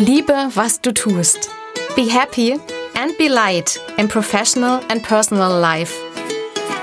Liebe, 0.00 0.48
was 0.54 0.80
du 0.80 0.94
tust. 0.94 1.50
Be 1.94 2.08
happy 2.10 2.52
and 2.94 3.14
be 3.18 3.28
light 3.28 3.78
in 3.98 4.08
professional 4.08 4.80
and 4.88 5.02
personal 5.02 5.60
life. 5.60 5.94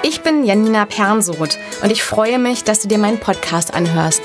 Ich 0.03 0.21
bin 0.21 0.45
Janina 0.45 0.85
Pernsoth 0.85 1.57
und 1.81 1.91
ich 1.91 2.03
freue 2.03 2.37
mich, 2.37 2.63
dass 2.63 2.81
du 2.81 2.87
dir 2.87 2.99
meinen 2.99 3.19
Podcast 3.19 3.73
anhörst. 3.73 4.21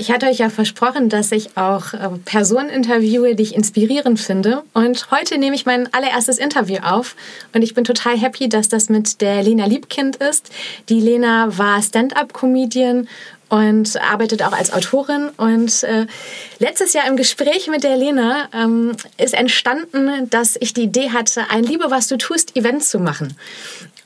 Ich 0.00 0.10
hatte 0.10 0.28
euch 0.28 0.38
ja 0.38 0.48
versprochen, 0.48 1.10
dass 1.10 1.30
ich 1.30 1.58
auch 1.58 1.92
äh, 1.92 2.08
Personen 2.24 2.70
interviewe, 2.70 3.34
die 3.34 3.42
ich 3.42 3.54
inspirierend 3.54 4.18
finde. 4.18 4.62
Und 4.72 5.10
heute 5.10 5.36
nehme 5.36 5.54
ich 5.54 5.66
mein 5.66 5.92
allererstes 5.92 6.38
Interview 6.38 6.78
auf. 6.82 7.16
Und 7.52 7.60
ich 7.60 7.74
bin 7.74 7.84
total 7.84 8.16
happy, 8.16 8.48
dass 8.48 8.70
das 8.70 8.88
mit 8.88 9.20
der 9.20 9.42
Lena 9.42 9.66
Liebkind 9.66 10.16
ist. 10.16 10.48
Die 10.88 11.00
Lena 11.00 11.58
war 11.58 11.82
Stand-up-Comedian 11.82 13.08
und 13.50 14.00
arbeitet 14.00 14.42
auch 14.42 14.52
als 14.52 14.72
Autorin. 14.72 15.28
Und 15.36 15.82
äh, 15.82 16.06
letztes 16.60 16.94
Jahr 16.94 17.06
im 17.06 17.16
Gespräch 17.16 17.68
mit 17.68 17.84
der 17.84 17.98
Lena 17.98 18.48
ähm, 18.54 18.92
ist 19.18 19.34
entstanden, 19.34 20.30
dass 20.30 20.56
ich 20.58 20.72
die 20.72 20.84
Idee 20.84 21.10
hatte, 21.10 21.50
ein 21.50 21.64
Liebe, 21.64 21.90
was 21.90 22.08
du 22.08 22.16
tust, 22.16 22.56
Event 22.56 22.84
zu 22.84 23.00
machen. 23.00 23.36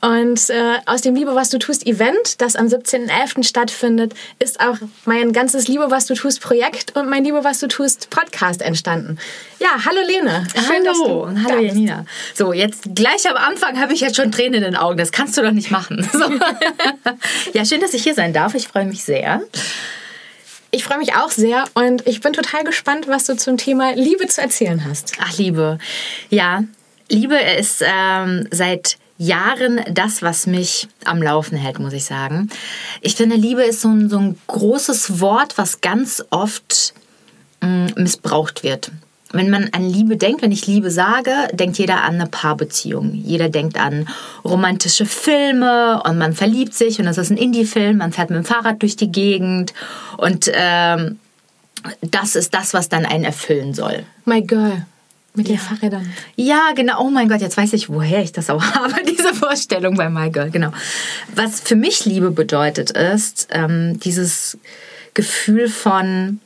Und 0.01 0.49
äh, 0.49 0.77
aus 0.85 1.01
dem 1.01 1.15
Liebe, 1.15 1.35
was 1.35 1.49
du 1.49 1.57
tust 1.57 1.85
Event, 1.87 2.41
das 2.41 2.55
am 2.55 2.67
17.11. 2.67 3.43
stattfindet, 3.43 4.13
ist 4.39 4.59
auch 4.59 4.77
mein 5.05 5.33
ganzes 5.33 5.67
Liebe, 5.67 5.89
was 5.89 6.05
du 6.05 6.13
tust 6.13 6.41
Projekt 6.41 6.95
und 6.95 7.09
mein 7.09 7.23
Liebe, 7.23 7.43
was 7.43 7.59
du 7.59 7.67
tust 7.67 8.09
Podcast 8.09 8.61
entstanden. 8.61 9.17
Ja, 9.59 9.69
hallo 9.85 10.01
Lene. 10.05 10.45
Schön, 10.53 10.87
hallo, 10.87 11.29
hallo 11.43 11.61
Janina. 11.61 12.05
So, 12.33 12.53
jetzt 12.53 12.83
gleich 12.93 13.29
am 13.29 13.37
Anfang 13.37 13.79
habe 13.79 13.93
ich 13.93 14.01
jetzt 14.01 14.15
schon 14.15 14.31
Tränen 14.31 14.55
in 14.55 14.63
den 14.63 14.75
Augen. 14.75 14.97
Das 14.97 15.11
kannst 15.11 15.37
du 15.37 15.41
doch 15.41 15.51
nicht 15.51 15.71
machen. 15.71 16.07
So. 16.15 16.31
ja, 17.53 17.65
schön, 17.65 17.81
dass 17.81 17.93
ich 17.93 18.03
hier 18.03 18.13
sein 18.13 18.31
darf. 18.31 18.55
Ich 18.55 18.69
freue 18.69 18.85
mich 18.85 19.03
sehr. 19.03 19.41
Ich 20.71 20.83
freue 20.83 20.97
mich 20.97 21.13
auch 21.15 21.29
sehr 21.29 21.65
und 21.73 22.07
ich 22.07 22.21
bin 22.21 22.31
total 22.31 22.63
gespannt, 22.63 23.07
was 23.07 23.25
du 23.25 23.35
zum 23.35 23.57
Thema 23.57 23.93
Liebe 23.95 24.27
zu 24.27 24.41
erzählen 24.41 24.85
hast. 24.87 25.13
Ach, 25.19 25.37
Liebe. 25.37 25.77
Ja, 26.29 26.63
Liebe 27.09 27.35
ist 27.35 27.83
ähm, 27.85 28.47
seit 28.51 28.97
Jahren 29.17 29.81
das, 29.89 30.21
was 30.21 30.45
mich 30.45 30.87
am 31.05 31.21
Laufen 31.21 31.57
hält, 31.57 31.79
muss 31.79 31.93
ich 31.93 32.05
sagen. 32.05 32.49
Ich 33.01 33.15
finde, 33.15 33.35
Liebe 33.35 33.63
ist 33.63 33.81
so 33.81 33.89
ein, 33.89 34.09
so 34.09 34.17
ein 34.17 34.37
großes 34.47 35.21
Wort, 35.21 35.57
was 35.57 35.81
ganz 35.81 36.23
oft 36.31 36.93
mh, 37.61 37.69
mm, 37.69 37.93
missbraucht 37.95 38.63
wird. 38.63 38.91
Wenn 39.31 39.49
man 39.49 39.69
an 39.73 39.89
Liebe 39.89 40.17
denkt, 40.17 40.41
wenn 40.41 40.51
ich 40.51 40.67
Liebe 40.67 40.91
sage, 40.91 41.31
denkt 41.51 41.77
jeder 41.77 42.03
an 42.03 42.15
eine 42.15 42.27
Paarbeziehung. 42.27 43.13
Jeder 43.13 43.49
denkt 43.49 43.77
an 43.77 44.07
romantische 44.45 45.05
Filme 45.05 46.01
und 46.03 46.17
man 46.17 46.33
verliebt 46.33 46.73
sich 46.73 46.99
und 46.99 47.05
das 47.05 47.17
ist 47.17 47.31
ein 47.31 47.37
Indie-Film, 47.37 47.97
man 47.97 48.13
fährt 48.13 48.29
mit 48.29 48.37
dem 48.37 48.45
Fahrrad 48.45 48.81
durch 48.81 48.95
die 48.95 49.11
Gegend 49.11 49.73
und 50.17 50.49
ähm, 50.53 51.19
das 52.01 52.35
ist 52.35 52.53
das, 52.53 52.73
was 52.73 52.87
dann 52.87 53.05
einen 53.05 53.23
erfüllen 53.23 53.73
soll. 53.73 54.03
My 54.25 54.41
Girl. 54.41 54.85
Mit 55.35 55.47
den 55.47 55.55
ja. 55.55 55.61
Fahrrädern. 55.61 56.11
Ja, 56.35 56.71
genau. 56.75 57.01
Oh 57.01 57.09
mein 57.09 57.27
Gott, 57.27 57.41
jetzt 57.41 57.57
weiß 57.57 57.73
ich, 57.73 57.89
woher 57.89 58.21
ich 58.21 58.31
das 58.31 58.49
auch 58.49 58.63
habe, 58.73 58.95
diese 59.07 59.33
Vorstellung 59.33 59.95
bei 59.95 60.09
My 60.09 60.29
Girl. 60.29 60.49
Genau. 60.49 60.71
Was 61.33 61.59
für 61.59 61.75
mich 61.75 62.05
Liebe 62.05 62.31
bedeutet, 62.31 62.91
ist 62.91 63.47
ähm, 63.51 63.99
dieses 63.99 64.57
Gefühl 65.13 65.69
von, 65.69 66.39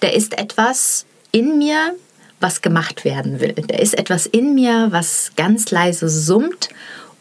da 0.00 0.08
ist 0.08 0.38
etwas 0.38 1.06
in 1.32 1.58
mir, 1.58 1.94
was 2.40 2.62
gemacht 2.62 3.04
werden 3.04 3.40
will. 3.40 3.52
Da 3.54 3.76
ist 3.76 3.98
etwas 3.98 4.26
in 4.26 4.54
mir, 4.54 4.88
was 4.90 5.32
ganz 5.36 5.70
leise 5.70 6.08
summt 6.08 6.68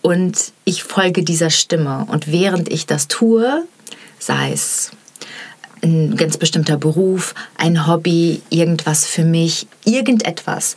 und 0.01 0.53
ich 0.63 0.83
folge 0.83 1.23
dieser 1.23 1.49
Stimme. 1.49 2.05
Und 2.09 2.31
während 2.31 2.69
ich 2.71 2.85
das 2.85 3.07
tue, 3.07 3.65
sei 4.19 4.51
es 4.51 4.91
ein 5.83 6.15
ganz 6.15 6.37
bestimmter 6.37 6.77
Beruf, 6.77 7.35
ein 7.57 7.87
Hobby, 7.87 8.41
irgendwas 8.49 9.05
für 9.05 9.23
mich, 9.23 9.67
irgendetwas, 9.85 10.75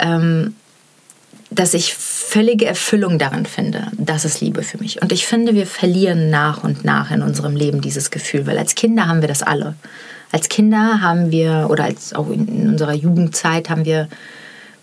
ähm, 0.00 0.54
dass 1.50 1.74
ich 1.74 1.94
völlige 1.94 2.66
Erfüllung 2.66 3.18
darin 3.18 3.44
finde. 3.44 3.88
Das 3.98 4.24
ist 4.24 4.40
Liebe 4.40 4.62
für 4.62 4.78
mich. 4.78 5.02
Und 5.02 5.10
ich 5.12 5.26
finde, 5.26 5.54
wir 5.54 5.66
verlieren 5.66 6.30
nach 6.30 6.62
und 6.62 6.84
nach 6.84 7.10
in 7.10 7.22
unserem 7.22 7.56
Leben 7.56 7.80
dieses 7.80 8.10
Gefühl, 8.10 8.46
weil 8.46 8.56
als 8.56 8.76
Kinder 8.76 9.08
haben 9.08 9.20
wir 9.20 9.28
das 9.28 9.42
alle. 9.42 9.74
Als 10.30 10.48
Kinder 10.48 11.00
haben 11.00 11.32
wir, 11.32 11.66
oder 11.68 11.84
als 11.84 12.12
auch 12.12 12.30
in 12.30 12.68
unserer 12.68 12.94
Jugendzeit 12.94 13.68
haben 13.68 13.84
wir 13.84 14.08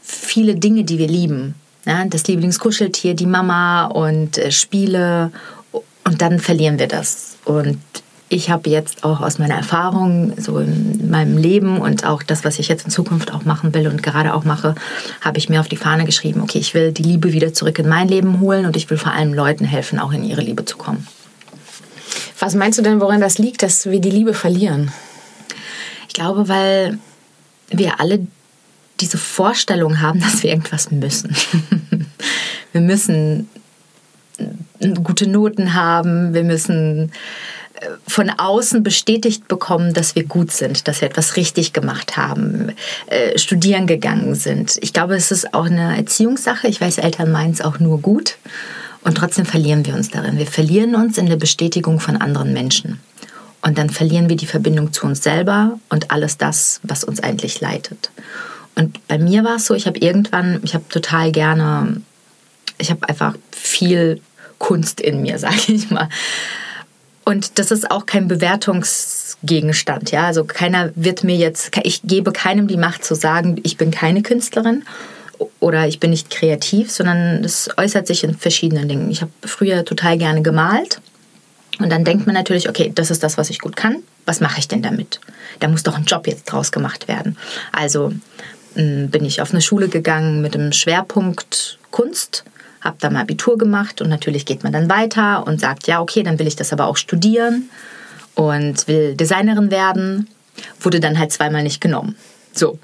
viele 0.02 0.56
Dinge, 0.56 0.84
die 0.84 0.98
wir 0.98 1.08
lieben. 1.08 1.56
Ja, 1.86 2.04
das 2.04 2.28
Lieblingskuscheltier, 2.28 3.14
die 3.14 3.26
Mama 3.26 3.86
und 3.86 4.38
äh, 4.38 4.52
Spiele. 4.52 5.32
Und 5.72 6.22
dann 6.22 6.40
verlieren 6.40 6.80
wir 6.80 6.88
das. 6.88 7.38
Und 7.46 7.80
ich 8.30 8.50
habe 8.50 8.70
jetzt 8.70 9.04
auch 9.04 9.22
aus 9.22 9.40
meiner 9.40 9.56
Erfahrung 9.56 10.34
so 10.38 10.60
in 10.60 11.10
meinem 11.10 11.38
Leben 11.38 11.80
und 11.80 12.06
auch 12.06 12.24
das, 12.24 12.44
was 12.44 12.60
ich 12.60 12.68
jetzt 12.68 12.86
in 12.86 12.92
Zukunft 12.92 13.34
auch 13.34 13.46
machen 13.46 13.74
will 13.74 13.88
und 13.88 14.04
gerade 14.04 14.34
auch 14.34 14.44
mache, 14.44 14.76
habe 15.22 15.38
ich 15.38 15.48
mir 15.48 15.62
auf 15.62 15.70
die 15.70 15.78
Fahne 15.78 16.04
geschrieben, 16.04 16.42
okay, 16.42 16.60
ich 16.60 16.74
will 16.74 16.92
die 16.92 17.04
Liebe 17.04 17.32
wieder 17.32 17.54
zurück 17.54 17.80
in 17.80 17.88
mein 17.88 18.08
Leben 18.08 18.42
holen 18.42 18.66
und 18.66 18.76
ich 18.76 18.90
will 18.90 18.98
vor 18.98 19.14
allem 19.14 19.34
Leuten 19.34 19.64
helfen, 19.64 20.00
auch 20.00 20.12
in 20.12 20.26
ihre 20.26 20.42
Liebe 20.42 20.66
zu 20.66 20.78
kommen. 20.78 21.08
Was 22.40 22.54
meinst 22.54 22.78
du 22.78 22.84
denn, 22.84 23.00
woran 23.00 23.22
das 23.22 23.38
liegt, 23.38 23.64
dass 23.64 23.86
wir 23.86 24.00
die 24.02 24.12
Liebe 24.12 24.34
verlieren? 24.34 24.92
Ich 26.08 26.14
glaube, 26.14 26.50
weil 26.50 27.00
wir 27.70 28.00
alle 28.00 28.28
diese 29.00 29.18
Vorstellung 29.18 30.02
haben, 30.02 30.20
dass 30.20 30.44
wir 30.44 30.50
irgendwas 30.50 30.92
müssen. 30.92 31.36
wir 32.74 32.82
müssen 32.82 33.50
gute 35.04 35.28
Noten 35.28 35.74
haben, 35.74 36.34
wir 36.34 36.44
müssen 36.44 37.12
von 38.08 38.30
außen 38.30 38.84
bestätigt 38.84 39.48
bekommen, 39.48 39.94
dass 39.94 40.16
wir 40.16 40.24
gut 40.24 40.52
sind, 40.52 40.88
dass 40.88 41.02
wir 41.02 41.08
etwas 41.08 41.36
richtig 41.36 41.74
gemacht 41.74 42.18
haben, 42.18 42.72
äh, 43.08 43.38
studieren 43.38 43.88
gegangen 43.88 44.36
sind. 44.36 44.78
Ich 44.82 44.94
glaube, 44.94 45.16
es 45.16 45.32
ist 45.32 45.54
auch 45.54 45.66
eine 45.66 45.96
Erziehungssache. 45.98 46.68
Ich 46.68 46.82
weiß, 46.82 46.98
Eltern 46.98 47.32
meinen 47.32 47.54
es 47.54 47.62
auch 47.62 47.80
nur 47.80 48.02
gut. 48.02 48.38
Und 49.04 49.16
trotzdem 49.18 49.46
verlieren 49.46 49.86
wir 49.86 49.94
uns 49.94 50.10
darin. 50.10 50.38
Wir 50.38 50.48
verlieren 50.48 50.96
uns 50.96 51.18
in 51.18 51.28
der 51.28 51.36
Bestätigung 51.36 52.00
von 52.00 52.18
anderen 52.18 52.52
Menschen. 52.54 53.00
Und 53.62 53.78
dann 53.78 53.90
verlieren 53.90 54.30
wir 54.30 54.36
die 54.36 54.46
Verbindung 54.46 54.94
zu 54.94 55.06
uns 55.06 55.24
selber 55.24 55.80
und 55.90 56.12
alles 56.12 56.38
das, 56.38 56.80
was 56.84 57.04
uns 57.04 57.20
eigentlich 57.20 57.60
leitet. 57.62 58.12
Und 58.76 59.08
bei 59.08 59.18
mir 59.18 59.44
war 59.44 59.56
es 59.56 59.66
so, 59.66 59.74
ich 59.74 59.88
habe 59.88 60.00
irgendwann, 60.00 60.60
ich 60.64 60.74
habe 60.74 60.86
total 60.90 61.32
gerne, 61.32 62.02
ich 62.78 62.92
habe 62.92 63.08
einfach 63.10 63.36
viel 63.52 64.22
Kunst 64.60 65.02
in 65.02 65.22
mir, 65.22 65.40
sage 65.40 65.74
ich 65.74 65.90
mal. 65.90 66.10
Und 67.28 67.60
das 67.60 67.72
ist 67.72 67.92
auch 67.92 68.06
kein 68.06 68.30
Bewertungsgegenstand. 68.30 70.12
Ja? 70.12 70.28
Also 70.28 70.46
keiner 70.46 70.92
wird 70.96 71.26
mir 71.26 71.36
jetzt, 71.36 71.72
ich 71.84 72.02
gebe 72.04 72.32
keinem 72.32 72.70
die 72.70 72.78
Macht 72.78 73.04
zu 73.04 73.16
sagen, 73.16 73.60
ich 73.64 73.76
bin 73.76 73.92
keine 73.92 74.22
Künstlerin 74.22 74.84
oder 75.60 75.90
ich 75.90 76.00
bin 76.00 76.12
nicht 76.12 76.30
kreativ, 76.30 76.90
sondern 76.90 77.44
es 77.44 77.70
äußert 77.76 78.08
sich 78.08 78.24
in 78.24 78.34
verschiedenen 78.34 78.88
Dingen. 78.88 79.12
Ich 79.12 79.22
habe 79.22 79.32
früher 79.44 79.84
total 79.84 80.18
gerne 80.18 80.42
gemalt. 80.42 81.02
Und 81.80 81.90
dann 81.90 82.06
denkt 82.06 82.28
man 82.28 82.34
natürlich, 82.34 82.70
okay, 82.70 82.94
das 82.96 83.12
ist 83.12 83.24
das, 83.24 83.38
was 83.38 83.50
ich 83.50 83.60
gut 83.60 83.76
kann. 83.76 84.04
Was 84.26 84.40
mache 84.40 84.60
ich 84.60 84.70
denn 84.70 84.82
damit? 84.82 85.20
Da 85.60 85.68
muss 85.68 85.84
doch 85.84 85.98
ein 85.98 86.06
Job 86.06 86.28
jetzt 86.28 86.46
draus 86.46 86.72
gemacht 86.72 87.10
werden. 87.10 87.36
Also 87.74 88.14
hm, 88.76 89.10
bin 89.10 89.26
ich 89.26 89.42
auf 89.42 89.52
eine 89.52 89.60
Schule 89.60 89.90
gegangen 89.90 90.42
mit 90.42 90.54
dem 90.54 90.72
Schwerpunkt 90.72 91.78
Kunst 91.92 92.46
habe 92.88 92.98
da 93.00 93.10
mal 93.10 93.22
Abitur 93.22 93.58
gemacht 93.58 94.02
und 94.02 94.10
natürlich 94.10 94.46
geht 94.46 94.64
man 94.64 94.74
dann 94.74 94.90
weiter 94.90 95.46
und 95.46 95.60
sagt, 95.60 95.88
ja, 95.88 96.02
okay, 96.02 96.24
dann 96.24 96.40
will 96.40 96.48
ich 96.48 96.56
das 96.56 96.74
aber 96.74 96.88
auch 96.88 96.98
studieren 96.98 97.70
und 98.34 98.88
will 98.88 99.16
Designerin 99.16 99.70
werden. 99.70 100.28
Wurde 100.80 101.00
dann 101.00 101.20
halt 101.20 101.32
zweimal 101.32 101.62
nicht 101.62 101.82
genommen. 101.82 102.16
So, 102.54 102.80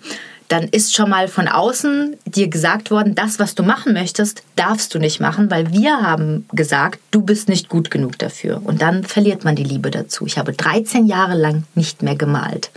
dann 0.48 0.66
ist 0.66 0.94
schon 0.94 1.10
mal 1.10 1.28
von 1.28 1.48
außen 1.48 2.16
dir 2.26 2.48
gesagt 2.48 2.92
worden, 2.92 3.16
das, 3.16 3.40
was 3.40 3.56
du 3.56 3.64
machen 3.64 3.94
möchtest, 3.94 4.44
darfst 4.56 4.94
du 4.94 5.00
nicht 5.00 5.20
machen, 5.20 5.50
weil 5.50 5.72
wir 5.72 6.02
haben 6.02 6.46
gesagt, 6.52 7.00
du 7.10 7.22
bist 7.22 7.50
nicht 7.50 7.70
gut 7.70 7.90
genug 7.90 8.20
dafür. 8.20 8.62
Und 8.64 8.82
dann 8.82 9.04
verliert 9.04 9.44
man 9.44 9.56
die 9.56 9.64
Liebe 9.64 9.90
dazu. 9.90 10.28
Ich 10.28 10.38
habe 10.38 10.54
13 10.54 11.08
Jahre 11.08 11.36
lang 11.36 11.64
nicht 11.74 12.04
mehr 12.04 12.16
gemalt. 12.16 12.70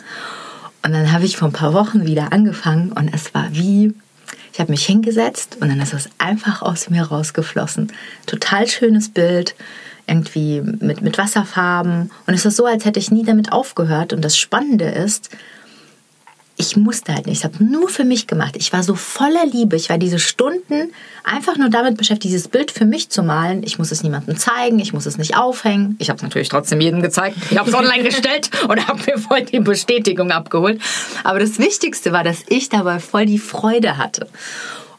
Und 0.82 0.92
dann 0.92 1.12
habe 1.12 1.24
ich 1.24 1.36
vor 1.36 1.48
ein 1.48 1.52
paar 1.52 1.74
Wochen 1.74 2.06
wieder 2.06 2.32
angefangen 2.32 2.92
und 2.92 3.12
es 3.12 3.34
war 3.34 3.48
wie 3.50 3.92
ich 4.56 4.60
habe 4.60 4.72
mich 4.72 4.86
hingesetzt 4.86 5.58
und 5.60 5.68
dann 5.68 5.82
ist 5.82 5.92
es 5.92 6.08
einfach 6.16 6.62
aus 6.62 6.88
mir 6.88 7.02
rausgeflossen. 7.02 7.92
Total 8.24 8.66
schönes 8.66 9.10
Bild, 9.10 9.54
irgendwie 10.06 10.62
mit, 10.62 11.02
mit 11.02 11.18
Wasserfarben. 11.18 12.10
Und 12.26 12.32
es 12.32 12.46
ist 12.46 12.56
so, 12.56 12.64
als 12.64 12.86
hätte 12.86 12.98
ich 12.98 13.10
nie 13.10 13.22
damit 13.22 13.52
aufgehört. 13.52 14.14
Und 14.14 14.24
das 14.24 14.38
Spannende 14.38 14.86
ist, 14.86 15.28
ich 16.58 16.76
musste 16.76 17.14
halt 17.14 17.26
nicht. 17.26 17.38
Ich 17.38 17.44
habe 17.44 17.62
nur 17.62 17.88
für 17.88 18.04
mich 18.04 18.26
gemacht. 18.26 18.56
Ich 18.56 18.72
war 18.72 18.82
so 18.82 18.94
voller 18.94 19.44
Liebe. 19.44 19.76
Ich 19.76 19.90
war 19.90 19.98
diese 19.98 20.18
Stunden 20.18 20.90
einfach 21.22 21.58
nur 21.58 21.68
damit 21.68 21.98
beschäftigt, 21.98 22.32
dieses 22.32 22.48
Bild 22.48 22.70
für 22.70 22.86
mich 22.86 23.10
zu 23.10 23.22
malen. 23.22 23.62
Ich 23.62 23.78
muss 23.78 23.92
es 23.92 24.02
niemandem 24.02 24.38
zeigen. 24.38 24.78
Ich 24.78 24.94
muss 24.94 25.04
es 25.04 25.18
nicht 25.18 25.36
aufhängen. 25.36 25.96
Ich 25.98 26.08
habe 26.08 26.16
es 26.16 26.22
natürlich 26.22 26.48
trotzdem 26.48 26.80
jedem 26.80 27.02
gezeigt. 27.02 27.36
Ich 27.50 27.58
habe 27.58 27.68
es 27.68 27.76
online 27.76 28.02
gestellt 28.08 28.50
und 28.68 28.86
habe 28.88 29.00
mir 29.06 29.18
voll 29.18 29.42
die 29.42 29.60
Bestätigung 29.60 30.30
abgeholt. 30.30 30.80
Aber 31.24 31.40
das 31.40 31.58
Wichtigste 31.58 32.12
war, 32.12 32.24
dass 32.24 32.38
ich 32.48 32.70
dabei 32.70 33.00
voll 33.00 33.26
die 33.26 33.38
Freude 33.38 33.98
hatte. 33.98 34.26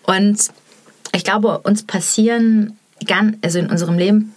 Und 0.03 0.37
ich 1.13 1.23
glaube, 1.23 1.59
uns 1.59 1.81
passieren, 1.83 2.77
also 3.41 3.57
in 3.57 3.71
unserem 3.71 3.97
Leben 3.97 4.35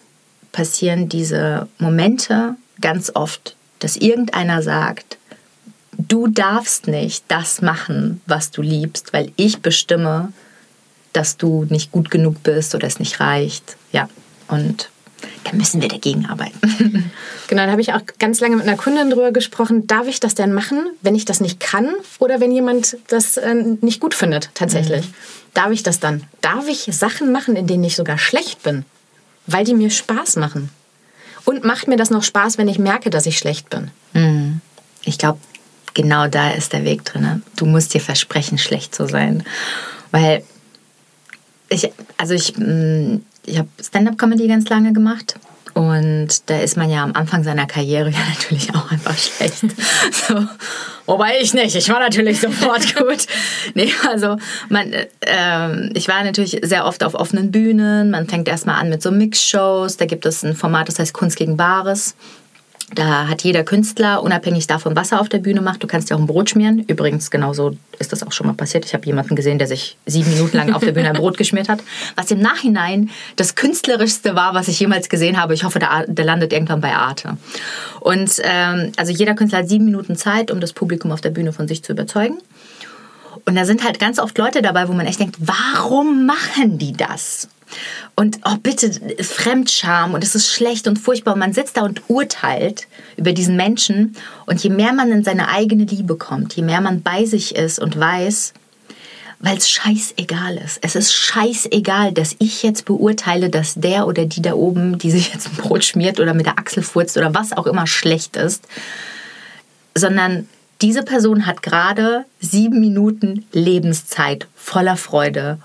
passieren 0.52 1.10
diese 1.10 1.68
Momente 1.78 2.54
ganz 2.80 3.12
oft, 3.14 3.56
dass 3.78 3.96
irgendeiner 3.96 4.62
sagt, 4.62 5.18
du 6.10 6.26
darfst 6.26 6.88
nicht 6.88 7.24
das 7.28 7.62
machen, 7.62 8.20
was 8.26 8.50
du 8.50 8.60
liebst, 8.62 9.12
weil 9.12 9.32
ich 9.36 9.60
bestimme, 9.60 10.32
dass 11.12 11.36
du 11.36 11.64
nicht 11.70 11.92
gut 11.92 12.10
genug 12.10 12.42
bist 12.42 12.74
oder 12.74 12.86
es 12.86 12.98
nicht 12.98 13.20
reicht. 13.20 13.76
Ja, 13.92 14.08
und 14.48 14.90
da 15.44 15.52
müssen 15.52 15.80
wir 15.80 15.88
dagegen 15.88 16.26
arbeiten. 16.26 17.10
Genau, 17.48 17.64
da 17.66 17.72
habe 17.72 17.80
ich 17.80 17.92
auch 17.92 18.02
ganz 18.20 18.38
lange 18.38 18.54
mit 18.54 18.68
einer 18.68 18.76
Kundin 18.76 19.10
drüber 19.10 19.32
gesprochen. 19.32 19.88
Darf 19.88 20.06
ich 20.06 20.20
das 20.20 20.36
denn 20.36 20.52
machen, 20.52 20.86
wenn 21.02 21.16
ich 21.16 21.24
das 21.24 21.40
nicht 21.40 21.58
kann 21.58 21.92
oder 22.20 22.38
wenn 22.38 22.52
jemand 22.52 22.96
das 23.08 23.38
äh, 23.38 23.76
nicht 23.80 23.98
gut 23.98 24.14
findet 24.14 24.50
tatsächlich? 24.54 25.04
Mhm. 25.04 25.14
Darf 25.54 25.72
ich 25.72 25.82
das 25.82 25.98
dann? 25.98 26.22
Darf 26.42 26.68
ich 26.68 26.88
Sachen 26.92 27.32
machen, 27.32 27.56
in 27.56 27.66
denen 27.66 27.82
ich 27.82 27.96
sogar 27.96 28.18
schlecht 28.18 28.62
bin, 28.62 28.84
weil 29.48 29.64
die 29.64 29.74
mir 29.74 29.90
Spaß 29.90 30.36
machen? 30.36 30.70
Und 31.44 31.64
macht 31.64 31.88
mir 31.88 31.96
das 31.96 32.10
noch 32.10 32.22
Spaß, 32.22 32.56
wenn 32.56 32.68
ich 32.68 32.78
merke, 32.78 33.10
dass 33.10 33.26
ich 33.26 33.36
schlecht 33.36 33.68
bin? 33.68 33.90
Mhm. 34.12 34.60
Ich 35.02 35.18
glaube, 35.18 35.40
genau 35.94 36.26
da 36.28 36.50
ist 36.50 36.72
der 36.72 36.84
Weg 36.84 37.04
drin. 37.04 37.42
Du 37.56 37.66
musst 37.66 37.94
dir 37.94 38.00
versprechen, 38.00 38.58
schlecht 38.58 38.94
zu 38.94 39.06
sein. 39.06 39.44
Weil 40.10 40.42
ich, 41.68 41.90
also 42.16 42.34
ich, 42.34 42.56
mm, 42.56 43.16
ich 43.46 43.58
habe 43.58 43.68
Stand-up-Comedy 43.82 44.48
ganz 44.48 44.68
lange 44.68 44.92
gemacht. 44.92 45.36
Und 45.74 46.50
da 46.50 46.58
ist 46.58 46.76
man 46.76 46.90
ja 46.90 47.02
am 47.04 47.12
Anfang 47.14 47.44
seiner 47.44 47.66
Karriere 47.66 48.10
ja 48.10 48.18
natürlich 48.28 48.74
auch 48.74 48.90
einfach 48.90 49.16
schlecht. 49.16 49.64
So. 50.12 50.44
Wobei 51.06 51.40
ich 51.40 51.54
nicht. 51.54 51.74
Ich 51.74 51.88
war 51.88 51.98
natürlich 51.98 52.40
sofort 52.40 52.94
gut. 52.96 53.26
Nee, 53.74 53.92
also 54.08 54.36
man, 54.68 54.92
äh, 54.92 55.88
ich 55.94 56.08
war 56.08 56.22
natürlich 56.22 56.60
sehr 56.62 56.84
oft 56.84 57.02
auf 57.02 57.14
offenen 57.14 57.50
Bühnen. 57.50 58.10
Man 58.10 58.28
fängt 58.28 58.48
erstmal 58.48 58.80
an 58.80 58.90
mit 58.90 59.02
so 59.02 59.10
Mix-Shows. 59.10 59.96
Da 59.96 60.06
gibt 60.06 60.26
es 60.26 60.44
ein 60.44 60.54
Format, 60.54 60.88
das 60.88 60.98
heißt 60.98 61.12
Kunst 61.12 61.36
gegen 61.36 61.56
Bares. 61.56 62.14
Da 62.92 63.28
hat 63.28 63.42
jeder 63.42 63.62
Künstler, 63.62 64.22
unabhängig 64.22 64.66
davon, 64.66 64.96
was 64.96 65.12
er 65.12 65.20
auf 65.20 65.28
der 65.28 65.38
Bühne 65.38 65.60
macht, 65.60 65.82
du 65.82 65.86
kannst 65.86 66.10
dir 66.10 66.16
auch 66.16 66.20
ein 66.20 66.26
Brot 66.26 66.50
schmieren. 66.50 66.84
Übrigens, 66.88 67.30
genauso 67.30 67.76
ist 68.00 68.12
das 68.12 68.24
auch 68.24 68.32
schon 68.32 68.48
mal 68.48 68.54
passiert. 68.54 68.84
Ich 68.84 68.94
habe 68.94 69.06
jemanden 69.06 69.36
gesehen, 69.36 69.58
der 69.58 69.68
sich 69.68 69.96
sieben 70.06 70.30
Minuten 70.30 70.56
lang 70.56 70.72
auf 70.72 70.82
der 70.82 70.92
Bühne 70.92 71.08
ein 71.10 71.16
Brot 71.16 71.38
geschmiert 71.38 71.68
hat. 71.68 71.80
Was 72.16 72.30
im 72.32 72.40
Nachhinein 72.40 73.10
das 73.36 73.54
künstlerischste 73.54 74.34
war, 74.34 74.54
was 74.54 74.66
ich 74.66 74.80
jemals 74.80 75.08
gesehen 75.08 75.40
habe. 75.40 75.54
Ich 75.54 75.62
hoffe, 75.62 75.78
der, 75.78 76.06
der 76.08 76.24
landet 76.24 76.52
irgendwann 76.52 76.80
bei 76.80 76.94
Arte. 76.94 77.36
Und 78.00 78.40
ähm, 78.42 78.90
also 78.96 79.12
jeder 79.12 79.34
Künstler 79.34 79.60
hat 79.60 79.68
sieben 79.68 79.84
Minuten 79.84 80.16
Zeit, 80.16 80.50
um 80.50 80.60
das 80.60 80.72
Publikum 80.72 81.12
auf 81.12 81.20
der 81.20 81.30
Bühne 81.30 81.52
von 81.52 81.68
sich 81.68 81.84
zu 81.84 81.92
überzeugen. 81.92 82.38
Und 83.44 83.54
da 83.54 83.64
sind 83.64 83.84
halt 83.84 83.98
ganz 83.98 84.18
oft 84.18 84.36
Leute 84.36 84.62
dabei, 84.62 84.88
wo 84.88 84.92
man 84.92 85.06
echt 85.06 85.20
denkt, 85.20 85.36
warum 85.38 86.26
machen 86.26 86.78
die 86.78 86.92
das? 86.92 87.48
Und 88.14 88.40
oh 88.44 88.56
bitte, 88.62 88.90
Fremdscham 89.22 90.14
und 90.14 90.24
es 90.24 90.34
ist 90.34 90.50
schlecht 90.50 90.88
und 90.88 90.98
furchtbar. 90.98 91.34
Und 91.34 91.40
man 91.40 91.52
sitzt 91.52 91.76
da 91.76 91.82
und 91.82 92.02
urteilt 92.08 92.86
über 93.16 93.32
diesen 93.32 93.56
Menschen. 93.56 94.16
Und 94.46 94.62
je 94.62 94.70
mehr 94.70 94.92
man 94.92 95.10
in 95.10 95.24
seine 95.24 95.48
eigene 95.48 95.84
Liebe 95.84 96.16
kommt, 96.16 96.54
je 96.54 96.62
mehr 96.62 96.80
man 96.80 97.02
bei 97.02 97.24
sich 97.24 97.54
ist 97.54 97.78
und 97.78 97.98
weiß, 97.98 98.52
weil 99.40 99.56
es 99.56 99.70
scheißegal 99.70 100.58
ist. 100.58 100.78
Es 100.82 100.94
ist 100.94 101.14
scheißegal, 101.14 102.12
dass 102.12 102.36
ich 102.38 102.62
jetzt 102.62 102.84
beurteile, 102.84 103.48
dass 103.48 103.74
der 103.74 104.06
oder 104.06 104.26
die 104.26 104.42
da 104.42 104.52
oben, 104.52 104.98
die 104.98 105.10
sich 105.10 105.32
jetzt 105.32 105.48
ein 105.48 105.56
Brot 105.56 105.84
schmiert 105.84 106.20
oder 106.20 106.34
mit 106.34 106.46
der 106.46 106.58
Achsel 106.58 106.82
furzt 106.82 107.16
oder 107.16 107.34
was 107.34 107.56
auch 107.56 107.66
immer 107.66 107.86
schlecht 107.86 108.36
ist, 108.36 108.68
sondern 109.94 110.46
diese 110.82 111.02
Person 111.02 111.46
hat 111.46 111.62
gerade 111.62 112.24
sieben 112.40 112.80
Minuten 112.80 113.46
Lebenszeit 113.52 114.46
voller 114.54 114.96
Freude. 114.96 115.58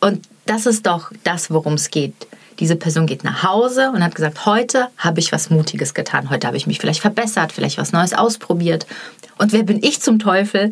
Und 0.00 0.26
das 0.46 0.66
ist 0.66 0.86
doch 0.86 1.12
das, 1.24 1.50
worum 1.50 1.74
es 1.74 1.90
geht. 1.90 2.14
Diese 2.58 2.76
Person 2.76 3.06
geht 3.06 3.24
nach 3.24 3.42
Hause 3.42 3.90
und 3.90 4.04
hat 4.04 4.14
gesagt, 4.14 4.44
heute 4.44 4.88
habe 4.98 5.20
ich 5.20 5.32
was 5.32 5.48
Mutiges 5.48 5.94
getan. 5.94 6.28
Heute 6.28 6.46
habe 6.46 6.56
ich 6.56 6.66
mich 6.66 6.78
vielleicht 6.78 7.00
verbessert, 7.00 7.52
vielleicht 7.52 7.78
was 7.78 7.92
Neues 7.92 8.12
ausprobiert. 8.12 8.86
Und 9.38 9.52
wer 9.52 9.62
bin 9.62 9.82
ich 9.82 10.02
zum 10.02 10.18
Teufel, 10.18 10.70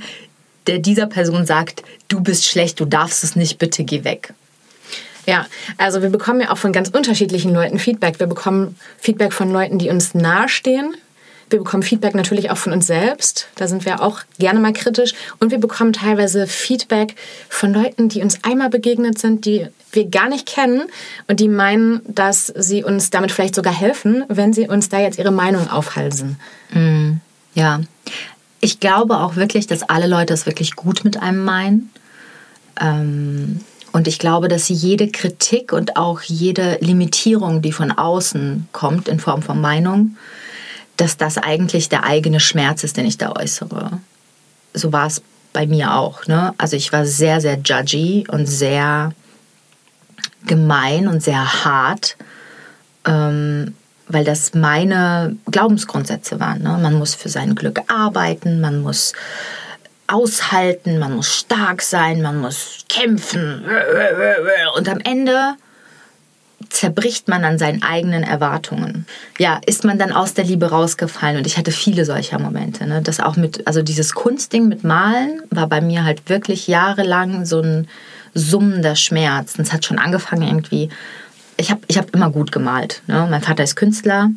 der 0.66 0.78
dieser 0.78 1.06
Person 1.06 1.46
sagt, 1.46 1.82
du 2.08 2.20
bist 2.20 2.44
schlecht, 2.44 2.78
du 2.78 2.84
darfst 2.84 3.24
es 3.24 3.36
nicht, 3.36 3.58
bitte 3.58 3.84
geh 3.84 4.04
weg. 4.04 4.34
Ja, 5.26 5.46
also 5.76 6.02
wir 6.02 6.10
bekommen 6.10 6.40
ja 6.40 6.50
auch 6.50 6.58
von 6.58 6.72
ganz 6.72 6.88
unterschiedlichen 6.88 7.52
Leuten 7.52 7.78
Feedback. 7.78 8.18
Wir 8.18 8.26
bekommen 8.26 8.76
Feedback 8.98 9.32
von 9.32 9.50
Leuten, 9.52 9.78
die 9.78 9.90
uns 9.90 10.14
nahestehen, 10.14 10.94
wir 11.50 11.58
bekommen 11.58 11.82
Feedback 11.82 12.14
natürlich 12.14 12.50
auch 12.50 12.56
von 12.56 12.72
uns 12.72 12.86
selbst. 12.86 13.48
Da 13.56 13.68
sind 13.68 13.84
wir 13.84 14.02
auch 14.02 14.20
gerne 14.38 14.60
mal 14.60 14.72
kritisch. 14.72 15.14
Und 15.38 15.50
wir 15.50 15.58
bekommen 15.58 15.92
teilweise 15.92 16.46
Feedback 16.46 17.14
von 17.48 17.72
Leuten, 17.72 18.08
die 18.08 18.22
uns 18.22 18.42
einmal 18.44 18.70
begegnet 18.70 19.18
sind, 19.18 19.44
die 19.44 19.66
wir 19.92 20.08
gar 20.08 20.28
nicht 20.28 20.46
kennen 20.46 20.82
und 21.26 21.40
die 21.40 21.48
meinen, 21.48 22.02
dass 22.06 22.46
sie 22.46 22.84
uns 22.84 23.10
damit 23.10 23.32
vielleicht 23.32 23.54
sogar 23.54 23.72
helfen, 23.72 24.24
wenn 24.28 24.52
sie 24.52 24.68
uns 24.68 24.88
da 24.88 25.00
jetzt 25.00 25.18
ihre 25.18 25.30
Meinung 25.30 25.70
aufhalsen. 25.70 26.38
Mm, 26.72 27.14
ja. 27.54 27.80
Ich 28.60 28.80
glaube 28.80 29.18
auch 29.18 29.36
wirklich, 29.36 29.66
dass 29.66 29.82
alle 29.82 30.06
Leute 30.06 30.34
es 30.34 30.44
wirklich 30.44 30.74
gut 30.76 31.04
mit 31.04 31.16
einem 31.16 31.44
meinen. 31.44 31.90
Ähm, 32.80 33.60
und 33.92 34.06
ich 34.06 34.18
glaube, 34.18 34.48
dass 34.48 34.68
jede 34.68 35.08
Kritik 35.08 35.72
und 35.72 35.96
auch 35.96 36.20
jede 36.20 36.76
Limitierung, 36.80 37.62
die 37.62 37.72
von 37.72 37.92
außen 37.92 38.68
kommt 38.72 39.08
in 39.08 39.18
Form 39.18 39.42
von 39.42 39.60
Meinung, 39.60 40.16
dass 40.98 41.16
das 41.16 41.38
eigentlich 41.38 41.88
der 41.88 42.04
eigene 42.04 42.40
Schmerz 42.40 42.84
ist, 42.84 42.96
den 42.96 43.06
ich 43.06 43.16
da 43.16 43.32
äußere. 43.32 44.00
So 44.74 44.92
war 44.92 45.06
es 45.06 45.22
bei 45.52 45.66
mir 45.66 45.94
auch. 45.94 46.26
Ne? 46.26 46.52
Also 46.58 46.76
ich 46.76 46.92
war 46.92 47.06
sehr, 47.06 47.40
sehr 47.40 47.58
judgy 47.64 48.26
und 48.28 48.46
sehr 48.46 49.12
gemein 50.46 51.08
und 51.08 51.22
sehr 51.22 51.64
hart, 51.64 52.16
ähm, 53.06 53.74
weil 54.08 54.24
das 54.24 54.54
meine 54.54 55.36
Glaubensgrundsätze 55.50 56.40
waren. 56.40 56.62
Ne? 56.62 56.78
Man 56.82 56.94
muss 56.94 57.14
für 57.14 57.28
sein 57.28 57.54
Glück 57.54 57.80
arbeiten, 57.86 58.60
man 58.60 58.82
muss 58.82 59.12
aushalten, 60.08 60.98
man 60.98 61.14
muss 61.14 61.32
stark 61.32 61.80
sein, 61.82 62.22
man 62.22 62.38
muss 62.38 62.84
kämpfen. 62.88 63.64
Und 64.76 64.88
am 64.88 64.98
Ende 64.98 65.54
zerbricht 66.70 67.28
man 67.28 67.44
an 67.44 67.58
seinen 67.58 67.82
eigenen 67.82 68.22
Erwartungen. 68.22 69.06
Ja, 69.38 69.60
ist 69.64 69.84
man 69.84 69.98
dann 69.98 70.12
aus 70.12 70.34
der 70.34 70.44
Liebe 70.44 70.70
rausgefallen 70.70 71.38
und 71.38 71.46
ich 71.46 71.56
hatte 71.56 71.70
viele 71.70 72.04
solcher 72.04 72.38
Momente. 72.38 72.86
Ne? 72.86 73.00
Das 73.00 73.20
auch 73.20 73.36
mit, 73.36 73.66
also 73.66 73.82
dieses 73.82 74.12
Kunstding 74.12 74.68
mit 74.68 74.84
Malen 74.84 75.42
war 75.50 75.68
bei 75.68 75.80
mir 75.80 76.04
halt 76.04 76.28
wirklich 76.28 76.66
jahrelang 76.66 77.44
so 77.44 77.60
ein 77.60 77.88
summender 78.34 78.96
Schmerz. 78.96 79.54
Und 79.56 79.66
es 79.66 79.72
hat 79.72 79.84
schon 79.84 79.98
angefangen 79.98 80.42
irgendwie. 80.42 80.88
Ich 81.56 81.70
habe 81.70 81.80
ich 81.86 81.96
hab 81.98 82.14
immer 82.14 82.30
gut 82.30 82.52
gemalt. 82.52 83.02
Ne? 83.06 83.26
Mein 83.30 83.42
Vater 83.42 83.64
ist 83.64 83.76
Künstler, 83.76 84.30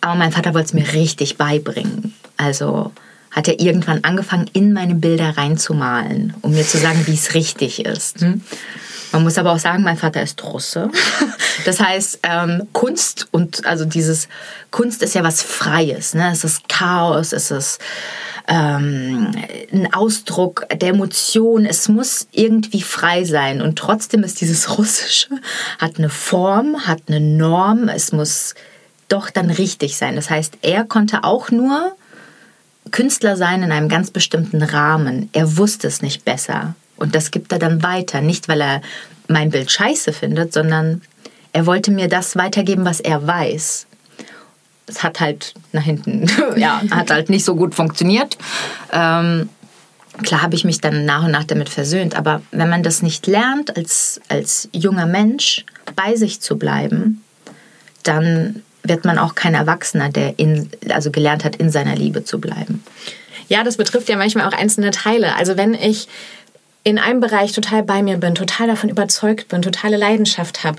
aber 0.00 0.14
mein 0.14 0.32
Vater 0.32 0.54
wollte 0.54 0.66
es 0.66 0.74
mir 0.74 0.92
richtig 0.92 1.36
beibringen. 1.36 2.14
Also 2.36 2.92
hat 3.38 3.46
er 3.46 3.60
irgendwann 3.60 4.02
angefangen, 4.02 4.50
in 4.52 4.72
meine 4.72 4.96
Bilder 4.96 5.36
reinzumalen, 5.36 6.34
um 6.42 6.50
mir 6.50 6.66
zu 6.66 6.76
sagen, 6.76 7.06
wie 7.06 7.14
es 7.14 7.34
richtig 7.34 7.86
ist. 7.86 8.20
Hm? 8.20 8.42
Man 9.12 9.22
muss 9.22 9.38
aber 9.38 9.52
auch 9.52 9.60
sagen, 9.60 9.84
mein 9.84 9.96
Vater 9.96 10.20
ist 10.22 10.42
Russe. 10.42 10.90
Das 11.64 11.80
heißt, 11.80 12.20
ähm, 12.22 12.68
Kunst 12.72 13.26
und 13.32 13.66
also 13.66 13.84
dieses 13.84 14.28
Kunst 14.70 15.02
ist 15.02 15.16
ja 15.16 15.24
was 15.24 15.42
Freies. 15.42 16.14
Ne? 16.14 16.30
Es 16.30 16.44
ist 16.44 16.68
Chaos, 16.68 17.32
es 17.32 17.50
ist 17.50 17.80
ähm, 18.46 19.32
ein 19.72 19.92
Ausdruck 19.92 20.66
der 20.72 20.90
Emotion. 20.90 21.66
Es 21.66 21.88
muss 21.88 22.28
irgendwie 22.30 22.80
frei 22.80 23.24
sein. 23.24 23.60
Und 23.60 23.76
trotzdem 23.76 24.22
ist 24.22 24.40
dieses 24.40 24.78
Russische, 24.78 25.30
hat 25.80 25.98
eine 25.98 26.10
Form, 26.10 26.86
hat 26.86 27.02
eine 27.08 27.20
Norm. 27.20 27.88
Es 27.88 28.12
muss 28.12 28.54
doch 29.08 29.28
dann 29.28 29.50
richtig 29.50 29.96
sein. 29.96 30.14
Das 30.14 30.30
heißt, 30.30 30.58
er 30.62 30.84
konnte 30.84 31.24
auch 31.24 31.50
nur 31.50 31.92
Künstler 32.90 33.36
sein 33.36 33.62
in 33.62 33.72
einem 33.72 33.88
ganz 33.88 34.10
bestimmten 34.10 34.62
Rahmen. 34.62 35.28
Er 35.32 35.56
wusste 35.56 35.86
es 35.86 36.02
nicht 36.02 36.24
besser. 36.24 36.74
Und 36.96 37.14
das 37.14 37.30
gibt 37.30 37.52
er 37.52 37.58
dann 37.58 37.82
weiter. 37.82 38.20
Nicht, 38.20 38.48
weil 38.48 38.60
er 38.60 38.82
mein 39.28 39.50
Bild 39.50 39.70
scheiße 39.70 40.12
findet, 40.12 40.52
sondern 40.52 41.02
er 41.52 41.66
wollte 41.66 41.90
mir 41.90 42.08
das 42.08 42.36
weitergeben, 42.36 42.84
was 42.84 43.00
er 43.00 43.26
weiß. 43.26 43.86
Es 44.86 45.02
hat 45.02 45.20
halt 45.20 45.54
nach 45.72 45.82
hinten, 45.82 46.26
ja, 46.56 46.82
hat 46.90 47.10
halt 47.10 47.30
nicht 47.30 47.44
so 47.44 47.54
gut 47.54 47.74
funktioniert. 47.74 48.38
Ähm, 48.92 49.48
klar 50.22 50.42
habe 50.42 50.54
ich 50.54 50.64
mich 50.64 50.80
dann 50.80 51.04
nach 51.04 51.24
und 51.24 51.30
nach 51.30 51.44
damit 51.44 51.68
versöhnt, 51.68 52.14
aber 52.14 52.42
wenn 52.50 52.68
man 52.68 52.82
das 52.82 53.02
nicht 53.02 53.26
lernt, 53.26 53.76
als, 53.76 54.20
als 54.28 54.68
junger 54.72 55.06
Mensch 55.06 55.64
bei 55.94 56.16
sich 56.16 56.40
zu 56.40 56.58
bleiben, 56.58 57.22
dann 58.02 58.62
wird 58.82 59.04
man 59.04 59.18
auch 59.18 59.34
kein 59.34 59.54
Erwachsener, 59.54 60.08
der 60.08 60.38
in, 60.38 60.70
also 60.88 61.10
gelernt 61.10 61.44
hat, 61.44 61.56
in 61.56 61.70
seiner 61.70 61.96
Liebe 61.96 62.24
zu 62.24 62.40
bleiben. 62.40 62.82
Ja, 63.48 63.64
das 63.64 63.76
betrifft 63.76 64.08
ja 64.08 64.16
manchmal 64.16 64.46
auch 64.46 64.56
einzelne 64.56 64.90
Teile. 64.90 65.34
Also 65.36 65.56
wenn 65.56 65.74
ich 65.74 66.08
in 66.84 66.98
einem 66.98 67.20
Bereich 67.20 67.52
total 67.52 67.82
bei 67.82 68.02
mir 68.02 68.18
bin, 68.18 68.34
total 68.34 68.66
davon 68.66 68.90
überzeugt 68.90 69.48
bin, 69.48 69.62
totale 69.62 69.96
Leidenschaft 69.96 70.64
habe, 70.64 70.78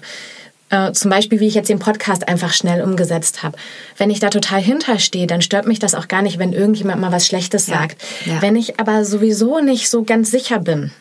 äh, 0.70 0.91
zum 0.91 1.10
Beispiel, 1.10 1.39
wie 1.39 1.48
ich 1.48 1.56
jetzt 1.56 1.70
den 1.70 1.79
Podcast 1.79 2.27
einfach 2.27 2.53
schnell 2.53 2.84
umgesetzt 2.84 3.44
habe. 3.44 3.58
Wenn 3.98 4.10
ich 4.10 4.20
da 4.20 4.29
total 4.29 4.62
hinterstehe, 4.62 5.27
dann 5.27 5.41
stört 5.41 5.68
mich 5.68 5.79
das 5.79 5.96
auch 5.96 6.08
gar 6.08 6.22
nicht, 6.22 6.38
wenn 6.38 6.53
irgendjemand 6.53 7.01
mal 7.01 7.12
was 7.12 7.25
Schlechtes 7.25 7.68
ja. 7.68 7.79
sagt. 7.79 8.03
Ja. 8.25 8.41
Wenn 8.41 8.56
ich 8.56 8.79
aber 8.79 9.03
sowieso 9.03 9.60
nicht 9.60 9.89
so 9.89 10.03
ganz 10.03 10.29
sicher 10.29 10.60
bin, 10.60 10.91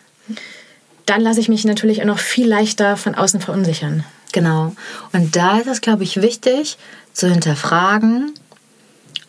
dann 1.07 1.21
lasse 1.21 1.40
ich 1.40 1.49
mich 1.49 1.64
natürlich 1.64 2.02
auch 2.02 2.07
noch 2.07 2.19
viel 2.19 2.49
leichter 2.49 2.97
von 2.97 3.14
außen 3.14 3.40
verunsichern. 3.40 4.05
Genau. 4.32 4.75
Und 5.12 5.37
da 5.37 5.58
ist 5.58 5.66
es, 5.66 5.80
glaube 5.80 6.04
ich, 6.04 6.20
wichtig 6.20 6.76
zu 7.12 7.28
hinterfragen, 7.28 8.32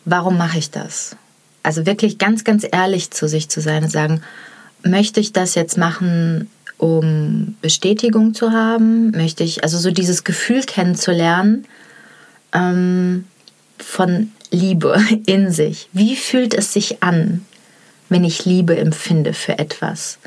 warum 0.04 0.36
mache 0.36 0.58
ich 0.58 0.70
das? 0.70 1.16
Also 1.62 1.86
wirklich 1.86 2.18
ganz, 2.18 2.44
ganz 2.44 2.66
ehrlich 2.70 3.10
zu 3.10 3.28
sich 3.28 3.48
zu 3.48 3.60
sein 3.60 3.84
und 3.84 3.90
sagen, 3.90 4.22
möchte 4.82 5.20
ich 5.20 5.32
das 5.32 5.54
jetzt 5.54 5.76
machen, 5.76 6.50
um 6.78 7.56
Bestätigung 7.60 8.34
zu 8.34 8.52
haben? 8.52 9.10
Möchte 9.10 9.44
ich, 9.44 9.62
also 9.62 9.78
so 9.78 9.90
dieses 9.90 10.24
Gefühl 10.24 10.62
kennenzulernen 10.62 11.66
ähm, 12.52 13.26
von 13.78 14.32
Liebe 14.50 14.98
in 15.26 15.50
sich. 15.50 15.88
Wie 15.92 16.16
fühlt 16.16 16.54
es 16.54 16.72
sich 16.72 17.02
an, 17.02 17.44
wenn 18.08 18.24
ich 18.24 18.44
Liebe 18.44 18.76
empfinde 18.76 19.34
für 19.34 19.58
etwas? 19.58 20.18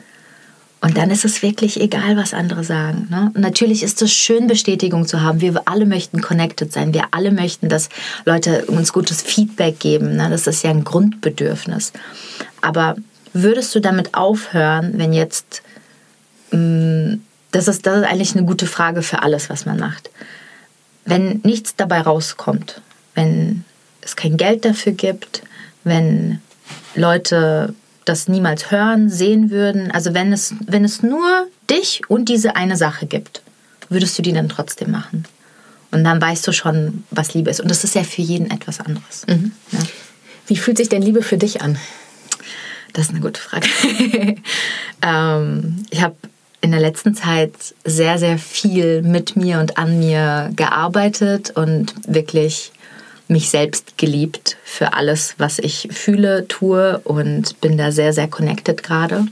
Und 0.83 0.97
dann 0.97 1.11
ist 1.11 1.23
es 1.23 1.41
wirklich 1.41 1.79
egal, 1.79 2.17
was 2.17 2.33
andere 2.33 2.65
sagen. 2.65 3.07
Ne? 3.09 3.31
natürlich 3.35 3.83
ist 3.83 4.01
es 4.01 4.11
schön, 4.11 4.47
Bestätigung 4.47 5.07
zu 5.07 5.21
haben. 5.21 5.39
Wir 5.39 5.61
alle 5.63 5.85
möchten 5.85 6.19
connected 6.19 6.73
sein. 6.73 6.93
Wir 6.93 7.05
alle 7.11 7.31
möchten, 7.31 7.69
dass 7.69 7.87
Leute 8.25 8.65
uns 8.65 8.91
gutes 8.91 9.21
Feedback 9.21 9.79
geben. 9.79 10.17
Ne? 10.17 10.29
Das 10.29 10.45
ist 10.45 10.61
ja 10.61 10.71
ein 10.71 10.83
Grundbedürfnis. 10.83 11.93
Aber 12.59 12.97
würdest 13.31 13.73
du 13.73 13.79
damit 13.79 14.13
aufhören, 14.13 14.91
wenn 14.97 15.13
jetzt, 15.13 15.63
mh, 16.51 16.57
mm, 16.59 17.21
das, 17.51 17.69
ist, 17.69 17.85
das 17.85 17.99
ist 17.99 18.03
eigentlich 18.05 18.35
eine 18.35 18.45
gute 18.45 18.67
Frage 18.67 19.03
für 19.03 19.23
alles, 19.23 19.49
was 19.49 19.65
man 19.65 19.79
macht. 19.79 20.09
Wenn 21.05 21.39
nichts 21.45 21.77
dabei 21.77 22.01
rauskommt, 22.01 22.81
wenn 23.15 23.63
es 24.01 24.17
kein 24.17 24.35
Geld 24.35 24.65
dafür 24.65 24.91
gibt, 24.91 25.43
wenn 25.85 26.41
Leute 26.93 27.73
das 28.05 28.27
niemals 28.27 28.71
hören, 28.71 29.09
sehen 29.09 29.49
würden. 29.49 29.91
Also 29.91 30.13
wenn 30.13 30.33
es, 30.33 30.53
wenn 30.65 30.85
es 30.85 31.03
nur 31.03 31.47
dich 31.69 32.01
und 32.07 32.29
diese 32.29 32.55
eine 32.55 32.77
Sache 32.77 33.05
gibt, 33.05 33.41
würdest 33.89 34.17
du 34.17 34.21
die 34.21 34.33
dann 34.33 34.49
trotzdem 34.49 34.91
machen. 34.91 35.25
Und 35.91 36.03
dann 36.03 36.19
weißt 36.19 36.47
du 36.47 36.51
schon, 36.51 37.03
was 37.11 37.33
Liebe 37.33 37.49
ist. 37.49 37.59
Und 37.59 37.69
das 37.69 37.83
ist 37.83 37.95
ja 37.95 38.03
für 38.03 38.21
jeden 38.21 38.49
etwas 38.49 38.79
anderes. 38.79 39.25
Mhm. 39.27 39.51
Ja. 39.71 39.79
Wie 40.47 40.57
fühlt 40.57 40.77
sich 40.77 40.89
denn 40.89 41.01
Liebe 41.01 41.21
für 41.21 41.37
dich 41.37 41.61
an? 41.61 41.77
Das 42.93 43.05
ist 43.05 43.11
eine 43.11 43.21
gute 43.21 43.39
Frage. 43.39 43.67
ähm, 45.01 45.85
ich 45.89 46.01
habe 46.01 46.15
in 46.61 46.71
der 46.71 46.79
letzten 46.79 47.13
Zeit 47.13 47.53
sehr, 47.83 48.17
sehr 48.17 48.37
viel 48.37 49.01
mit 49.01 49.35
mir 49.35 49.59
und 49.59 49.77
an 49.77 49.99
mir 49.99 50.51
gearbeitet 50.55 51.51
und 51.55 51.93
wirklich 52.07 52.71
mich 53.27 53.49
selbst 53.49 53.97
geliebt 53.97 54.57
für 54.63 54.93
alles, 54.93 55.35
was 55.37 55.59
ich 55.59 55.89
fühle, 55.91 56.47
tue 56.47 56.99
und 56.99 57.59
bin 57.61 57.77
da 57.77 57.91
sehr, 57.91 58.13
sehr 58.13 58.27
connected 58.27 58.83
gerade. 58.83 59.25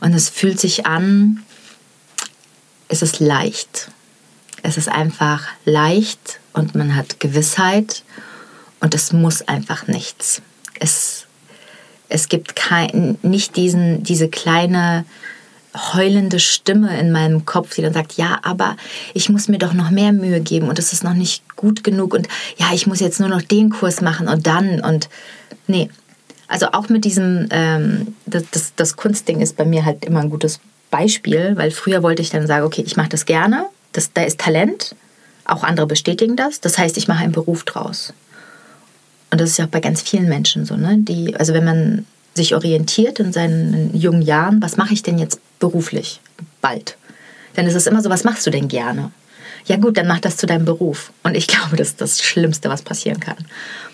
Und 0.00 0.14
es 0.14 0.28
fühlt 0.28 0.60
sich 0.60 0.86
an, 0.86 1.42
es 2.88 3.02
ist 3.02 3.20
leicht. 3.20 3.90
Es 4.62 4.76
ist 4.76 4.88
einfach 4.88 5.46
leicht 5.64 6.40
und 6.52 6.74
man 6.74 6.96
hat 6.96 7.20
Gewissheit 7.20 8.02
und 8.80 8.94
es 8.94 9.12
muss 9.12 9.42
einfach 9.42 9.86
nichts. 9.86 10.42
Es, 10.80 11.26
es 12.08 12.28
gibt 12.28 12.56
kein, 12.56 13.18
nicht 13.22 13.56
diesen, 13.56 14.02
diese 14.02 14.28
kleine 14.28 15.04
heulende 15.94 16.38
Stimme 16.38 16.98
in 16.98 17.12
meinem 17.12 17.44
Kopf, 17.44 17.74
die 17.74 17.82
dann 17.82 17.92
sagt, 17.92 18.14
ja, 18.14 18.38
aber 18.42 18.76
ich 19.14 19.28
muss 19.28 19.48
mir 19.48 19.58
doch 19.58 19.72
noch 19.72 19.90
mehr 19.90 20.12
Mühe 20.12 20.40
geben 20.40 20.68
und 20.68 20.78
es 20.78 20.92
ist 20.92 21.04
noch 21.04 21.14
nicht 21.14 21.56
gut 21.56 21.84
genug 21.84 22.14
und 22.14 22.28
ja, 22.56 22.66
ich 22.72 22.86
muss 22.86 23.00
jetzt 23.00 23.20
nur 23.20 23.28
noch 23.28 23.42
den 23.42 23.70
Kurs 23.70 24.00
machen 24.00 24.28
und 24.28 24.46
dann 24.46 24.80
und 24.80 25.08
nee. 25.66 25.90
Also 26.48 26.68
auch 26.72 26.88
mit 26.88 27.04
diesem, 27.04 27.48
ähm, 27.50 28.14
das, 28.24 28.44
das, 28.50 28.72
das 28.74 28.96
Kunstding 28.96 29.40
ist 29.40 29.56
bei 29.56 29.66
mir 29.66 29.84
halt 29.84 30.06
immer 30.06 30.20
ein 30.20 30.30
gutes 30.30 30.60
Beispiel, 30.90 31.52
weil 31.56 31.70
früher 31.70 32.02
wollte 32.02 32.22
ich 32.22 32.30
dann 32.30 32.46
sagen, 32.46 32.64
okay, 32.64 32.82
ich 32.86 32.96
mache 32.96 33.10
das 33.10 33.26
gerne, 33.26 33.66
das, 33.92 34.12
da 34.14 34.22
ist 34.22 34.40
Talent, 34.40 34.96
auch 35.44 35.62
andere 35.62 35.86
bestätigen 35.86 36.36
das, 36.36 36.60
das 36.60 36.78
heißt, 36.78 36.96
ich 36.96 37.06
mache 37.08 37.22
einen 37.22 37.32
Beruf 37.32 37.64
draus. 37.64 38.14
Und 39.30 39.40
das 39.40 39.50
ist 39.50 39.58
ja 39.58 39.66
auch 39.66 39.70
bei 39.70 39.80
ganz 39.80 40.00
vielen 40.00 40.28
Menschen 40.28 40.64
so, 40.64 40.76
ne? 40.76 40.96
Die, 40.98 41.36
also 41.36 41.52
wenn 41.52 41.64
man 41.64 42.06
sich 42.38 42.54
orientiert 42.54 43.20
in 43.20 43.32
seinen 43.34 43.94
jungen 43.94 44.22
Jahren, 44.22 44.62
was 44.62 44.78
mache 44.78 44.94
ich 44.94 45.02
denn 45.02 45.18
jetzt 45.18 45.40
beruflich 45.58 46.20
bald? 46.62 46.96
Ist 47.54 47.74
es 47.74 47.86
immer 47.88 48.02
so, 48.02 48.08
was 48.08 48.22
machst 48.22 48.46
du 48.46 48.50
denn 48.50 48.68
gerne? 48.68 49.10
Ja 49.66 49.76
gut, 49.76 49.96
dann 49.96 50.06
mach 50.06 50.20
das 50.20 50.36
zu 50.36 50.46
deinem 50.46 50.64
Beruf. 50.64 51.12
Und 51.24 51.36
ich 51.36 51.46
glaube, 51.48 51.76
das 51.76 51.88
ist 51.88 52.00
das 52.00 52.22
Schlimmste, 52.22 52.68
was 52.68 52.82
passieren 52.82 53.20
kann. 53.20 53.36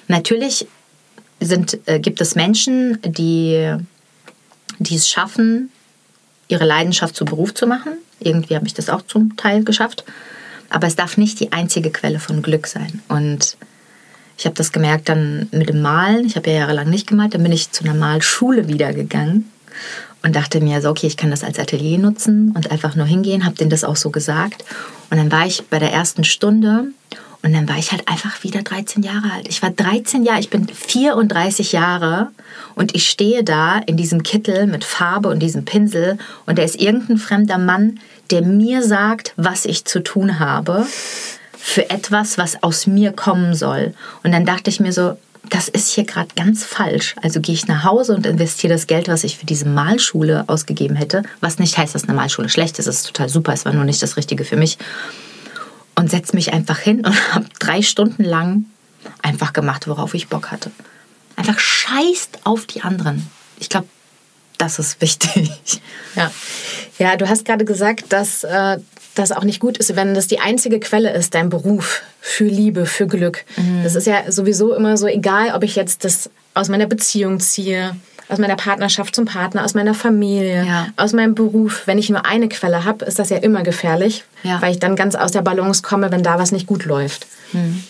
Natürlich 0.06 0.66
sind, 1.40 1.78
äh, 1.86 1.98
gibt 1.98 2.20
es 2.20 2.34
Menschen, 2.34 2.98
die, 3.02 3.74
die 4.78 4.94
es 4.94 5.08
schaffen, 5.08 5.70
ihre 6.48 6.64
Leidenschaft 6.64 7.16
zu 7.16 7.24
Beruf 7.24 7.54
zu 7.54 7.66
machen. 7.66 7.94
Irgendwie 8.20 8.54
habe 8.54 8.66
ich 8.66 8.74
das 8.74 8.90
auch 8.90 9.02
zum 9.02 9.36
Teil 9.36 9.64
geschafft. 9.64 10.04
Aber 10.68 10.86
es 10.86 10.96
darf 10.96 11.16
nicht 11.16 11.40
die 11.40 11.52
einzige 11.52 11.90
Quelle 11.90 12.20
von 12.20 12.42
Glück 12.42 12.66
sein. 12.66 13.00
Und 13.08 13.56
ich 14.36 14.46
habe 14.46 14.56
das 14.56 14.72
gemerkt 14.72 15.08
dann 15.08 15.48
mit 15.52 15.68
dem 15.68 15.82
Malen. 15.82 16.26
Ich 16.26 16.36
habe 16.36 16.50
ja 16.50 16.60
jahrelang 16.60 16.90
nicht 16.90 17.06
gemalt. 17.06 17.34
Dann 17.34 17.42
bin 17.42 17.52
ich 17.52 17.70
zu 17.70 17.84
einer 17.84 17.94
Malschule 17.94 18.68
wieder 18.68 18.92
gegangen 18.92 19.50
und 20.22 20.34
dachte 20.34 20.60
mir 20.60 20.80
so, 20.80 20.90
okay, 20.90 21.06
ich 21.06 21.16
kann 21.16 21.30
das 21.30 21.44
als 21.44 21.58
Atelier 21.58 21.98
nutzen 21.98 22.52
und 22.56 22.70
einfach 22.70 22.96
nur 22.96 23.06
hingehen. 23.06 23.44
Habe 23.44 23.56
denen 23.56 23.70
das 23.70 23.84
auch 23.84 23.96
so 23.96 24.10
gesagt. 24.10 24.64
Und 25.10 25.18
dann 25.18 25.30
war 25.30 25.46
ich 25.46 25.64
bei 25.68 25.78
der 25.78 25.92
ersten 25.92 26.24
Stunde 26.24 26.86
und 27.42 27.52
dann 27.52 27.68
war 27.68 27.76
ich 27.76 27.92
halt 27.92 28.08
einfach 28.08 28.42
wieder 28.42 28.62
13 28.62 29.02
Jahre 29.02 29.30
alt. 29.30 29.46
Ich 29.48 29.62
war 29.62 29.70
13 29.70 30.24
Jahre, 30.24 30.40
ich 30.40 30.48
bin 30.48 30.66
34 30.66 31.72
Jahre 31.72 32.28
und 32.74 32.94
ich 32.94 33.08
stehe 33.08 33.44
da 33.44 33.78
in 33.78 33.98
diesem 33.98 34.22
Kittel 34.22 34.66
mit 34.66 34.82
Farbe 34.82 35.28
und 35.28 35.40
diesem 35.40 35.66
Pinsel 35.66 36.16
und 36.46 36.58
da 36.58 36.62
ist 36.62 36.80
irgendein 36.80 37.18
fremder 37.18 37.58
Mann, 37.58 38.00
der 38.30 38.40
mir 38.40 38.82
sagt, 38.82 39.34
was 39.36 39.66
ich 39.66 39.84
zu 39.84 40.02
tun 40.02 40.38
habe 40.40 40.86
für 41.66 41.88
etwas, 41.88 42.36
was 42.36 42.62
aus 42.62 42.86
mir 42.86 43.10
kommen 43.10 43.54
soll. 43.54 43.94
Und 44.22 44.32
dann 44.32 44.44
dachte 44.44 44.68
ich 44.68 44.80
mir 44.80 44.92
so, 44.92 45.16
das 45.48 45.68
ist 45.68 45.88
hier 45.88 46.04
gerade 46.04 46.28
ganz 46.36 46.62
falsch. 46.62 47.16
Also 47.22 47.40
gehe 47.40 47.54
ich 47.54 47.66
nach 47.66 47.84
Hause 47.84 48.14
und 48.14 48.26
investiere 48.26 48.74
das 48.74 48.86
Geld, 48.86 49.08
was 49.08 49.24
ich 49.24 49.38
für 49.38 49.46
diese 49.46 49.66
Malschule 49.66 50.44
ausgegeben 50.46 50.94
hätte, 50.94 51.22
was 51.40 51.58
nicht 51.58 51.78
heißt, 51.78 51.94
dass 51.94 52.04
eine 52.04 52.12
Malschule 52.12 52.50
schlecht 52.50 52.78
ist, 52.78 52.86
es 52.86 52.96
ist 52.96 53.06
total 53.06 53.30
super, 53.30 53.54
es 53.54 53.64
war 53.64 53.72
nur 53.72 53.84
nicht 53.84 54.02
das 54.02 54.18
Richtige 54.18 54.44
für 54.44 54.56
mich. 54.56 54.76
Und 55.94 56.10
setze 56.10 56.36
mich 56.36 56.52
einfach 56.52 56.78
hin 56.78 56.98
und 56.98 57.34
habe 57.34 57.46
drei 57.58 57.80
Stunden 57.80 58.24
lang 58.24 58.66
einfach 59.22 59.54
gemacht, 59.54 59.88
worauf 59.88 60.12
ich 60.12 60.28
Bock 60.28 60.50
hatte. 60.50 60.70
Einfach 61.34 61.58
scheißt 61.58 62.40
auf 62.44 62.66
die 62.66 62.82
anderen. 62.82 63.30
Ich 63.58 63.70
glaube, 63.70 63.88
das 64.58 64.78
ist 64.78 65.00
wichtig. 65.00 65.50
Ja, 66.14 66.30
ja 66.98 67.16
du 67.16 67.26
hast 67.26 67.46
gerade 67.46 67.64
gesagt, 67.64 68.12
dass 68.12 68.44
äh, 68.44 68.78
das 69.14 69.32
auch 69.32 69.44
nicht 69.44 69.60
gut 69.60 69.78
ist, 69.78 69.96
wenn 69.96 70.14
das 70.14 70.26
die 70.26 70.40
einzige 70.40 70.80
Quelle 70.80 71.12
ist, 71.12 71.34
dein 71.34 71.48
Beruf 71.48 72.02
für 72.20 72.44
Liebe, 72.44 72.86
für 72.86 73.06
Glück. 73.06 73.44
Mhm. 73.56 73.82
Das 73.84 73.94
ist 73.94 74.06
ja 74.06 74.30
sowieso 74.30 74.74
immer 74.74 74.96
so, 74.96 75.06
egal 75.06 75.54
ob 75.54 75.62
ich 75.62 75.76
jetzt 75.76 76.04
das 76.04 76.30
aus 76.54 76.68
meiner 76.68 76.86
Beziehung 76.86 77.40
ziehe, 77.40 77.96
aus 78.28 78.38
meiner 78.38 78.56
Partnerschaft 78.56 79.14
zum 79.14 79.26
Partner, 79.26 79.64
aus 79.64 79.74
meiner 79.74 79.94
Familie, 79.94 80.64
ja. 80.64 80.86
aus 80.96 81.12
meinem 81.12 81.34
Beruf. 81.34 81.82
Wenn 81.86 81.98
ich 81.98 82.10
nur 82.10 82.24
eine 82.24 82.48
Quelle 82.48 82.84
habe, 82.84 83.04
ist 83.04 83.18
das 83.18 83.30
ja 83.30 83.36
immer 83.36 83.62
gefährlich, 83.62 84.24
ja. 84.42 84.60
weil 84.62 84.72
ich 84.72 84.78
dann 84.78 84.96
ganz 84.96 85.14
aus 85.14 85.32
der 85.32 85.42
Balance 85.42 85.82
komme, 85.82 86.10
wenn 86.10 86.22
da 86.22 86.38
was 86.38 86.50
nicht 86.50 86.66
gut 86.66 86.84
läuft. 86.84 87.26
Mhm. 87.52 87.84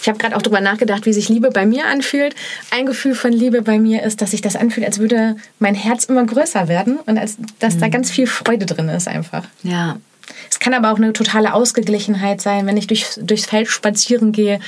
Ich 0.00 0.08
habe 0.08 0.18
gerade 0.18 0.36
auch 0.36 0.42
darüber 0.42 0.60
nachgedacht, 0.60 1.04
wie 1.04 1.12
sich 1.12 1.28
Liebe 1.28 1.50
bei 1.50 1.66
mir 1.66 1.86
anfühlt. 1.86 2.34
Ein 2.70 2.86
Gefühl 2.86 3.14
von 3.14 3.32
Liebe 3.32 3.62
bei 3.62 3.78
mir 3.78 4.02
ist, 4.04 4.22
dass 4.22 4.30
sich 4.30 4.40
das 4.40 4.56
anfühlt, 4.56 4.86
als 4.86 4.98
würde 4.98 5.36
mein 5.58 5.74
Herz 5.74 6.04
immer 6.04 6.24
größer 6.24 6.68
werden 6.68 6.98
und 7.06 7.18
als 7.18 7.36
dass 7.58 7.74
mhm. 7.74 7.80
da 7.80 7.88
ganz 7.88 8.10
viel 8.10 8.26
Freude 8.26 8.66
drin 8.66 8.88
ist 8.88 9.08
einfach. 9.08 9.44
Ja, 9.62 9.96
es 10.50 10.58
kann 10.58 10.74
aber 10.74 10.92
auch 10.92 10.96
eine 10.96 11.12
totale 11.12 11.54
Ausgeglichenheit 11.54 12.40
sein, 12.40 12.66
wenn 12.66 12.76
ich 12.76 12.86
durch, 12.86 13.06
durchs 13.16 13.46
Feld 13.46 13.68
spazieren 13.68 14.32
gehe. 14.32 14.60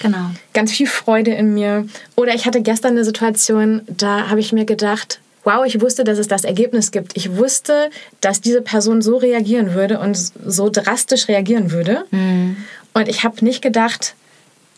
Genau. 0.00 0.30
Ganz 0.52 0.72
viel 0.72 0.86
Freude 0.86 1.32
in 1.32 1.54
mir. 1.54 1.86
Oder 2.16 2.34
ich 2.34 2.46
hatte 2.46 2.62
gestern 2.62 2.92
eine 2.92 3.04
Situation, 3.04 3.82
da 3.86 4.28
habe 4.28 4.40
ich 4.40 4.52
mir 4.52 4.64
gedacht, 4.64 5.20
wow, 5.44 5.64
ich 5.66 5.80
wusste, 5.80 6.04
dass 6.04 6.18
es 6.18 6.28
das 6.28 6.44
Ergebnis 6.44 6.90
gibt. 6.90 7.16
Ich 7.16 7.36
wusste, 7.36 7.90
dass 8.20 8.40
diese 8.40 8.62
Person 8.62 9.02
so 9.02 9.16
reagieren 9.16 9.74
würde 9.74 9.98
und 9.98 10.16
so 10.16 10.70
drastisch 10.70 11.28
reagieren 11.28 11.72
würde. 11.72 12.04
Mhm. 12.10 12.56
Und 12.94 13.08
ich 13.08 13.24
habe 13.24 13.44
nicht 13.44 13.62
gedacht, 13.62 14.14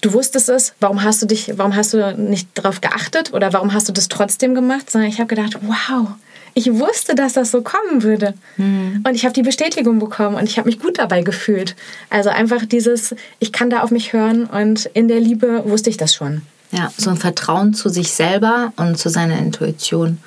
du 0.00 0.12
wusstest 0.12 0.48
es, 0.48 0.74
warum 0.80 1.02
hast 1.02 1.22
du 1.22 1.26
dich, 1.26 1.52
warum 1.56 1.74
hast 1.74 1.92
du 1.94 2.14
nicht 2.16 2.48
darauf 2.54 2.80
geachtet 2.80 3.32
oder 3.32 3.52
warum 3.52 3.72
hast 3.72 3.88
du 3.88 3.92
das 3.92 4.08
trotzdem 4.08 4.54
gemacht, 4.54 4.90
sondern 4.90 5.10
ich 5.10 5.18
habe 5.18 5.28
gedacht, 5.28 5.58
wow, 5.62 6.08
ich 6.54 6.73
wusste, 6.73 7.14
dass 7.14 7.32
das 7.32 7.50
so 7.50 7.62
kommen 7.62 8.02
würde. 8.02 8.34
Mhm. 8.56 9.02
Und 9.06 9.14
ich 9.14 9.25
habe 9.25 9.34
die 9.34 9.42
Bestätigung 9.42 9.99
bekommen 9.99 10.37
und 10.37 10.44
ich 10.44 10.56
habe 10.56 10.68
mich 10.68 10.78
gut 10.78 10.99
dabei 10.99 11.23
gefühlt. 11.23 11.75
Also 12.11 12.30
einfach 12.30 12.64
dieses, 12.64 13.14
ich 13.40 13.52
kann 13.52 13.70
da 13.70 13.82
auf 13.82 13.90
mich 13.90 14.12
hören 14.12 14.44
und 14.46 14.87
in 14.87 15.08
der 15.08 15.20
Liebe 15.20 15.64
wusste 15.66 15.90
ich 15.90 15.96
das 15.96 16.14
schon. 16.14 16.42
Ja, 16.70 16.92
so 16.96 17.11
ein 17.11 17.16
Vertrauen 17.16 17.75
zu 17.75 17.88
sich 17.88 18.12
selber 18.12 18.73
und 18.76 18.99
zu 18.99 19.08
seiner 19.08 19.38
Intuition. 19.38 20.18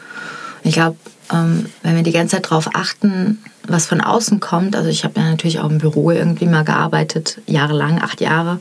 Ich 0.64 0.74
glaube, 0.74 0.98
ähm, 1.32 1.66
wenn 1.84 1.96
wir 1.96 2.04
die 2.04 2.12
ganze 2.12 2.36
Zeit 2.36 2.46
darauf 2.46 2.70
achten, 2.74 3.44
was 3.68 3.86
von 3.86 4.02
außen 4.02 4.40
kommt, 4.40 4.76
also 4.76 4.90
ich 4.90 5.04
habe 5.04 5.20
ja 5.20 5.30
natürlich 5.30 5.60
auch 5.60 5.70
im 5.70 5.78
Büro 5.78 6.12
irgendwie 6.12 6.46
mal 6.46 6.64
gearbeitet, 6.64 7.42
jahrelang, 7.48 8.02
acht 8.02 8.22
Jahre. 8.22 8.60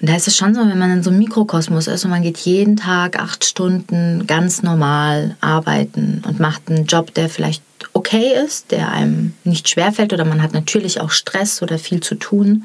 Und 0.00 0.08
da 0.08 0.16
ist 0.16 0.28
es 0.28 0.36
schon 0.36 0.54
so, 0.54 0.60
wenn 0.60 0.78
man 0.78 0.90
in 0.90 1.02
so 1.02 1.10
einem 1.10 1.20
Mikrokosmos 1.20 1.86
ist 1.86 2.04
und 2.04 2.10
man 2.10 2.22
geht 2.22 2.38
jeden 2.38 2.76
Tag 2.76 3.18
acht 3.18 3.44
Stunden 3.44 4.26
ganz 4.26 4.62
normal 4.62 5.36
arbeiten 5.40 6.22
und 6.26 6.40
macht 6.40 6.68
einen 6.68 6.86
Job, 6.86 7.14
der 7.14 7.28
vielleicht 7.28 7.62
okay 7.92 8.32
ist, 8.44 8.70
der 8.70 8.90
einem 8.90 9.34
nicht 9.44 9.68
schwerfällt 9.68 10.12
oder 10.12 10.24
man 10.24 10.42
hat 10.42 10.52
natürlich 10.52 11.00
auch 11.00 11.10
Stress 11.10 11.62
oder 11.62 11.78
viel 11.78 12.00
zu 12.00 12.16
tun, 12.16 12.64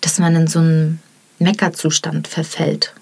dass 0.00 0.18
man 0.18 0.34
in 0.34 0.46
so 0.46 0.58
einen 0.58 1.00
Meckerzustand 1.38 2.28
verfällt. 2.28 2.94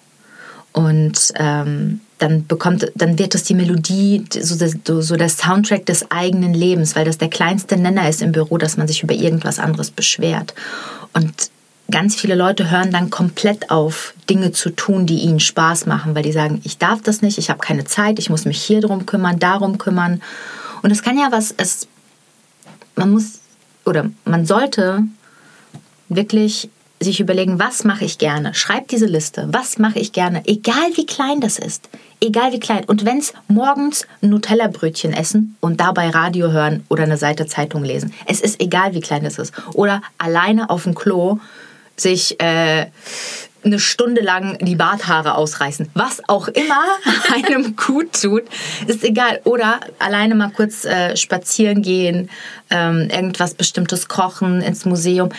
Und 0.73 1.33
ähm, 1.35 2.00
dann 2.19 2.47
bekommt, 2.47 2.92
dann 2.95 3.19
wird 3.19 3.35
das 3.35 3.42
die 3.42 3.54
Melodie, 3.54 4.25
so, 4.40 4.57
das, 4.57 4.76
so 4.85 5.16
der 5.16 5.28
Soundtrack 5.28 5.87
des 5.87 6.11
eigenen 6.11 6.54
Lebens, 6.54 6.95
weil 6.95 7.04
das 7.04 7.19
der 7.19 7.30
kleinste 7.30 7.76
Nenner 7.76 8.09
ist 8.09 8.23
im 8.23 8.33
Büro, 8.33 8.57
dass 8.59 8.76
man 8.76 8.87
sich 8.87 9.02
über 9.02 9.14
irgendwas 9.14 9.59
anderes 9.59 9.90
beschwert. 9.90 10.54
Und 11.12 11.50
ganz 11.91 12.17
viele 12.17 12.35
Leute 12.35 12.71
hören 12.71 12.91
dann 12.91 13.11
komplett 13.11 13.71
auf, 13.71 14.15
Dinge 14.29 14.53
zu 14.53 14.71
tun, 14.71 15.07
die 15.07 15.21
ihnen 15.21 15.41
Spaß 15.41 15.87
machen, 15.87 16.15
weil 16.15 16.23
die 16.23 16.33
sagen, 16.33 16.61
ich 16.65 16.79
darf 16.79 17.03
das 17.03 17.23
nicht, 17.23 17.39
ich 17.39 17.51
habe 17.51 17.61
keine 17.61 17.85
Zeit, 17.85 18.19
ich 18.19 18.31
muss 18.31 18.45
mich 18.45 18.63
hier 18.63 18.81
drum 18.81 19.07
kümmern, 19.07 19.39
darum 19.39 19.79
kümmern. 19.79 20.23
Und 20.83 20.91
es 20.91 21.03
kann 21.03 21.19
ja 21.19 21.29
was, 21.31 21.55
es, 21.57 21.89
man 22.97 23.11
muss 23.11 23.41
oder 23.85 24.11
man 24.25 24.47
sollte 24.47 25.03
wirklich 26.09 26.69
sich 27.03 27.19
überlegen, 27.19 27.59
was 27.59 27.85
mache 27.85 28.05
ich 28.05 28.19
gerne. 28.19 28.53
Schreib 28.53 28.89
diese 28.89 29.07
Liste. 29.07 29.49
Was 29.51 29.79
mache 29.79 29.99
ich 29.99 30.13
gerne? 30.13 30.43
Egal 30.47 30.91
wie 30.97 31.07
klein 31.07 31.41
das 31.41 31.59
ist. 31.59 31.89
Egal 32.21 32.53
wie 32.53 32.61
klein. 32.61 32.85
Und 32.85 33.07
wenn 33.07 33.19
es 33.19 33.33
morgens 33.49 34.07
Nutella-Brötchen 34.21 35.15
essen 35.15 35.57
und 35.61 35.81
dabei 35.81 36.11
Radio 36.11 36.53
hören 36.53 36.85
oder 36.91 37.05
eine 37.05 37.17
Seite 37.17 37.47
Zeitung 37.47 37.85
lesen. 37.85 38.13
Es 38.27 38.43
ist 38.43 38.61
egal, 38.61 38.95
wie 38.95 39.01
klein 39.01 39.25
das 39.25 39.39
ist. 39.39 39.55
Oder 39.73 40.03
alleine 40.19 40.69
auf 40.69 40.85
dem 40.85 40.95
Klo 40.95 41.41
sich 42.00 42.40
äh, 42.40 42.87
eine 43.62 43.78
Stunde 43.78 44.23
lang 44.23 44.59
die 44.59 44.76
Barthaare 44.76 45.35
ausreißen. 45.35 45.90
Was 45.95 46.23
auch 46.28 46.49
immer 46.49 46.85
einem 47.35 47.76
gut 47.76 48.21
tut, 48.21 48.45
ist 48.87 49.04
egal. 49.04 49.40
Oder 49.45 49.80
alleine 49.99 50.35
mal 50.35 50.50
kurz 50.50 50.85
äh, 50.85 51.16
spazieren 51.16 51.83
gehen, 51.83 52.30
ähm, 52.71 53.09
irgendwas 53.11 53.54
Bestimmtes 53.54 54.09
kochen, 54.09 54.62
ins 54.62 54.85
Museum 54.85 55.30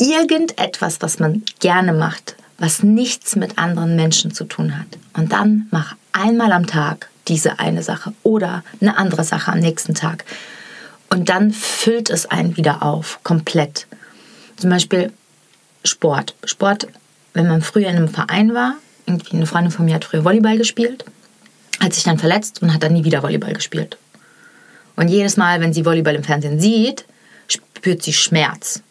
irgendetwas, 0.00 1.00
was 1.00 1.18
man 1.18 1.42
gerne 1.60 1.92
macht, 1.92 2.34
was 2.58 2.82
nichts 2.82 3.36
mit 3.36 3.58
anderen 3.58 3.96
Menschen 3.96 4.32
zu 4.32 4.44
tun 4.44 4.78
hat. 4.78 4.86
Und 5.12 5.32
dann 5.32 5.68
mach 5.70 5.94
einmal 6.12 6.52
am 6.52 6.66
Tag 6.66 7.10
diese 7.28 7.58
eine 7.58 7.82
Sache 7.82 8.12
oder 8.22 8.64
eine 8.80 8.96
andere 8.96 9.24
Sache 9.24 9.52
am 9.52 9.60
nächsten 9.60 9.94
Tag. 9.94 10.24
Und 11.10 11.28
dann 11.28 11.52
füllt 11.52 12.08
es 12.08 12.26
einen 12.26 12.56
wieder 12.56 12.82
auf, 12.82 13.20
komplett. 13.22 13.86
Zum 14.56 14.70
Beispiel 14.70 15.12
Sport. 15.84 16.34
Sport, 16.44 16.88
wenn 17.34 17.48
man 17.48 17.62
früher 17.62 17.88
in 17.88 17.96
einem 17.96 18.08
Verein 18.08 18.54
war, 18.54 18.76
irgendwie 19.06 19.36
eine 19.36 19.46
Freundin 19.46 19.72
von 19.72 19.84
mir 19.84 19.94
hat 19.94 20.04
früher 20.04 20.24
Volleyball 20.24 20.58
gespielt, 20.58 21.04
hat 21.80 21.94
sich 21.94 22.04
dann 22.04 22.18
verletzt 22.18 22.62
und 22.62 22.72
hat 22.72 22.82
dann 22.82 22.92
nie 22.92 23.04
wieder 23.04 23.22
Volleyball 23.22 23.52
gespielt. 23.52 23.96
Und 24.96 25.08
jedes 25.08 25.36
Mal, 25.36 25.60
wenn 25.60 25.72
sie 25.72 25.84
Volleyball 25.84 26.14
im 26.14 26.24
Fernsehen 26.24 26.60
sieht, 26.60 27.04
spürt 27.48 28.02
sie 28.02 28.12
Schmerz 28.12 28.82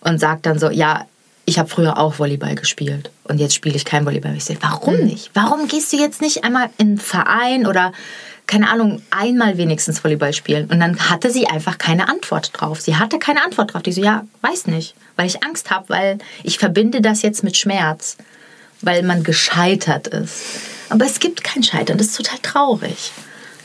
und 0.00 0.18
sagt 0.18 0.46
dann 0.46 0.58
so, 0.58 0.70
ja, 0.70 1.06
ich 1.44 1.58
habe 1.58 1.68
früher 1.68 1.98
auch 1.98 2.18
Volleyball 2.18 2.54
gespielt 2.54 3.10
und 3.24 3.38
jetzt 3.38 3.54
spiele 3.54 3.74
ich 3.74 3.84
kein 3.84 4.04
Volleyball. 4.06 4.36
Ich 4.36 4.44
sage, 4.44 4.60
warum 4.62 4.98
hm. 4.98 5.06
nicht? 5.06 5.30
Warum 5.34 5.68
gehst 5.68 5.92
du 5.92 5.96
jetzt 5.96 6.20
nicht 6.20 6.44
einmal 6.44 6.70
in 6.78 6.88
einen 6.88 6.98
Verein 6.98 7.66
oder 7.66 7.92
keine 8.46 8.68
Ahnung, 8.68 9.00
einmal 9.10 9.58
wenigstens 9.58 10.02
Volleyball 10.02 10.32
spielen? 10.32 10.66
Und 10.70 10.80
dann 10.80 10.98
hatte 11.10 11.30
sie 11.30 11.46
einfach 11.46 11.78
keine 11.78 12.08
Antwort 12.08 12.50
drauf. 12.54 12.80
Sie 12.80 12.96
hatte 12.96 13.18
keine 13.18 13.44
Antwort 13.44 13.72
drauf. 13.72 13.82
Die 13.82 13.92
so, 13.92 14.02
ja, 14.02 14.24
weiß 14.42 14.66
nicht, 14.66 14.94
weil 15.20 15.26
ich 15.26 15.44
Angst 15.44 15.70
habe, 15.70 15.90
weil 15.90 16.18
ich 16.44 16.58
verbinde 16.58 17.02
das 17.02 17.20
jetzt 17.20 17.44
mit 17.44 17.54
Schmerz, 17.54 18.16
weil 18.80 19.02
man 19.02 19.22
gescheitert 19.22 20.06
ist. 20.06 20.40
Aber 20.88 21.04
es 21.04 21.20
gibt 21.20 21.44
kein 21.44 21.62
Scheitern, 21.62 21.98
das 21.98 22.06
ist 22.06 22.16
total 22.16 22.38
traurig. 22.38 23.12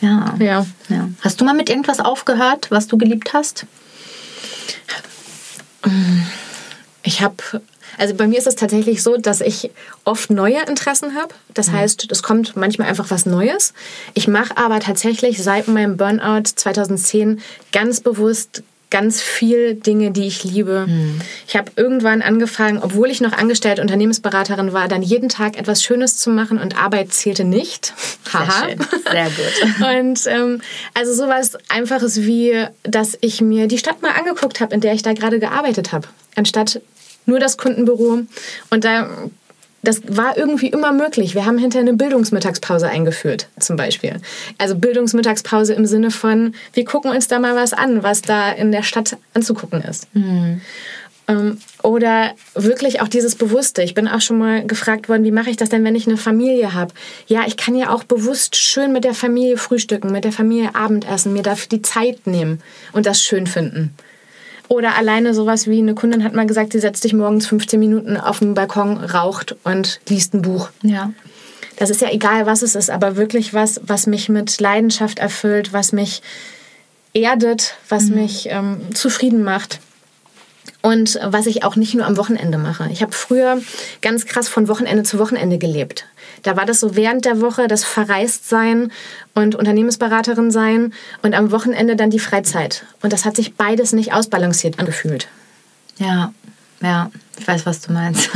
Ja. 0.01 0.35
ja. 0.37 0.65
ja. 0.89 1.09
Hast 1.21 1.39
du 1.39 1.45
mal 1.45 1.53
mit 1.53 1.69
irgendwas 1.69 2.01
aufgehört, 2.01 2.71
was 2.71 2.87
du 2.87 2.97
geliebt 2.97 3.33
hast? 3.33 3.65
Ich 7.03 7.21
habe, 7.21 7.37
also 7.97 8.15
bei 8.15 8.27
mir 8.27 8.37
ist 8.37 8.47
es 8.47 8.55
tatsächlich 8.55 9.01
so, 9.01 9.15
dass 9.15 9.39
ich 9.39 9.71
oft 10.03 10.31
neue 10.31 10.61
Interessen 10.67 11.15
habe. 11.15 11.33
Das 11.53 11.71
heißt, 11.71 12.11
es 12.11 12.21
kommt 12.21 12.57
manchmal 12.57 12.89
einfach 12.89 13.11
was 13.11 13.25
Neues. 13.25 13.73
Ich 14.13 14.27
mache 14.27 14.57
aber 14.57 14.81
tatsächlich 14.81 15.41
seit 15.41 15.69
meinem 15.69 15.95
Burnout 15.95 16.49
2010 16.53 17.39
ganz 17.71 18.01
bewusst 18.01 18.61
ganz 18.89 19.21
viel 19.21 19.75
Dinge, 19.75 20.11
die 20.11 20.27
ich 20.27 20.43
liebe. 20.43 20.85
Mhm. 20.87 21.21
Ich 21.47 21.55
habe 21.55 21.71
irgendwann 21.75 22.21
angefangen, 22.21 22.79
obwohl 22.81 23.09
ich 23.09 23.21
noch 23.21 23.33
angestellte 23.33 23.81
Unternehmensberaterin 23.81 24.73
war, 24.73 24.87
dann 24.87 25.01
jeden 25.01 25.29
Tag 25.29 25.57
etwas 25.57 25.83
Schönes 25.83 26.17
zu 26.17 26.29
machen 26.29 26.59
und 26.59 26.77
Arbeit 26.77 27.13
zählte 27.13 27.43
nicht. 27.43 27.93
Haha. 28.31 28.67
Sehr, 28.67 28.77
Sehr 29.11 29.25
gut. 29.25 29.87
und 29.99 30.19
ähm, 30.27 30.61
also 30.93 31.13
sowas 31.13 31.57
Einfaches 31.69 32.21
wie, 32.21 32.65
dass 32.83 33.17
ich 33.21 33.41
mir 33.41 33.67
die 33.67 33.77
Stadt 33.77 34.01
mal 34.01 34.11
angeguckt 34.11 34.59
habe, 34.59 34.73
in 34.73 34.81
der 34.81 34.93
ich 34.93 35.01
da 35.01 35.13
gerade 35.13 35.39
gearbeitet 35.39 35.91
habe, 35.91 36.07
anstatt 36.35 36.81
nur 37.25 37.39
das 37.39 37.57
Kundenbüro. 37.57 38.21
Und 38.69 38.83
da 38.83 39.09
das 39.87 40.01
war 40.07 40.37
irgendwie 40.37 40.67
immer 40.67 40.91
möglich. 40.91 41.35
Wir 41.35 41.45
haben 41.45 41.57
hinterher 41.57 41.87
eine 41.87 41.97
Bildungsmittagspause 41.97 42.87
eingeführt, 42.87 43.47
zum 43.59 43.75
Beispiel. 43.75 44.19
Also 44.57 44.75
Bildungsmittagspause 44.75 45.73
im 45.73 45.85
Sinne 45.85 46.11
von, 46.11 46.53
wir 46.73 46.85
gucken 46.85 47.11
uns 47.11 47.27
da 47.27 47.39
mal 47.39 47.55
was 47.55 47.73
an, 47.73 48.03
was 48.03 48.21
da 48.21 48.51
in 48.51 48.71
der 48.71 48.83
Stadt 48.83 49.17
anzugucken 49.33 49.81
ist. 49.81 50.07
Mhm. 50.13 50.61
oder 51.81 52.33
wirklich 52.53 53.01
auch 53.01 53.07
dieses 53.07 53.35
Bewusste. 53.35 53.81
Ich 53.81 53.95
bin 53.95 54.07
auch 54.07 54.21
schon 54.21 54.37
mal 54.37 54.63
gefragt 54.65 55.09
worden, 55.09 55.23
wie 55.23 55.31
mache 55.31 55.49
ich 55.49 55.57
das 55.57 55.69
denn, 55.69 55.83
wenn 55.83 55.95
ich 55.95 56.05
eine 56.05 56.17
Familie 56.17 56.73
habe? 56.73 56.93
Ja, 57.25 57.45
ich 57.47 57.57
kann 57.57 57.75
ja 57.75 57.89
auch 57.89 58.03
bewusst 58.03 58.55
schön 58.55 58.91
mit 58.91 59.03
der 59.03 59.15
Familie 59.15 59.57
frühstücken, 59.57 60.11
mit 60.11 60.23
der 60.23 60.31
Familie 60.31 60.75
Abendessen, 60.75 61.33
mir 61.33 61.41
dafür 61.41 61.69
die 61.69 61.81
Zeit 61.81 62.27
nehmen 62.27 62.61
und 62.93 63.07
das 63.07 63.23
schön 63.23 63.47
finden. 63.47 63.95
Oder 64.67 64.95
alleine 64.95 65.33
sowas 65.33 65.67
wie 65.67 65.79
eine 65.79 65.93
Kundin 65.93 66.23
hat 66.23 66.33
mal 66.33 66.47
gesagt, 66.47 66.73
sie 66.73 66.79
setzt 66.79 67.03
sich 67.03 67.13
morgens 67.13 67.47
15 67.47 67.79
Minuten 67.79 68.17
auf 68.17 68.39
den 68.39 68.53
Balkon, 68.53 68.97
raucht 68.97 69.55
und 69.63 69.99
liest 70.07 70.33
ein 70.33 70.41
Buch. 70.41 70.69
Ja. 70.81 71.11
Das 71.77 71.89
ist 71.89 72.01
ja 72.01 72.09
egal, 72.09 72.45
was 72.45 72.61
es 72.61 72.75
ist, 72.75 72.89
aber 72.89 73.15
wirklich 73.15 73.53
was, 73.53 73.81
was 73.83 74.07
mich 74.07 74.29
mit 74.29 74.59
Leidenschaft 74.59 75.19
erfüllt, 75.19 75.73
was 75.73 75.91
mich 75.91 76.21
erdet, 77.13 77.75
was 77.89 78.05
mhm. 78.05 78.15
mich 78.15 78.47
ähm, 78.49 78.81
zufrieden 78.93 79.43
macht. 79.43 79.79
Und 80.85 81.19
was 81.23 81.47
ich 81.47 81.63
auch 81.63 81.75
nicht 81.75 81.95
nur 81.95 82.05
am 82.05 82.15
Wochenende 82.15 82.59
mache. 82.59 82.87
Ich 82.91 83.01
habe 83.01 83.11
früher 83.11 83.59
ganz 84.03 84.27
krass 84.27 84.47
von 84.47 84.67
Wochenende 84.67 85.01
zu 85.01 85.17
Wochenende 85.17 85.57
gelebt. 85.57 86.05
Da 86.43 86.57
war 86.57 86.67
das 86.67 86.79
so 86.79 86.95
während 86.95 87.25
der 87.25 87.41
Woche 87.41 87.67
das 87.67 87.83
Verreistsein 87.83 88.91
und 89.33 89.55
Unternehmensberaterin 89.55 90.51
sein 90.51 90.93
und 91.23 91.33
am 91.33 91.49
Wochenende 91.49 91.95
dann 91.95 92.11
die 92.11 92.19
Freizeit. 92.19 92.85
Und 93.01 93.13
das 93.13 93.25
hat 93.25 93.35
sich 93.35 93.55
beides 93.55 93.93
nicht 93.93 94.13
ausbalanciert 94.13 94.77
angefühlt. 94.77 95.27
Ja, 95.97 96.31
ja, 96.81 97.09
ich 97.39 97.47
weiß, 97.47 97.65
was 97.65 97.81
du 97.81 97.91
meinst. 97.91 98.29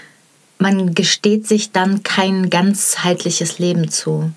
Man 0.58 0.94
gesteht 0.94 1.46
sich 1.46 1.70
dann 1.70 2.02
kein 2.02 2.48
ganzheitliches 2.48 3.58
Leben 3.58 3.90
zu. 3.90 4.32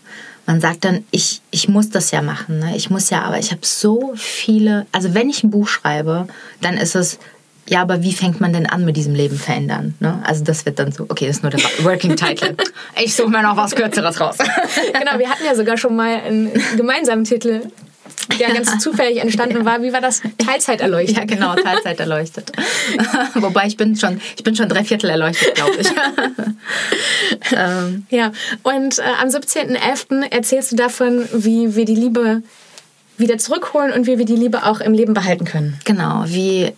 Man 0.45 0.59
sagt 0.59 0.83
dann, 0.83 1.05
ich, 1.11 1.39
ich 1.49 1.69
muss 1.69 1.89
das 1.89 2.11
ja 2.11 2.21
machen. 2.21 2.59
Ne? 2.59 2.75
Ich 2.75 2.89
muss 2.89 3.09
ja, 3.09 3.21
aber 3.21 3.39
ich 3.39 3.51
habe 3.51 3.65
so 3.65 4.11
viele, 4.17 4.85
also 4.91 5.13
wenn 5.13 5.29
ich 5.29 5.45
ein 5.45 5.49
Buch 5.51 5.69
schreibe, 5.69 6.27
dann 6.59 6.75
ist 6.75 6.95
es 6.95 7.19
ja, 7.67 7.81
aber 7.81 8.03
wie 8.03 8.13
fängt 8.13 8.41
man 8.41 8.51
denn 8.51 8.65
an 8.65 8.83
mit 8.83 8.97
diesem 8.97 9.15
Leben 9.15 9.37
verändern? 9.37 9.95
Ne? 9.99 10.21
Also 10.25 10.43
das 10.43 10.65
wird 10.65 10.79
dann 10.79 10.91
so, 10.91 11.05
okay, 11.07 11.27
das 11.27 11.37
ist 11.37 11.43
nur 11.43 11.51
der 11.51 11.61
Working 11.83 12.15
Title. 12.15 12.55
Ich 13.01 13.15
suche 13.15 13.29
mir 13.29 13.41
noch 13.41 13.55
was 13.55 13.73
Kürzeres 13.75 14.19
raus. 14.19 14.37
genau, 14.93 15.17
wir 15.17 15.29
hatten 15.29 15.45
ja 15.45 15.55
sogar 15.55 15.77
schon 15.77 15.95
mal 15.95 16.21
einen 16.21 16.51
gemeinsamen 16.75 17.23
Titel, 17.23 17.61
der 18.39 18.53
ganz 18.53 18.79
zufällig 18.79 19.21
entstanden 19.21 19.63
war. 19.63 19.81
Wie 19.81 19.93
war 19.93 20.01
das? 20.01 20.21
Teilzeit 20.37 20.81
erleuchtet. 20.81 21.17
Ja, 21.17 21.25
genau, 21.25 21.55
Teilzeit 21.55 21.99
erleuchtet. 22.01 22.51
Wobei 23.35 23.67
ich 23.67 23.77
bin 23.77 23.95
schon, 23.95 24.19
ich 24.35 24.43
bin 24.43 24.55
schon 24.55 24.67
drei 24.67 24.83
Viertel 24.83 25.09
erleuchtet, 25.09 25.55
glaube 25.55 25.77
ich. 25.79 25.87
ähm. 27.53 28.05
Ja, 28.09 28.33
und 28.63 28.99
äh, 28.99 29.03
am 29.21 29.29
17.11. 29.29 30.31
erzählst 30.31 30.73
du 30.73 30.75
davon, 30.75 31.27
wie 31.33 31.75
wir 31.75 31.85
die 31.85 31.95
Liebe 31.95 32.43
wieder 33.17 33.37
zurückholen 33.37 33.93
und 33.93 34.05
wie 34.05 34.17
wir 34.17 34.25
die 34.25 34.35
Liebe 34.35 34.65
auch 34.65 34.81
im 34.81 34.93
Leben 34.93 35.13
behalten 35.13 35.45
können. 35.45 35.79
Genau, 35.85 36.23
wie 36.27 36.73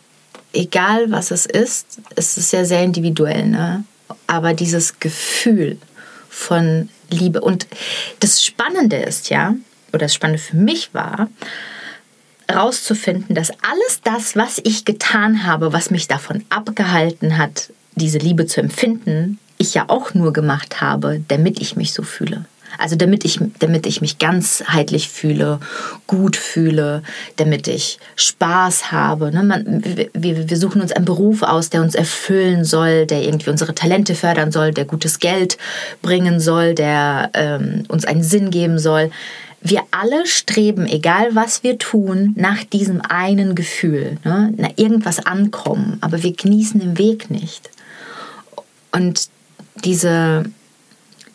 egal 0.55 1.11
was 1.11 1.31
es 1.31 1.45
ist, 1.45 1.99
es 2.15 2.37
ist 2.37 2.51
ja 2.53 2.65
sehr 2.65 2.83
individuell, 2.83 3.47
ne? 3.47 3.83
aber 4.27 4.53
dieses 4.53 4.99
Gefühl 4.99 5.77
von 6.29 6.89
Liebe 7.09 7.41
und 7.41 7.67
das 8.19 8.43
Spannende 8.43 8.97
ist 8.97 9.29
ja, 9.29 9.55
oder 9.89 10.05
das 10.05 10.13
Spannende 10.13 10.41
für 10.41 10.57
mich 10.57 10.93
war, 10.93 11.29
herauszufinden, 12.47 13.35
dass 13.35 13.51
alles 13.51 14.01
das, 14.03 14.35
was 14.35 14.59
ich 14.63 14.85
getan 14.85 15.45
habe, 15.45 15.73
was 15.73 15.89
mich 15.89 16.07
davon 16.07 16.43
abgehalten 16.49 17.37
hat, 17.37 17.71
diese 17.95 18.17
Liebe 18.17 18.45
zu 18.45 18.61
empfinden, 18.61 19.39
ich 19.57 19.73
ja 19.73 19.85
auch 19.87 20.13
nur 20.13 20.33
gemacht 20.33 20.81
habe, 20.81 21.23
damit 21.27 21.61
ich 21.61 21.75
mich 21.75 21.93
so 21.93 22.03
fühle. 22.03 22.45
Also 22.77 22.95
damit 22.95 23.25
ich, 23.25 23.39
damit 23.59 23.85
ich 23.85 24.01
mich 24.01 24.19
ganzheitlich 24.19 25.09
fühle, 25.09 25.59
gut 26.07 26.35
fühle, 26.35 27.03
damit 27.37 27.67
ich 27.67 27.99
Spaß 28.15 28.91
habe. 28.91 29.31
Ne? 29.31 29.43
Man, 29.43 29.83
wir, 30.13 30.49
wir 30.49 30.57
suchen 30.57 30.81
uns 30.81 30.91
einen 30.91 31.05
Beruf 31.05 31.41
aus, 31.43 31.69
der 31.69 31.81
uns 31.81 31.95
erfüllen 31.95 32.63
soll, 32.63 33.05
der 33.05 33.23
irgendwie 33.23 33.49
unsere 33.49 33.75
Talente 33.75 34.15
fördern 34.15 34.51
soll, 34.51 34.71
der 34.71 34.85
gutes 34.85 35.19
Geld 35.19 35.57
bringen 36.01 36.39
soll, 36.39 36.75
der 36.75 37.29
ähm, 37.33 37.83
uns 37.87 38.05
einen 38.05 38.23
Sinn 38.23 38.51
geben 38.51 38.79
soll. 38.79 39.11
wir 39.61 39.81
alle 39.91 40.27
streben, 40.27 40.85
egal 40.85 41.33
was 41.33 41.63
wir 41.63 41.79
tun, 41.79 42.33
nach 42.35 42.63
diesem 42.63 43.01
einen 43.01 43.55
Gefühl, 43.55 44.17
ne? 44.23 44.53
nach 44.57 44.71
irgendwas 44.75 45.25
ankommen, 45.25 45.97
aber 46.01 46.21
wir 46.21 46.33
genießen 46.33 46.79
den 46.79 46.97
Weg 46.97 47.31
nicht. 47.31 47.69
Und 48.91 49.29
diese, 49.83 50.45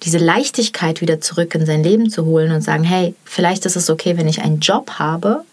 diese 0.03 0.19
Leichtigkeit 0.19 1.01
wieder 1.01 1.21
zurück 1.21 1.55
in 1.55 1.67
sein 1.67 1.83
Leben 1.83 2.11
zu 2.11 2.25
holen 2.25 2.53
und 2.53 2.63
sagen, 2.63 2.85
hey, 2.85 3.15
vielleicht 3.25 3.67
ist 3.67 3.77
es 3.77 3.91
okay, 3.91 4.17
wenn 4.17 4.29
ich 4.29 4.43
einen 4.43 4.61
Job 4.61 4.93
habe, 4.99 5.45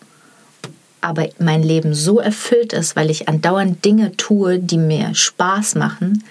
aber 1.02 1.28
mein 1.40 1.64
Leben 1.64 1.94
so 1.94 2.20
erfüllt 2.20 2.74
ist, 2.74 2.96
weil 2.96 3.10
ich 3.10 3.28
andauernd 3.28 3.84
Dinge 3.86 4.16
tue, 4.18 4.60
die 4.60 4.78
mir 4.78 5.14
Spaß 5.14 5.76
machen 5.76 6.24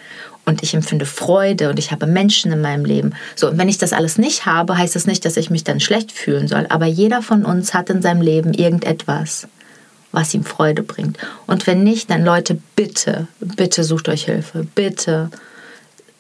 und 0.45 0.63
ich 0.63 0.75
empfinde 0.75 1.07
Freude 1.07 1.71
und 1.71 1.79
ich 1.79 1.91
habe 1.91 2.07
Menschen 2.07 2.53
in 2.53 2.61
meinem 2.61 2.85
Leben. 2.85 3.15
So, 3.35 3.49
und 3.49 3.59
wenn 3.59 3.69
ich 3.69 3.79
das 3.79 3.93
alles 3.93 4.17
nicht 4.17 4.47
habe, 4.47 4.79
heißt 4.79 4.95
das 4.95 5.07
nicht, 5.07 5.25
dass 5.25 5.37
ich 5.37 5.51
mich 5.51 5.65
dann 5.65 5.81
schlecht 5.81 6.13
fühlen 6.13 6.49
soll. 6.49 6.67
Aber 6.69 6.87
jeder 6.87 7.21
von 7.21 7.45
uns 7.45 7.75
hat 7.75 7.91
in 7.91 8.01
seinem 8.01 8.23
Leben 8.23 8.55
irgendetwas, 8.55 9.49
was 10.13 10.33
ihm 10.35 10.45
Freude 10.45 10.83
bringt. 10.83 11.19
Und 11.47 11.67
wenn 11.67 11.83
nicht, 11.83 12.11
dann 12.11 12.25
Leute, 12.25 12.59
bitte, 12.77 13.27
bitte 13.41 13.83
sucht 13.83 14.09
euch 14.09 14.25
Hilfe. 14.25 14.67
Bitte. 14.75 15.31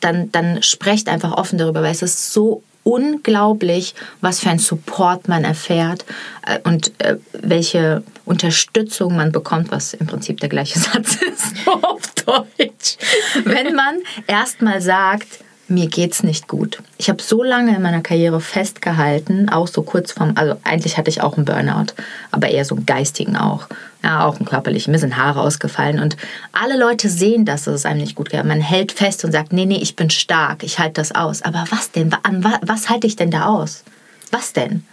Dann, 0.06 0.30
dann 0.30 0.62
sprecht 0.62 1.08
einfach 1.08 1.32
offen 1.32 1.58
darüber, 1.58 1.82
weil 1.82 1.90
es 1.90 2.00
ist 2.00 2.32
so 2.32 2.62
unglaublich, 2.84 3.96
was 4.20 4.38
für 4.38 4.50
ein 4.50 4.60
Support 4.60 5.26
man 5.26 5.42
erfährt 5.42 6.04
äh, 6.46 6.60
und 6.62 6.92
äh, 6.98 7.16
welche 7.32 8.04
Unterstützung 8.24 9.16
man 9.16 9.32
bekommt, 9.32 9.72
was 9.72 9.94
im 9.94 10.06
Prinzip 10.06 10.38
der 10.38 10.48
gleiche 10.48 10.78
Satz 10.78 11.16
ist 11.16 11.54
auf 11.82 12.02
Deutsch. 12.24 12.96
Wenn 13.44 13.74
man 13.74 13.96
erstmal 14.28 14.80
sagt, 14.80 15.26
mir 15.68 15.88
geht's 15.88 16.22
nicht 16.22 16.48
gut. 16.48 16.82
Ich 16.96 17.08
habe 17.08 17.22
so 17.22 17.42
lange 17.42 17.74
in 17.74 17.82
meiner 17.82 18.00
Karriere 18.00 18.40
festgehalten, 18.40 19.48
auch 19.48 19.66
so 19.66 19.82
kurz 19.82 20.12
vorm, 20.12 20.32
also 20.36 20.56
eigentlich 20.62 20.96
hatte 20.96 21.10
ich 21.10 21.22
auch 21.22 21.36
einen 21.36 21.44
Burnout, 21.44 21.92
aber 22.30 22.48
eher 22.48 22.64
so 22.64 22.76
einen 22.76 22.86
geistigen 22.86 23.36
auch. 23.36 23.68
Ja, 24.02 24.24
auch 24.24 24.36
einen 24.36 24.44
körperlichen. 24.44 24.92
Mir 24.92 25.00
sind 25.00 25.16
Haare 25.16 25.40
ausgefallen 25.40 25.98
und 25.98 26.16
alle 26.52 26.78
Leute 26.78 27.08
sehen, 27.08 27.44
dass 27.44 27.66
es 27.66 27.84
einem 27.84 28.00
nicht 28.00 28.14
gut 28.14 28.30
geht. 28.30 28.44
Man 28.44 28.60
hält 28.60 28.92
fest 28.92 29.24
und 29.24 29.32
sagt, 29.32 29.52
nee, 29.52 29.66
nee, 29.66 29.78
ich 29.78 29.96
bin 29.96 30.10
stark, 30.10 30.62
ich 30.62 30.78
halte 30.78 30.94
das 30.94 31.12
aus. 31.12 31.42
Aber 31.42 31.64
was 31.70 31.90
denn? 31.90 32.14
An 32.22 32.44
was 32.62 32.88
halte 32.88 33.08
ich 33.08 33.16
denn 33.16 33.32
da 33.32 33.46
aus? 33.46 33.82
Was 34.30 34.52
denn? 34.52 34.84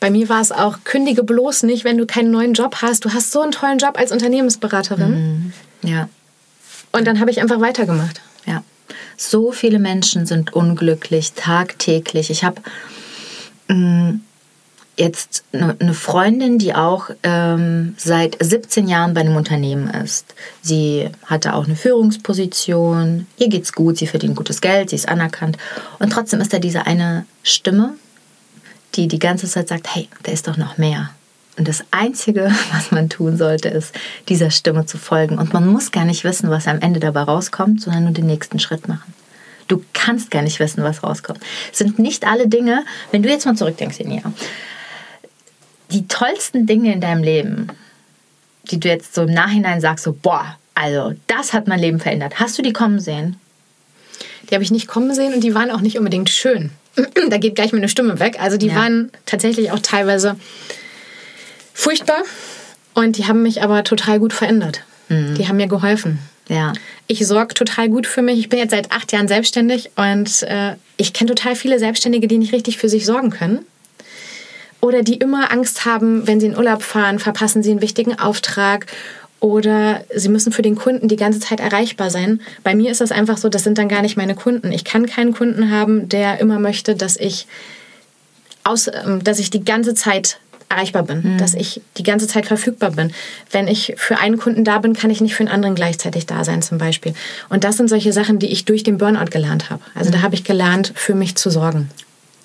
Bei 0.00 0.10
mir 0.10 0.28
war 0.28 0.40
es 0.40 0.52
auch, 0.52 0.78
kündige 0.84 1.22
bloß 1.22 1.62
nicht, 1.62 1.84
wenn 1.84 1.96
du 1.96 2.06
keinen 2.06 2.30
neuen 2.30 2.52
Job 2.52 2.76
hast. 2.82 3.04
Du 3.04 3.14
hast 3.14 3.30
so 3.30 3.40
einen 3.40 3.52
tollen 3.52 3.78
Job 3.78 3.96
als 3.96 4.12
Unternehmensberaterin. 4.12 5.52
Mhm. 5.82 5.88
Ja. 5.88 6.08
Und 6.90 7.06
dann 7.06 7.20
habe 7.20 7.30
ich 7.30 7.40
einfach 7.40 7.60
weitergemacht. 7.60 8.20
So 9.24 9.52
viele 9.52 9.78
Menschen 9.78 10.26
sind 10.26 10.52
unglücklich 10.52 11.34
tagtäglich. 11.34 12.28
Ich 12.28 12.42
habe 12.42 12.60
mm, 13.68 14.16
jetzt 14.96 15.44
eine 15.52 15.94
Freundin, 15.94 16.58
die 16.58 16.74
auch 16.74 17.08
ähm, 17.22 17.94
seit 17.96 18.36
17 18.40 18.88
Jahren 18.88 19.14
bei 19.14 19.20
einem 19.20 19.36
Unternehmen 19.36 19.88
ist. 19.88 20.34
Sie 20.60 21.08
hatte 21.24 21.54
auch 21.54 21.66
eine 21.66 21.76
Führungsposition, 21.76 23.28
ihr 23.38 23.48
geht's 23.48 23.72
gut, 23.72 23.96
sie 23.96 24.08
verdient 24.08 24.34
gutes 24.34 24.60
Geld, 24.60 24.90
sie 24.90 24.96
ist 24.96 25.08
anerkannt. 25.08 25.56
Und 26.00 26.12
trotzdem 26.12 26.40
ist 26.40 26.52
da 26.52 26.58
diese 26.58 26.86
eine 26.86 27.24
Stimme, 27.44 27.94
die 28.96 29.06
die 29.06 29.20
ganze 29.20 29.46
Zeit 29.46 29.68
sagt, 29.68 29.94
hey, 29.94 30.08
da 30.24 30.32
ist 30.32 30.48
doch 30.48 30.56
noch 30.56 30.78
mehr. 30.78 31.10
Und 31.58 31.68
das 31.68 31.84
Einzige, 31.90 32.50
was 32.72 32.90
man 32.90 33.08
tun 33.08 33.36
sollte, 33.36 33.68
ist, 33.68 33.94
dieser 34.28 34.50
Stimme 34.50 34.86
zu 34.86 34.98
folgen. 34.98 35.38
Und 35.38 35.52
man 35.52 35.66
muss 35.66 35.90
gar 35.90 36.04
nicht 36.04 36.24
wissen, 36.24 36.50
was 36.50 36.66
am 36.66 36.80
Ende 36.80 37.00
dabei 37.00 37.22
rauskommt, 37.22 37.80
sondern 37.80 38.04
nur 38.04 38.12
den 38.12 38.26
nächsten 38.26 38.58
Schritt 38.58 38.88
machen. 38.88 39.14
Du 39.68 39.82
kannst 39.92 40.30
gar 40.30 40.42
nicht 40.42 40.58
wissen, 40.60 40.82
was 40.82 41.02
rauskommt. 41.02 41.40
Es 41.70 41.78
sind 41.78 41.98
nicht 41.98 42.26
alle 42.26 42.48
Dinge, 42.48 42.84
wenn 43.10 43.22
du 43.22 43.28
jetzt 43.28 43.46
mal 43.46 43.54
zurückdenkst, 43.56 44.00
Enia, 44.00 44.22
die 45.90 46.06
tollsten 46.08 46.66
Dinge 46.66 46.92
in 46.92 47.00
deinem 47.00 47.22
Leben, 47.22 47.68
die 48.70 48.80
du 48.80 48.88
jetzt 48.88 49.14
so 49.14 49.22
im 49.22 49.32
Nachhinein 49.32 49.80
sagst, 49.80 50.04
so, 50.04 50.12
boah, 50.12 50.56
also 50.74 51.14
das 51.26 51.52
hat 51.52 51.68
mein 51.68 51.80
Leben 51.80 52.00
verändert. 52.00 52.40
Hast 52.40 52.58
du 52.58 52.62
die 52.62 52.72
kommen 52.72 52.98
sehen? 52.98 53.36
Die 54.48 54.54
habe 54.54 54.64
ich 54.64 54.70
nicht 54.70 54.88
kommen 54.88 55.14
sehen 55.14 55.34
und 55.34 55.44
die 55.44 55.54
waren 55.54 55.70
auch 55.70 55.80
nicht 55.80 55.98
unbedingt 55.98 56.30
schön. 56.30 56.70
da 57.30 57.38
geht 57.38 57.54
gleich 57.54 57.72
meine 57.72 57.88
Stimme 57.88 58.18
weg. 58.20 58.36
Also 58.40 58.56
die 58.56 58.68
ja. 58.68 58.74
waren 58.74 59.10
tatsächlich 59.26 59.70
auch 59.70 59.78
teilweise 59.78 60.36
furchtbar 61.74 62.22
und 62.94 63.18
die 63.18 63.26
haben 63.26 63.42
mich 63.42 63.62
aber 63.62 63.84
total 63.84 64.18
gut 64.18 64.32
verändert. 64.32 64.82
Mhm. 65.08 65.34
Die 65.34 65.48
haben 65.48 65.56
mir 65.56 65.68
geholfen. 65.68 66.18
Ja. 66.48 66.72
Ich 67.06 67.26
sorge 67.26 67.54
total 67.54 67.88
gut 67.88 68.06
für 68.06 68.22
mich. 68.22 68.38
Ich 68.38 68.48
bin 68.48 68.58
jetzt 68.58 68.72
seit 68.72 68.90
acht 68.92 69.12
Jahren 69.12 69.28
selbstständig 69.28 69.90
und 69.96 70.42
äh, 70.42 70.74
ich 70.96 71.12
kenne 71.12 71.28
total 71.34 71.56
viele 71.56 71.78
Selbstständige, 71.78 72.28
die 72.28 72.38
nicht 72.38 72.52
richtig 72.52 72.78
für 72.78 72.88
sich 72.88 73.06
sorgen 73.06 73.30
können. 73.30 73.64
Oder 74.80 75.02
die 75.02 75.14
immer 75.14 75.52
Angst 75.52 75.84
haben, 75.84 76.26
wenn 76.26 76.40
sie 76.40 76.46
in 76.46 76.56
Urlaub 76.56 76.82
fahren, 76.82 77.20
verpassen 77.20 77.62
sie 77.62 77.70
einen 77.70 77.82
wichtigen 77.82 78.18
Auftrag 78.18 78.86
oder 79.38 80.04
sie 80.14 80.28
müssen 80.28 80.52
für 80.52 80.62
den 80.62 80.76
Kunden 80.76 81.08
die 81.08 81.16
ganze 81.16 81.40
Zeit 81.40 81.60
erreichbar 81.60 82.10
sein. 82.10 82.40
Bei 82.62 82.74
mir 82.74 82.90
ist 82.90 83.00
das 83.00 83.12
einfach 83.12 83.38
so, 83.38 83.48
das 83.48 83.64
sind 83.64 83.78
dann 83.78 83.88
gar 83.88 84.02
nicht 84.02 84.16
meine 84.16 84.34
Kunden. 84.34 84.70
Ich 84.72 84.84
kann 84.84 85.06
keinen 85.06 85.34
Kunden 85.34 85.70
haben, 85.70 86.08
der 86.08 86.40
immer 86.40 86.58
möchte, 86.58 86.94
dass 86.94 87.16
ich, 87.16 87.46
aus, 88.64 88.88
ähm, 88.88 89.22
dass 89.24 89.38
ich 89.38 89.50
die 89.50 89.64
ganze 89.64 89.94
Zeit 89.94 90.38
erreichbar 90.72 91.04
bin, 91.04 91.22
mhm. 91.22 91.38
dass 91.38 91.54
ich 91.54 91.80
die 91.96 92.02
ganze 92.02 92.26
Zeit 92.26 92.46
verfügbar 92.46 92.92
bin. 92.92 93.12
Wenn 93.50 93.68
ich 93.68 93.94
für 93.96 94.18
einen 94.18 94.38
Kunden 94.38 94.64
da 94.64 94.78
bin, 94.78 94.94
kann 94.94 95.10
ich 95.10 95.20
nicht 95.20 95.34
für 95.34 95.42
einen 95.42 95.52
anderen 95.52 95.74
gleichzeitig 95.74 96.26
da 96.26 96.44
sein 96.44 96.62
zum 96.62 96.78
Beispiel. 96.78 97.14
Und 97.48 97.64
das 97.64 97.76
sind 97.76 97.88
solche 97.88 98.12
Sachen, 98.12 98.38
die 98.38 98.48
ich 98.48 98.64
durch 98.64 98.82
den 98.82 98.98
Burnout 98.98 99.30
gelernt 99.30 99.70
habe. 99.70 99.82
Also 99.94 100.10
mhm. 100.10 100.14
da 100.14 100.22
habe 100.22 100.34
ich 100.34 100.44
gelernt, 100.44 100.92
für 100.94 101.14
mich 101.14 101.36
zu 101.36 101.50
sorgen. 101.50 101.90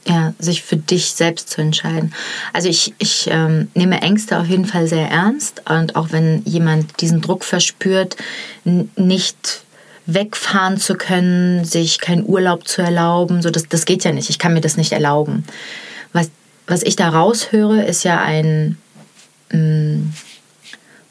Ja, 0.07 0.33
sich 0.39 0.63
für 0.63 0.77
dich 0.77 1.11
selbst 1.11 1.49
zu 1.49 1.59
entscheiden. 1.59 2.13
Also 2.53 2.69
ich, 2.69 2.93
ich 2.97 3.27
ähm, 3.29 3.67
nehme 3.73 4.01
Ängste 4.01 4.39
auf 4.39 4.47
jeden 4.47 4.63
Fall 4.63 4.87
sehr 4.87 5.09
ernst 5.09 5.63
und 5.69 5.97
auch 5.97 6.13
wenn 6.13 6.43
jemand 6.45 7.01
diesen 7.01 7.19
Druck 7.19 7.43
verspürt, 7.43 8.15
nicht 8.63 9.63
wegfahren 10.07 10.77
zu 10.77 10.95
können, 10.95 11.65
sich 11.65 11.99
keinen 11.99 12.25
Urlaub 12.25 12.67
zu 12.67 12.81
erlauben, 12.81 13.41
so 13.41 13.49
das, 13.49 13.67
das 13.67 13.85
geht 13.85 14.05
ja 14.05 14.13
nicht. 14.13 14.29
Ich 14.29 14.39
kann 14.39 14.53
mir 14.53 14.61
das 14.61 14.77
nicht 14.77 14.93
erlauben. 14.93 15.43
Was 16.13 16.31
was 16.67 16.83
ich 16.83 16.95
da 16.95 17.09
raushöre, 17.09 17.83
ist 17.83 18.03
ja 18.03 18.21
ein 18.21 18.77
mm, 19.51 20.11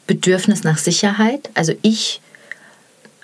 Bedürfnis 0.05 0.63
nach 0.63 0.77
Sicherheit. 0.77 1.49
Also 1.55 1.73
ich 1.81 2.21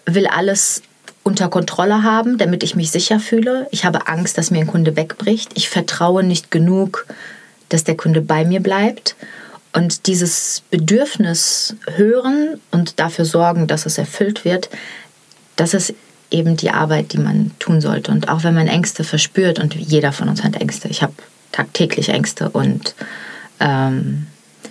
will 0.05 0.27
alles 0.27 0.81
unter 1.23 1.47
Kontrolle 1.47 2.03
haben, 2.03 2.37
damit 2.37 2.63
ich 2.63 2.75
mich 2.75 2.91
sicher 2.91 3.19
fühle. 3.19 3.67
Ich 3.71 3.85
habe 3.85 4.07
Angst, 4.07 4.37
dass 4.37 4.51
mir 4.51 4.59
ein 4.59 4.67
Kunde 4.67 4.95
wegbricht. 4.95 5.51
Ich 5.55 5.69
vertraue 5.69 6.23
nicht 6.23 6.51
genug, 6.51 7.05
dass 7.69 7.85
der 7.85 7.95
Kunde 7.95 8.21
bei 8.21 8.43
mir 8.43 8.59
bleibt. 8.59 9.15
Und 9.71 10.07
dieses 10.07 10.63
Bedürfnis 10.69 11.75
hören 11.95 12.59
und 12.71 12.99
dafür 12.99 13.25
sorgen, 13.25 13.67
dass 13.67 13.85
es 13.85 13.97
erfüllt 13.97 14.43
wird, 14.43 14.69
das 15.55 15.73
ist 15.73 15.93
eben 16.29 16.57
die 16.57 16.71
Arbeit, 16.71 17.13
die 17.13 17.17
man 17.17 17.51
tun 17.59 17.79
sollte. 17.79 18.11
Und 18.11 18.27
auch 18.27 18.43
wenn 18.43 18.53
man 18.53 18.67
Ängste 18.67 19.03
verspürt, 19.03 19.59
und 19.59 19.75
jeder 19.75 20.11
von 20.11 20.29
uns 20.29 20.43
hat 20.43 20.59
Ängste, 20.59 20.89
ich 20.89 21.01
habe 21.01 21.13
tagtäglich 21.53 22.09
Ängste 22.09 22.49
und 22.49 22.95
ähm, 23.61 24.27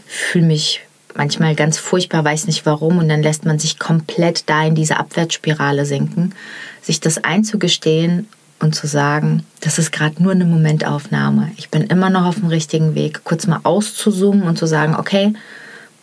fühle 0.06 0.44
mich 0.44 0.82
manchmal 1.14 1.54
ganz 1.54 1.78
furchtbar, 1.78 2.24
weiß 2.24 2.46
nicht 2.46 2.66
warum 2.66 2.98
und 2.98 3.08
dann 3.08 3.22
lässt 3.22 3.44
man 3.44 3.58
sich 3.58 3.78
komplett 3.78 4.48
da 4.48 4.64
in 4.64 4.74
diese 4.74 4.98
Abwärtsspirale 4.98 5.86
sinken. 5.86 6.34
Sich 6.82 7.00
das 7.00 7.22
einzugestehen 7.24 8.28
und 8.60 8.74
zu 8.74 8.86
sagen, 8.86 9.44
das 9.60 9.78
ist 9.78 9.92
gerade 9.92 10.22
nur 10.22 10.32
eine 10.32 10.44
Momentaufnahme. 10.44 11.50
Ich 11.56 11.70
bin 11.70 11.82
immer 11.84 12.10
noch 12.10 12.26
auf 12.26 12.36
dem 12.36 12.48
richtigen 12.48 12.94
Weg. 12.94 13.22
Kurz 13.24 13.46
mal 13.46 13.60
auszuzoomen 13.62 14.42
und 14.42 14.58
zu 14.58 14.66
sagen, 14.66 14.94
okay, 14.96 15.34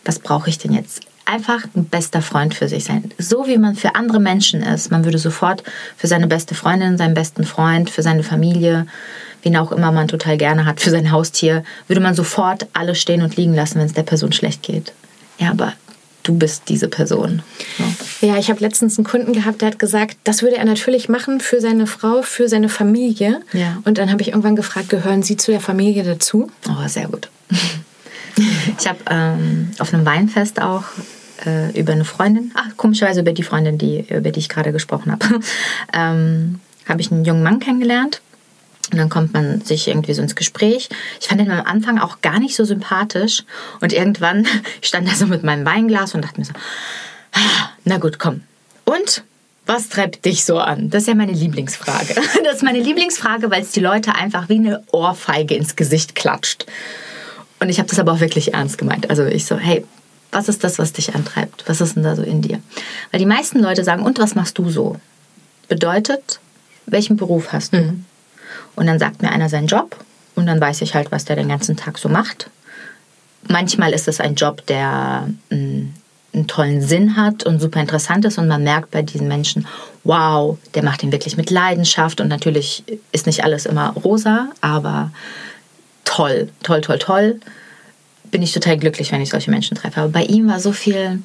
was 0.05 0.19
brauche 0.19 0.49
ich 0.49 0.57
denn 0.57 0.73
jetzt? 0.73 1.01
Einfach 1.25 1.63
ein 1.75 1.85
bester 1.85 2.21
Freund 2.21 2.55
für 2.55 2.67
sich 2.67 2.85
sein. 2.85 3.11
So 3.17 3.47
wie 3.47 3.57
man 3.57 3.75
für 3.75 3.95
andere 3.95 4.19
Menschen 4.19 4.63
ist. 4.63 4.89
Man 4.89 5.05
würde 5.05 5.19
sofort 5.19 5.63
für 5.95 6.07
seine 6.07 6.27
beste 6.27 6.55
Freundin, 6.55 6.97
seinen 6.97 7.13
besten 7.13 7.43
Freund, 7.43 7.89
für 7.89 8.01
seine 8.01 8.23
Familie, 8.23 8.87
wen 9.43 9.57
auch 9.57 9.71
immer 9.71 9.91
man 9.91 10.07
total 10.07 10.37
gerne 10.37 10.65
hat, 10.65 10.81
für 10.81 10.89
sein 10.89 11.11
Haustier, 11.11 11.63
würde 11.87 12.01
man 12.01 12.15
sofort 12.15 12.67
alles 12.73 12.99
stehen 12.99 13.21
und 13.21 13.35
liegen 13.35 13.53
lassen, 13.53 13.79
wenn 13.79 13.85
es 13.85 13.93
der 13.93 14.03
Person 14.03 14.31
schlecht 14.31 14.63
geht. 14.63 14.93
Ja, 15.37 15.51
aber 15.51 15.73
du 16.23 16.37
bist 16.37 16.63
diese 16.67 16.87
Person. 16.87 17.41
So. 17.77 18.27
Ja, 18.27 18.37
ich 18.37 18.49
habe 18.49 18.59
letztens 18.59 18.97
einen 18.97 19.05
Kunden 19.05 19.33
gehabt, 19.33 19.61
der 19.61 19.69
hat 19.69 19.79
gesagt, 19.79 20.17
das 20.23 20.41
würde 20.41 20.57
er 20.57 20.65
natürlich 20.65 21.09
machen 21.09 21.39
für 21.39 21.61
seine 21.61 21.87
Frau, 21.87 22.21
für 22.21 22.49
seine 22.49 22.69
Familie. 22.69 23.41
Ja. 23.53 23.77
Und 23.85 23.97
dann 23.97 24.11
habe 24.11 24.21
ich 24.21 24.29
irgendwann 24.29 24.55
gefragt, 24.55 24.89
gehören 24.89 25.23
Sie 25.23 25.37
zu 25.37 25.51
der 25.51 25.61
Familie 25.61 26.03
dazu? 26.03 26.51
Oh, 26.67 26.87
sehr 26.87 27.07
gut. 27.07 27.29
ich 28.77 28.87
habe 28.87 28.99
ähm, 29.09 29.71
auf 29.79 29.93
einem 29.93 30.05
Weinfest 30.05 30.61
auch 30.61 30.83
äh, 31.45 31.77
über 31.79 31.93
eine 31.93 32.05
Freundin, 32.05 32.51
ach, 32.55 32.75
komischerweise 32.75 33.21
über 33.21 33.31
die 33.31 33.43
Freundin, 33.43 33.77
die, 33.77 34.05
über 34.09 34.31
die 34.31 34.39
ich 34.39 34.49
gerade 34.49 34.71
gesprochen 34.71 35.11
habe, 35.11 35.25
ähm, 35.93 36.59
habe 36.87 37.01
ich 37.01 37.11
einen 37.11 37.23
jungen 37.23 37.43
Mann 37.43 37.59
kennengelernt 37.59 38.21
und 38.91 38.97
dann 38.97 39.09
kommt 39.09 39.33
man 39.33 39.61
sich 39.61 39.87
irgendwie 39.87 40.13
so 40.13 40.21
ins 40.21 40.35
Gespräch. 40.35 40.89
Ich 41.19 41.27
fand 41.27 41.41
ihn 41.41 41.51
am 41.51 41.65
Anfang 41.65 41.99
auch 41.99 42.21
gar 42.21 42.39
nicht 42.39 42.55
so 42.55 42.65
sympathisch. 42.65 43.43
Und 43.81 43.93
irgendwann 43.93 44.47
stand 44.81 45.07
er 45.07 45.15
so 45.15 45.27
mit 45.27 45.43
meinem 45.43 45.65
Weinglas 45.65 46.15
und 46.15 46.23
dachte 46.23 46.39
mir 46.39 46.45
so, 46.45 46.53
ah, 47.33 47.69
na 47.85 47.97
gut, 47.97 48.19
komm. 48.19 48.41
Und 48.85 49.23
was 49.65 49.89
treibt 49.89 50.25
dich 50.25 50.45
so 50.45 50.57
an? 50.57 50.89
Das 50.89 51.03
ist 51.03 51.07
ja 51.07 51.15
meine 51.15 51.31
Lieblingsfrage. 51.31 52.15
Das 52.43 52.55
ist 52.57 52.63
meine 52.63 52.79
Lieblingsfrage, 52.79 53.51
weil 53.51 53.61
es 53.61 53.71
die 53.71 53.79
Leute 53.79 54.15
einfach 54.15 54.49
wie 54.49 54.55
eine 54.55 54.83
Ohrfeige 54.91 55.53
ins 55.53 55.75
Gesicht 55.75 56.15
klatscht. 56.15 56.65
Und 57.59 57.69
ich 57.69 57.77
habe 57.77 57.87
das 57.87 57.99
aber 57.99 58.13
auch 58.13 58.19
wirklich 58.19 58.53
ernst 58.53 58.77
gemeint. 58.77 59.09
Also 59.09 59.25
ich 59.25 59.45
so, 59.45 59.57
hey, 59.57 59.85
was 60.31 60.49
ist 60.49 60.63
das, 60.63 60.79
was 60.79 60.93
dich 60.93 61.13
antreibt? 61.13 61.65
Was 61.67 61.81
ist 61.81 61.95
denn 61.95 62.03
da 62.03 62.15
so 62.15 62.23
in 62.23 62.41
dir? 62.41 62.59
Weil 63.11 63.19
die 63.19 63.25
meisten 63.25 63.59
Leute 63.59 63.83
sagen, 63.83 64.03
und 64.03 64.17
was 64.19 64.35
machst 64.35 64.57
du 64.57 64.69
so? 64.69 64.95
Bedeutet, 65.67 66.39
welchen 66.87 67.17
Beruf 67.17 67.51
hast 67.51 67.73
du? 67.73 67.77
Mhm. 67.77 68.05
Und 68.79 68.87
dann 68.87 68.97
sagt 68.97 69.21
mir 69.21 69.29
einer 69.29 69.49
seinen 69.49 69.67
Job 69.67 69.93
und 70.35 70.45
dann 70.45 70.61
weiß 70.61 70.81
ich 70.83 70.95
halt, 70.95 71.11
was 71.11 71.25
der 71.25 71.35
den 71.35 71.49
ganzen 71.49 71.75
Tag 71.75 71.97
so 71.97 72.07
macht. 72.07 72.49
Manchmal 73.45 73.91
ist 73.91 74.07
es 74.07 74.21
ein 74.21 74.35
Job, 74.35 74.65
der 74.67 75.27
mm, 75.49 75.89
einen 76.33 76.47
tollen 76.47 76.81
Sinn 76.81 77.17
hat 77.17 77.43
und 77.43 77.59
super 77.59 77.81
interessant 77.81 78.23
ist 78.23 78.37
und 78.37 78.47
man 78.47 78.63
merkt 78.63 78.91
bei 78.91 79.01
diesen 79.01 79.27
Menschen, 79.27 79.67
wow, 80.05 80.57
der 80.75 80.83
macht 80.85 81.03
ihn 81.03 81.11
wirklich 81.11 81.35
mit 81.35 81.49
Leidenschaft 81.49 82.21
und 82.21 82.29
natürlich 82.29 82.85
ist 83.11 83.25
nicht 83.25 83.43
alles 83.43 83.65
immer 83.65 83.89
rosa, 83.89 84.47
aber 84.61 85.11
toll, 86.05 86.47
toll, 86.63 86.79
toll, 86.79 86.99
toll. 86.99 87.39
Bin 88.31 88.41
ich 88.41 88.53
total 88.53 88.77
glücklich, 88.77 89.11
wenn 89.11 89.19
ich 89.19 89.31
solche 89.31 89.51
Menschen 89.51 89.75
treffe. 89.75 89.99
Aber 89.99 90.11
bei 90.13 90.23
ihm 90.23 90.47
war 90.47 90.61
so 90.61 90.71
viel, 90.71 91.21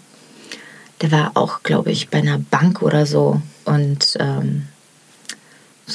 der 1.02 1.12
war 1.12 1.30
auch, 1.34 1.62
glaube 1.62 1.92
ich, 1.92 2.08
bei 2.08 2.18
einer 2.18 2.38
Bank 2.38 2.82
oder 2.82 3.06
so 3.06 3.40
und 3.64 4.16
ähm, 4.18 4.66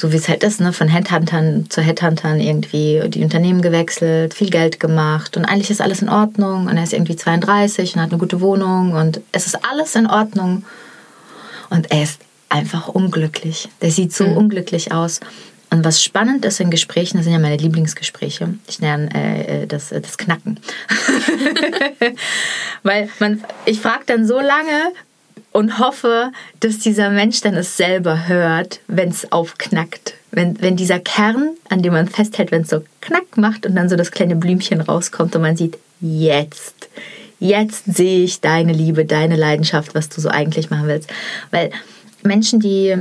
so 0.00 0.12
wie 0.12 0.16
es 0.16 0.28
halt 0.28 0.42
ist, 0.42 0.60
ne, 0.60 0.72
von 0.72 0.88
Headhuntern 0.88 1.68
zu 1.68 1.82
Headhuntern 1.82 2.40
irgendwie 2.40 3.02
die 3.08 3.22
Unternehmen 3.22 3.60
gewechselt, 3.60 4.32
viel 4.32 4.48
Geld 4.48 4.80
gemacht 4.80 5.36
und 5.36 5.44
eigentlich 5.44 5.70
ist 5.70 5.82
alles 5.82 6.00
in 6.00 6.08
Ordnung 6.08 6.68
und 6.68 6.76
er 6.78 6.84
ist 6.84 6.94
irgendwie 6.94 7.16
32 7.16 7.94
und 7.94 8.00
hat 8.00 8.10
eine 8.10 8.18
gute 8.18 8.40
Wohnung 8.40 8.94
und 8.94 9.20
es 9.32 9.46
ist 9.46 9.58
alles 9.70 9.94
in 9.96 10.06
Ordnung 10.06 10.64
und 11.68 11.90
er 11.92 12.02
ist 12.02 12.22
einfach 12.48 12.88
unglücklich. 12.88 13.68
Der 13.82 13.90
sieht 13.90 14.14
so 14.14 14.26
mhm. 14.26 14.38
unglücklich 14.38 14.90
aus. 14.90 15.20
Und 15.72 15.84
was 15.84 16.02
spannend 16.02 16.44
ist 16.46 16.60
in 16.60 16.70
Gesprächen, 16.70 17.18
das 17.18 17.24
sind 17.24 17.34
ja 17.34 17.38
meine 17.38 17.58
Lieblingsgespräche, 17.58 18.54
ich 18.66 18.80
nenne 18.80 19.08
äh, 19.14 19.62
äh 19.62 19.66
das, 19.66 19.92
äh, 19.92 20.00
das 20.00 20.16
Knacken. 20.16 20.58
Weil 22.82 23.08
man, 23.20 23.44
ich 23.66 23.80
frage 23.80 24.02
dann 24.06 24.26
so 24.26 24.40
lange, 24.40 24.92
und 25.52 25.78
hoffe, 25.78 26.32
dass 26.60 26.78
dieser 26.78 27.10
Mensch 27.10 27.40
dann 27.40 27.54
es 27.54 27.76
selber 27.76 28.28
hört, 28.28 28.80
wenn 28.86 29.08
es 29.08 29.30
aufknackt. 29.32 30.14
Wenn, 30.30 30.60
wenn 30.60 30.76
dieser 30.76 31.00
Kern, 31.00 31.50
an 31.68 31.82
dem 31.82 31.92
man 31.92 32.08
festhält, 32.08 32.52
wenn 32.52 32.62
es 32.62 32.70
so 32.70 32.84
knack 33.00 33.36
macht 33.36 33.66
und 33.66 33.74
dann 33.74 33.88
so 33.88 33.96
das 33.96 34.12
kleine 34.12 34.36
Blümchen 34.36 34.80
rauskommt 34.80 35.34
und 35.34 35.42
man 35.42 35.56
sieht, 35.56 35.78
jetzt, 36.00 36.88
jetzt 37.40 37.84
sehe 37.86 38.24
ich 38.24 38.40
deine 38.40 38.72
Liebe, 38.72 39.04
deine 39.04 39.36
Leidenschaft, 39.36 39.94
was 39.94 40.08
du 40.08 40.20
so 40.20 40.28
eigentlich 40.28 40.70
machen 40.70 40.86
willst. 40.86 41.10
Weil 41.50 41.70
Menschen, 42.22 42.60
die 42.60 42.92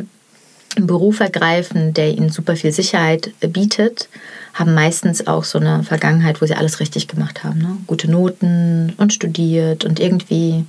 einen 0.75 0.87
Beruf 0.87 1.19
ergreifen, 1.19 1.93
der 1.93 2.09
ihnen 2.09 2.29
super 2.29 2.55
viel 2.55 2.71
Sicherheit 2.71 3.31
bietet, 3.41 4.09
haben 4.53 4.73
meistens 4.73 5.27
auch 5.27 5.43
so 5.43 5.59
eine 5.59 5.83
Vergangenheit, 5.83 6.41
wo 6.41 6.45
sie 6.45 6.55
alles 6.55 6.79
richtig 6.79 7.07
gemacht 7.07 7.43
haben. 7.43 7.59
Ne? 7.59 7.77
Gute 7.87 8.09
Noten 8.09 8.93
und 8.97 9.13
studiert 9.13 9.85
und 9.85 9.99
irgendwie 9.99 10.65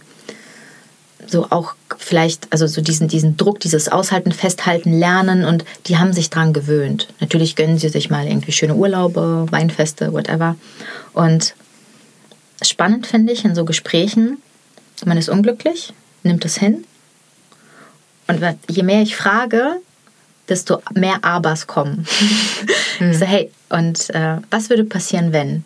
so 1.30 1.46
auch 1.50 1.74
vielleicht, 1.96 2.52
also 2.52 2.66
so 2.66 2.80
diesen, 2.80 3.08
diesen 3.08 3.36
Druck, 3.36 3.60
dieses 3.60 3.88
Aushalten, 3.88 4.32
Festhalten, 4.32 4.98
Lernen 4.98 5.44
und 5.44 5.64
die 5.86 5.98
haben 5.98 6.12
sich 6.12 6.30
dran 6.30 6.52
gewöhnt. 6.52 7.08
Natürlich 7.20 7.56
gönnen 7.56 7.78
sie 7.78 7.88
sich 7.88 8.10
mal 8.10 8.26
irgendwie 8.26 8.52
schöne 8.52 8.74
Urlaube, 8.74 9.46
Weinfeste, 9.50 10.12
whatever. 10.12 10.56
Und 11.12 11.54
spannend 12.62 13.06
finde 13.06 13.32
ich 13.32 13.44
in 13.44 13.54
so 13.54 13.64
Gesprächen, 13.64 14.38
man 15.04 15.16
ist 15.16 15.28
unglücklich, 15.28 15.92
nimmt 16.22 16.44
es 16.44 16.56
hin. 16.56 16.84
Und 18.26 18.40
je 18.68 18.82
mehr 18.82 19.02
ich 19.02 19.16
frage, 19.16 19.80
desto 20.48 20.82
mehr 20.94 21.24
Abers 21.24 21.66
kommen. 21.66 22.06
Ich 23.02 23.16
so, 23.16 23.24
hey, 23.24 23.50
und 23.70 24.10
äh, 24.10 24.36
was 24.50 24.68
würde 24.68 24.84
passieren, 24.84 25.32
wenn? 25.32 25.64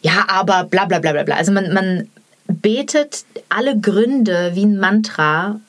Ja, 0.00 0.26
aber 0.28 0.62
bla 0.62 0.84
bla 0.84 1.00
bla 1.00 1.10
bla 1.10 1.24
bla. 1.24 1.34
Also 1.34 1.50
man, 1.50 1.72
man 1.72 2.08
betet 2.48 3.24
alle 3.48 3.78
Gründe 3.78 4.52
wie 4.54 4.64
ein 4.64 4.78
Mantra 4.78 5.60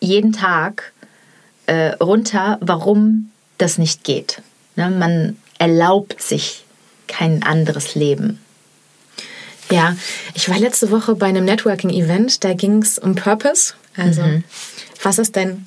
jeden 0.00 0.32
Tag 0.32 0.92
äh, 1.66 1.94
runter, 1.94 2.58
warum 2.60 3.30
das 3.58 3.78
nicht 3.78 4.04
geht. 4.04 4.42
Ne? 4.76 4.90
Man 4.90 5.36
erlaubt 5.58 6.20
sich 6.20 6.64
kein 7.08 7.42
anderes 7.42 7.94
Leben. 7.94 8.38
Ja, 9.70 9.96
ich 10.34 10.48
war 10.48 10.58
letzte 10.58 10.90
Woche 10.90 11.14
bei 11.14 11.26
einem 11.26 11.44
Networking-Event, 11.44 12.44
da 12.44 12.52
ging 12.52 12.82
es 12.82 12.98
um 12.98 13.14
Purpose. 13.14 13.74
Also, 13.96 14.22
mhm. 14.22 14.44
was 15.02 15.18
ist 15.18 15.36
dein 15.36 15.66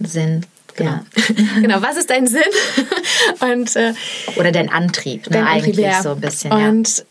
Sinn? 0.00 0.46
Genau. 0.76 0.90
Ja. 0.92 1.04
genau, 1.60 1.82
was 1.82 1.96
ist 1.96 2.10
dein 2.10 2.26
Sinn? 2.26 2.42
Und, 3.40 3.76
äh, 3.76 3.92
Oder 4.36 4.50
dein 4.50 4.70
Antrieb, 4.70 5.26
ne? 5.26 5.32
dein 5.32 5.46
Antrieb, 5.46 5.64
eigentlich 5.64 5.86
ja. 5.86 6.02
so 6.02 6.10
ein 6.12 6.20
bisschen. 6.20 6.52
Und 6.52 6.98
ja 6.98 7.04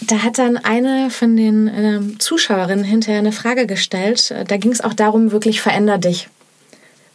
da 0.00 0.22
hat 0.22 0.38
dann 0.38 0.56
eine 0.56 1.10
von 1.10 1.36
den 1.36 1.68
äh, 1.68 2.18
Zuschauerinnen 2.18 2.84
hinterher 2.84 3.18
eine 3.18 3.32
Frage 3.32 3.66
gestellt. 3.66 4.32
Da 4.46 4.56
ging 4.56 4.70
es 4.70 4.80
auch 4.80 4.94
darum, 4.94 5.32
wirklich 5.32 5.60
veränder 5.60 5.98
dich, 5.98 6.28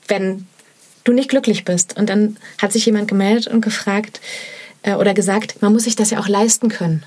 wenn 0.07 0.47
du 1.03 1.13
nicht 1.13 1.29
glücklich 1.29 1.65
bist. 1.65 1.97
Und 1.97 2.09
dann 2.09 2.37
hat 2.61 2.73
sich 2.73 2.85
jemand 2.85 3.07
gemeldet 3.07 3.47
und 3.47 3.61
gefragt 3.61 4.19
äh, 4.83 4.95
oder 4.95 5.13
gesagt, 5.13 5.61
man 5.61 5.73
muss 5.73 5.83
sich 5.83 5.95
das 5.95 6.09
ja 6.09 6.19
auch 6.19 6.27
leisten 6.27 6.69
können. 6.69 7.03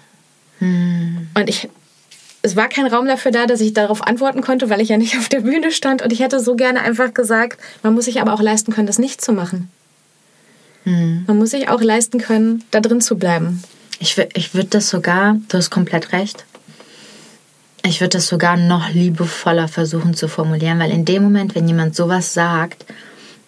Hm. 0.59 1.29
Und 1.35 1.49
ich, 1.49 1.69
es 2.43 2.57
war 2.57 2.69
kein 2.69 2.87
Raum 2.87 3.07
dafür 3.07 3.31
da, 3.31 3.47
dass 3.47 3.61
ich 3.61 3.75
darauf 3.75 4.07
antworten 4.07 4.41
konnte, 4.41 4.71
weil 4.71 4.81
ich 4.81 4.89
ja 4.89 4.97
nicht 4.97 5.19
auf 5.19 5.29
der 5.29 5.41
Bühne 5.41 5.71
stand. 5.73 6.03
Und 6.03 6.13
ich 6.13 6.21
hätte 6.21 6.41
so 6.41 6.57
gerne 6.57 6.81
einfach 6.81 7.13
gesagt, 7.13 7.61
man 7.83 7.95
muss 7.95 8.07
sich 8.07 8.21
aber 8.21 8.33
auch 8.33 8.43
leisten 8.43 8.73
können, 8.73 8.87
das 8.87 8.99
nicht 8.99 9.21
zu 9.21 9.33
machen. 9.33 9.71
Hm. 10.85 11.25
Man 11.27 11.39
muss 11.39 11.51
sich 11.51 11.69
auch 11.69 11.83
leisten 11.83 12.19
können, 12.19 12.65
da 12.71 12.81
drin 12.81 13.01
zu 13.01 13.19
bleiben. 13.19 13.63
Ich, 13.99 14.19
ich 14.35 14.55
würde 14.55 14.69
das 14.69 14.91
sogar, 14.91 15.37
du 15.49 15.57
hast 15.59 15.71
komplett 15.71 16.13
recht, 16.13 16.45
ich 17.89 18.01
würde 18.01 18.19
das 18.19 18.27
sogar 18.27 18.57
noch 18.57 18.91
liebevoller 18.91 19.69
versuchen 19.69 20.15
zu 20.15 20.29
formulieren, 20.29 20.79
weil 20.79 20.91
in 20.91 21.05
dem 21.05 21.23
Moment, 21.23 21.55
wenn 21.55 21.69
jemand 21.69 21.95
sowas 21.95 22.35
sagt, 22.35 22.85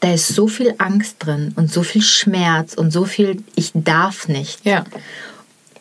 da 0.00 0.12
ist 0.12 0.28
so 0.28 0.46
viel 0.46 0.74
Angst 0.78 1.16
drin 1.18 1.52
und 1.56 1.72
so 1.72 1.82
viel 1.82 2.02
Schmerz 2.02 2.74
und 2.74 2.92
so 2.92 3.04
viel 3.04 3.42
ich 3.56 3.72
darf 3.74 4.28
nicht. 4.28 4.64
Ja. 4.64 4.84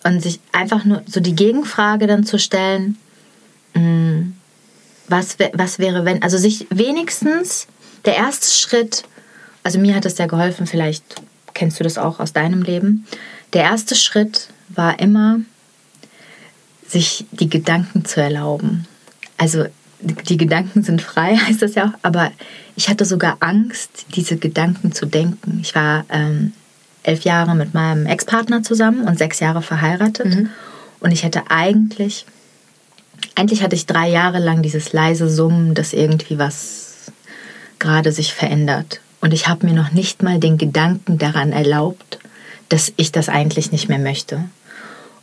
Und 0.04 0.24
sich 0.24 0.40
einfach 0.52 0.86
nur 0.86 1.04
so 1.06 1.20
die 1.20 1.36
Gegenfrage 1.36 2.08
dann 2.08 2.24
zu 2.24 2.40
stellen, 2.40 2.98
hm, 3.74 4.36
was, 5.08 5.38
was 5.54 5.80
wäre, 5.80 6.04
wenn, 6.06 6.24
also 6.24 6.38
sich 6.38 6.68
wenigstens 6.70 7.68
der 8.06 8.16
erste 8.16 8.52
Schritt, 8.52 9.04
also 9.64 9.80
mir 9.80 9.96
hat 9.96 10.06
es 10.06 10.18
ja 10.18 10.26
geholfen, 10.26 10.66
vielleicht 10.66 11.04
kennst 11.54 11.80
du 11.80 11.84
das 11.84 11.98
auch 11.98 12.20
aus 12.20 12.34
deinem 12.34 12.62
Leben, 12.62 13.06
der 13.54 13.64
erste 13.64 13.96
Schritt 13.96 14.50
war 14.70 15.00
immer, 15.00 15.40
sich 16.88 17.26
die 17.32 17.50
Gedanken 17.50 18.06
zu 18.06 18.22
erlauben. 18.22 18.88
Also 19.38 19.66
die 20.00 20.38
Gedanken 20.38 20.84
sind 20.84 21.02
frei, 21.02 21.36
heißt 21.48 21.62
das 21.62 21.76
ja 21.76 21.88
auch, 21.88 22.00
aber 22.02 22.32
ich 22.76 22.90
hatte 22.90 23.06
sogar 23.06 23.38
Angst, 23.40 24.06
diese 24.16 24.38
Gedanken 24.38 24.92
zu 24.92 25.06
denken. 25.06 25.60
Ich 25.62 25.76
war 25.76 26.06
ähm, 26.10 26.54
elf 27.04 27.24
Jahre 27.24 27.56
mit 27.56 27.74
meinem 27.74 28.06
Ex-Partner 28.06 28.64
zusammen 28.64 29.08
und 29.08 29.18
sechs 29.18 29.40
Jahre 29.40 29.62
verheiratet. 29.62 30.28
Mhm. 30.28 30.50
Und 31.00 31.12
ich 31.12 31.24
hätte 31.24 31.50
eigentlich, 31.50 32.26
eigentlich 33.36 33.64
hatte 33.64 33.76
ich 33.76 33.86
drei 33.86 34.10
Jahre 34.10 34.40
lang 34.40 34.62
dieses 34.62 34.94
leise 34.94 35.30
Summen, 35.30 35.74
dass 35.74 35.94
irgendwie 35.94 36.38
was 36.38 37.12
gerade 37.80 38.12
sich 38.12 38.34
verändert. 38.34 39.02
Und 39.22 39.34
ich 39.34 39.48
habe 39.48 39.66
mir 39.66 39.74
noch 39.74 39.92
nicht 39.92 40.22
mal 40.22 40.40
den 40.40 40.58
Gedanken 40.58 41.18
daran 41.18 41.52
erlaubt, 41.52 42.20
dass 42.70 42.94
ich 42.98 43.12
das 43.12 43.30
eigentlich 43.30 43.72
nicht 43.72 43.90
mehr 43.90 44.00
möchte. 44.00 44.44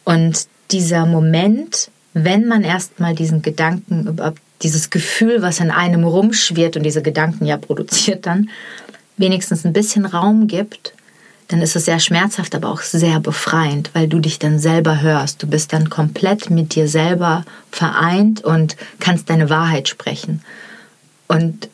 Und 0.05 0.47
dieser 0.71 1.07
Moment, 1.07 1.91
wenn 2.13 2.47
man 2.47 2.63
erstmal 2.63 3.15
diesen 3.15 3.43
Gedanken, 3.43 4.19
dieses 4.63 4.91
Gefühl, 4.91 5.43
was 5.43 5.61
in 5.61 5.71
einem 5.71 6.05
rumschwirrt 6.05 6.77
und 6.77 6.85
diese 6.85 7.03
Gedanken 7.03 7.47
ja 7.47 7.57
produziert 7.57 8.27
dann, 8.27 8.49
wenigstens 9.17 9.65
ein 9.65 9.73
bisschen 9.73 10.07
Raum 10.07 10.47
gibt, 10.47 10.95
dann 11.49 11.61
ist 11.61 11.77
es 11.77 11.85
sehr 11.85 12.01
schmerzhaft, 12.01 12.55
aber 12.55 12.71
auch 12.71 12.81
sehr 12.81 13.21
befreiend, 13.21 13.91
weil 13.93 14.09
du 14.09 14.19
dich 14.19 14.39
dann 14.39 14.59
selber 14.59 15.03
hörst. 15.03 15.43
Du 15.43 15.47
bist 15.47 15.73
dann 15.73 15.91
komplett 15.91 16.51
mit 16.51 16.75
dir 16.75 16.89
selber 16.89 17.45
vereint 17.71 18.43
und 18.43 18.77
kannst 18.99 19.29
deine 19.29 19.51
Wahrheit 19.51 19.89
sprechen. 19.89 20.43
Und 21.29 21.69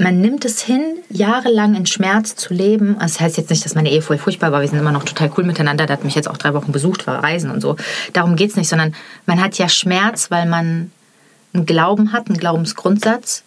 man 0.00 0.20
nimmt 0.20 0.44
es 0.44 0.60
hin, 0.60 0.98
jahrelang 1.08 1.74
in 1.74 1.86
Schmerz 1.86 2.34
zu 2.34 2.54
leben. 2.54 2.96
Das 2.98 3.20
heißt 3.20 3.36
jetzt 3.36 3.50
nicht, 3.50 3.64
dass 3.64 3.74
meine 3.74 3.90
Ehe 3.90 4.02
voll 4.02 4.18
furchtbar 4.18 4.52
war. 4.52 4.60
Wir 4.60 4.68
sind 4.68 4.78
immer 4.78 4.92
noch 4.92 5.04
total 5.04 5.30
cool 5.36 5.44
miteinander. 5.44 5.86
Der 5.86 5.96
hat 5.96 6.04
mich 6.04 6.14
jetzt 6.14 6.28
auch 6.28 6.36
drei 6.36 6.54
Wochen 6.54 6.72
besucht, 6.72 7.06
war 7.06 7.22
reisen 7.22 7.50
und 7.50 7.60
so. 7.60 7.76
Darum 8.12 8.36
geht 8.36 8.50
es 8.50 8.56
nicht, 8.56 8.68
sondern 8.68 8.94
man 9.26 9.40
hat 9.40 9.58
ja 9.58 9.68
Schmerz, 9.68 10.30
weil 10.30 10.46
man 10.46 10.90
einen 11.52 11.66
Glauben 11.66 12.12
hat, 12.12 12.28
einen 12.28 12.38
Glaubensgrundsatz. 12.38 13.44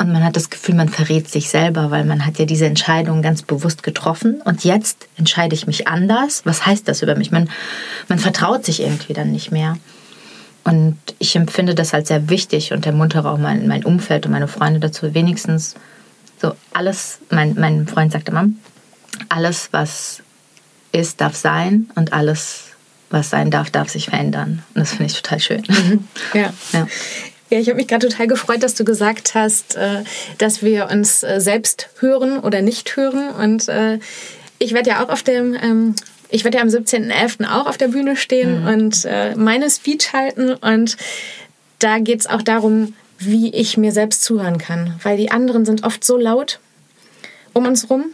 Und 0.00 0.12
man 0.12 0.24
hat 0.24 0.36
das 0.36 0.50
Gefühl, 0.50 0.76
man 0.76 0.88
verrät 0.88 1.28
sich 1.28 1.48
selber, 1.48 1.90
weil 1.90 2.04
man 2.04 2.24
hat 2.24 2.38
ja 2.38 2.44
diese 2.44 2.66
Entscheidung 2.66 3.20
ganz 3.20 3.42
bewusst 3.42 3.82
getroffen. 3.82 4.40
Und 4.44 4.64
jetzt 4.64 5.08
entscheide 5.16 5.54
ich 5.54 5.66
mich 5.66 5.88
anders. 5.88 6.42
Was 6.44 6.64
heißt 6.66 6.86
das 6.86 7.02
über 7.02 7.16
mich? 7.16 7.32
Man, 7.32 7.50
man 8.08 8.18
vertraut 8.18 8.64
sich 8.64 8.80
irgendwie 8.80 9.12
dann 9.12 9.32
nicht 9.32 9.50
mehr. 9.50 9.76
Und 10.68 10.98
ich 11.18 11.34
empfinde 11.34 11.74
das 11.74 11.94
als 11.94 12.08
sehr 12.08 12.28
wichtig 12.28 12.74
und 12.74 12.84
ermuntere 12.84 13.30
auch 13.30 13.38
mein, 13.38 13.66
mein 13.66 13.86
Umfeld 13.86 14.26
und 14.26 14.32
meine 14.32 14.48
Freunde 14.48 14.80
dazu, 14.80 15.14
wenigstens 15.14 15.74
so 16.38 16.52
alles, 16.74 17.20
mein, 17.30 17.54
mein 17.58 17.86
Freund 17.86 18.12
sagt 18.12 18.28
immer, 18.28 18.50
alles, 19.30 19.70
was 19.72 20.22
ist, 20.92 21.22
darf 21.22 21.34
sein 21.34 21.88
und 21.94 22.12
alles, 22.12 22.64
was 23.08 23.30
sein 23.30 23.50
darf, 23.50 23.70
darf 23.70 23.88
sich 23.88 24.10
verändern. 24.10 24.62
Und 24.74 24.80
das 24.80 24.90
finde 24.90 25.06
ich 25.06 25.14
total 25.14 25.40
schön. 25.40 25.62
Ja. 26.34 26.52
ja. 26.74 26.86
Ja, 27.50 27.58
ich 27.58 27.68
habe 27.68 27.76
mich 27.76 27.88
gerade 27.88 28.06
total 28.06 28.26
gefreut, 28.26 28.62
dass 28.62 28.74
du 28.74 28.84
gesagt 28.84 29.34
hast, 29.34 29.74
äh, 29.76 30.04
dass 30.36 30.62
wir 30.62 30.90
uns 30.90 31.22
äh, 31.22 31.40
selbst 31.40 31.88
hören 31.98 32.40
oder 32.40 32.60
nicht 32.60 32.94
hören. 32.94 33.30
Und 33.30 33.70
äh, 33.70 34.00
ich 34.58 34.74
werde 34.74 34.90
ja 34.90 35.02
auch 35.02 35.08
auf 35.08 35.22
dem, 35.22 35.54
ähm, 35.54 35.94
ich 36.30 36.44
werde 36.44 36.58
ja 36.58 36.62
am 36.62 36.68
17.11. 36.68 37.48
auch 37.50 37.66
auf 37.66 37.78
der 37.78 37.88
Bühne 37.88 38.16
stehen 38.16 38.62
mhm. 38.62 38.66
und 38.66 39.08
meine 39.36 39.70
Speech 39.70 40.12
halten. 40.12 40.52
Und 40.54 40.96
da 41.78 41.98
geht 41.98 42.20
es 42.20 42.26
auch 42.26 42.42
darum, 42.42 42.94
wie 43.18 43.52
ich 43.52 43.76
mir 43.76 43.92
selbst 43.92 44.22
zuhören 44.22 44.58
kann. 44.58 44.94
Weil 45.02 45.16
die 45.16 45.30
anderen 45.30 45.64
sind 45.64 45.84
oft 45.84 46.04
so 46.04 46.16
laut 46.16 46.60
um 47.52 47.66
uns 47.66 47.90
rum. 47.90 48.06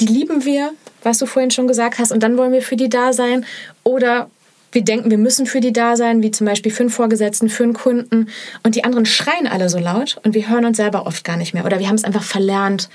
Die 0.00 0.06
lieben 0.06 0.44
wir, 0.44 0.72
was 1.02 1.18
du 1.18 1.26
vorhin 1.26 1.50
schon 1.50 1.68
gesagt 1.68 1.98
hast, 1.98 2.10
und 2.10 2.22
dann 2.22 2.36
wollen 2.36 2.52
wir 2.52 2.62
für 2.62 2.76
die 2.76 2.88
da 2.88 3.12
sein. 3.12 3.44
Oder 3.84 4.30
wir 4.72 4.82
denken, 4.82 5.10
wir 5.10 5.18
müssen 5.18 5.46
für 5.46 5.60
die 5.60 5.72
da 5.72 5.96
sein, 5.96 6.22
wie 6.22 6.30
zum 6.30 6.46
Beispiel 6.46 6.72
für 6.72 6.82
einen 6.82 6.90
Vorgesetzten, 6.90 7.48
für 7.48 7.62
einen 7.62 7.74
Kunden. 7.74 8.28
Und 8.62 8.74
die 8.74 8.84
anderen 8.84 9.06
schreien 9.06 9.46
alle 9.46 9.68
so 9.68 9.78
laut 9.78 10.18
und 10.24 10.34
wir 10.34 10.48
hören 10.48 10.64
uns 10.64 10.78
selber 10.78 11.06
oft 11.06 11.24
gar 11.24 11.36
nicht 11.36 11.54
mehr. 11.54 11.64
Oder 11.64 11.78
wir 11.78 11.88
haben 11.88 11.94
es 11.94 12.04
einfach 12.04 12.24
verlernt, 12.24 12.88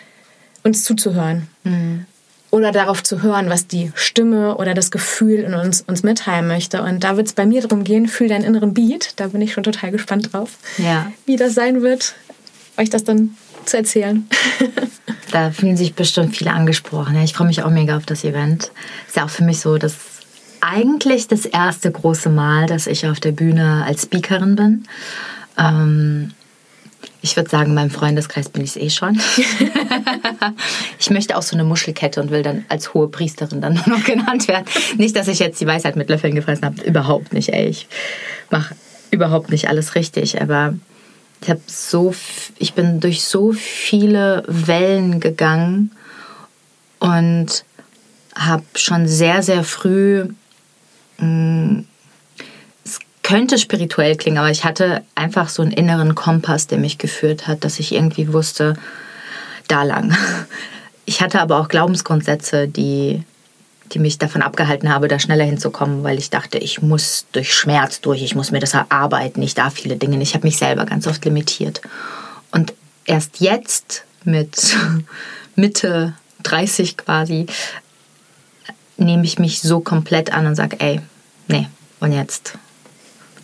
uns 0.63 0.83
zuzuhören. 0.83 1.47
Mhm. 1.63 2.05
Oder 2.51 2.71
darauf 2.71 3.03
zu 3.03 3.21
hören, 3.21 3.49
was 3.49 3.67
die 3.67 3.91
Stimme 3.93 4.57
oder 4.57 4.73
das 4.73 4.89
Gefühl 4.89 5.39
in 5.39 5.53
uns, 5.53 5.81
uns 5.81 6.01
mitteilen 6.01 6.47
möchte. 6.47 6.81
Und 6.81 7.03
da 7.03 7.15
wird 7.15 7.27
es 7.27 7.33
bei 7.33 7.45
mir 7.45 7.61
darum 7.61 7.83
gehen, 7.83 8.07
fühl 8.07 8.27
deinen 8.27 8.43
inneren 8.43 8.73
Beat. 8.73 9.13
Da 9.17 9.27
bin 9.27 9.41
ich 9.41 9.53
schon 9.53 9.63
total 9.63 9.91
gespannt 9.91 10.33
drauf, 10.33 10.57
ja. 10.77 11.11
wie 11.25 11.35
das 11.35 11.53
sein 11.53 11.83
wird, 11.83 12.15
euch 12.77 12.89
das 12.89 13.03
dann 13.03 13.35
zu 13.65 13.77
erzählen. 13.77 14.27
da 15.31 15.51
fühlen 15.51 15.77
sich 15.77 15.93
bestimmt 15.93 16.35
viele 16.35 16.51
angesprochen. 16.51 17.15
ich 17.21 17.33
freue 17.33 17.47
mich 17.47 17.61
auch 17.61 17.69
mega 17.69 17.97
auf 17.97 18.05
das 18.05 18.23
Event. 18.23 18.71
Ist 19.07 19.15
ja 19.15 19.25
auch 19.25 19.29
für 19.29 19.43
mich 19.43 19.59
so 19.59 19.77
das 19.77 19.95
eigentlich 20.61 21.27
das 21.27 21.45
erste 21.45 21.91
große 21.91 22.29
Mal, 22.29 22.65
dass 22.65 22.87
ich 22.87 23.07
auf 23.07 23.19
der 23.19 23.31
Bühne 23.31 23.83
als 23.85 24.03
Speakerin 24.03 24.55
bin. 24.55 24.83
Ähm, 25.57 26.33
ich 27.21 27.35
würde 27.35 27.49
sagen, 27.49 27.69
in 27.69 27.75
meinem 27.75 27.89
Freundeskreis 27.89 28.49
bin 28.49 28.63
ich 28.63 28.71
es 28.71 28.77
eh 28.77 28.89
schon. 28.89 29.19
ich 30.99 31.09
möchte 31.09 31.37
auch 31.37 31.41
so 31.41 31.55
eine 31.55 31.63
Muschelkette 31.63 32.21
und 32.21 32.31
will 32.31 32.43
dann 32.43 32.65
als 32.69 32.93
hohe 32.93 33.07
Priesterin 33.07 33.61
dann 33.61 33.73
nur 33.85 33.97
noch 33.97 34.05
genannt 34.05 34.47
werden. 34.47 34.65
Nicht, 34.97 35.15
dass 35.15 35.27
ich 35.27 35.39
jetzt 35.39 35.59
die 35.59 35.67
Weisheit 35.67 35.95
mit 35.95 36.09
Löffeln 36.09 36.35
gefressen 36.35 36.65
habe. 36.65 36.81
Überhaupt 36.83 37.33
nicht, 37.33 37.49
ey. 37.49 37.67
Ich 37.67 37.87
mache 38.49 38.75
überhaupt 39.11 39.51
nicht 39.51 39.67
alles 39.67 39.95
richtig. 39.95 40.41
Aber 40.41 40.75
ich 41.41 41.49
habe 41.49 41.61
so, 41.67 42.13
ich 42.57 42.73
bin 42.73 42.99
durch 42.99 43.23
so 43.23 43.51
viele 43.53 44.43
Wellen 44.47 45.19
gegangen 45.19 45.91
und 46.99 47.65
habe 48.35 48.63
schon 48.75 49.07
sehr, 49.07 49.43
sehr 49.43 49.63
früh 49.63 50.27
Mm, 51.19 51.81
es 51.81 51.98
könnte 53.29 53.59
spirituell 53.59 54.15
klingen, 54.15 54.39
aber 54.39 54.49
ich 54.49 54.63
hatte 54.63 55.03
einfach 55.13 55.49
so 55.49 55.61
einen 55.61 55.69
inneren 55.69 56.15
Kompass, 56.15 56.65
der 56.65 56.79
mich 56.79 56.97
geführt 56.97 57.45
hat, 57.45 57.63
dass 57.63 57.79
ich 57.79 57.93
irgendwie 57.93 58.33
wusste, 58.33 58.73
da 59.67 59.83
lang. 59.83 60.17
Ich 61.05 61.21
hatte 61.21 61.39
aber 61.39 61.59
auch 61.59 61.67
Glaubensgrundsätze, 61.67 62.67
die, 62.67 63.23
die 63.91 63.99
mich 63.99 64.17
davon 64.17 64.41
abgehalten 64.41 64.91
haben, 64.91 65.07
da 65.07 65.19
schneller 65.19 65.43
hinzukommen, 65.43 66.03
weil 66.03 66.17
ich 66.17 66.31
dachte, 66.31 66.57
ich 66.57 66.81
muss 66.81 67.27
durch 67.31 67.53
Schmerz 67.53 68.01
durch, 68.01 68.23
ich 68.23 68.33
muss 68.33 68.49
mir 68.49 68.61
das 68.61 68.73
erarbeiten, 68.73 69.43
ich 69.43 69.53
darf 69.53 69.75
viele 69.75 69.95
Dinge. 69.95 70.19
Ich 70.23 70.33
habe 70.33 70.47
mich 70.47 70.57
selber 70.57 70.85
ganz 70.85 71.05
oft 71.05 71.23
limitiert. 71.23 71.81
Und 72.51 72.73
erst 73.05 73.41
jetzt 73.41 74.05
mit 74.23 74.75
Mitte 75.55 76.15
30 76.41 76.97
quasi 76.97 77.45
nehme 78.97 79.23
ich 79.23 79.37
mich 79.37 79.61
so 79.61 79.81
komplett 79.81 80.33
an 80.33 80.47
und 80.47 80.55
sage, 80.55 80.79
ey, 80.79 80.99
nee, 81.47 81.67
und 81.99 82.11
jetzt 82.11 82.57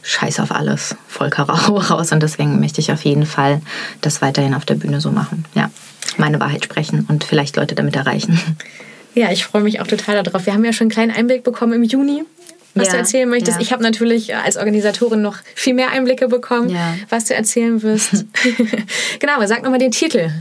scheiß 0.06 0.40
auf 0.40 0.52
alles, 0.52 0.96
voll 1.08 1.30
Karacho 1.30 1.78
raus. 1.90 2.12
Und 2.12 2.22
deswegen 2.24 2.60
möchte 2.60 2.80
ich 2.80 2.92
auf 2.92 3.04
jeden 3.04 3.26
Fall 3.26 3.62
das 4.02 4.22
weiterhin 4.22 4.54
auf 4.54 4.66
der 4.66 4.76
Bühne 4.76 5.02
so 5.02 5.12
machen. 5.12 5.46
Ja, 5.54 5.70
meine 6.18 6.40
Wahrheit 6.40 6.64
sprechen 6.64 7.06
und 7.10 7.24
vielleicht 7.24 7.56
Leute 7.58 7.76
damit 7.76 7.96
erreichen. 7.96 8.40
Ja, 9.18 9.32
ich 9.32 9.46
freue 9.46 9.62
mich 9.62 9.80
auch 9.80 9.88
total 9.88 10.22
darauf. 10.22 10.46
Wir 10.46 10.52
haben 10.52 10.66
ja 10.66 10.74
schon 10.74 10.88
einen 10.88 10.92
kleinen 10.92 11.12
Einblick 11.12 11.46
bekommen 11.46 11.72
im 11.72 11.84
Juni, 11.84 12.26
was 12.74 12.88
ja, 12.88 12.92
du 12.92 12.98
erzählen 12.98 13.30
möchtest. 13.30 13.60
Ja. 13.60 13.62
Ich 13.62 13.72
habe 13.72 13.82
natürlich 13.82 14.36
als 14.36 14.58
Organisatorin 14.58 15.22
noch 15.22 15.38
viel 15.56 15.74
mehr 15.74 15.92
Einblicke 15.92 16.28
bekommen, 16.28 16.68
ja. 16.68 16.96
was 17.08 17.24
du 17.24 17.34
erzählen 17.34 17.82
wirst. 17.82 18.26
genau, 19.20 19.46
sag 19.46 19.64
nochmal 19.64 19.80
den 19.80 19.92
Titel 19.92 20.32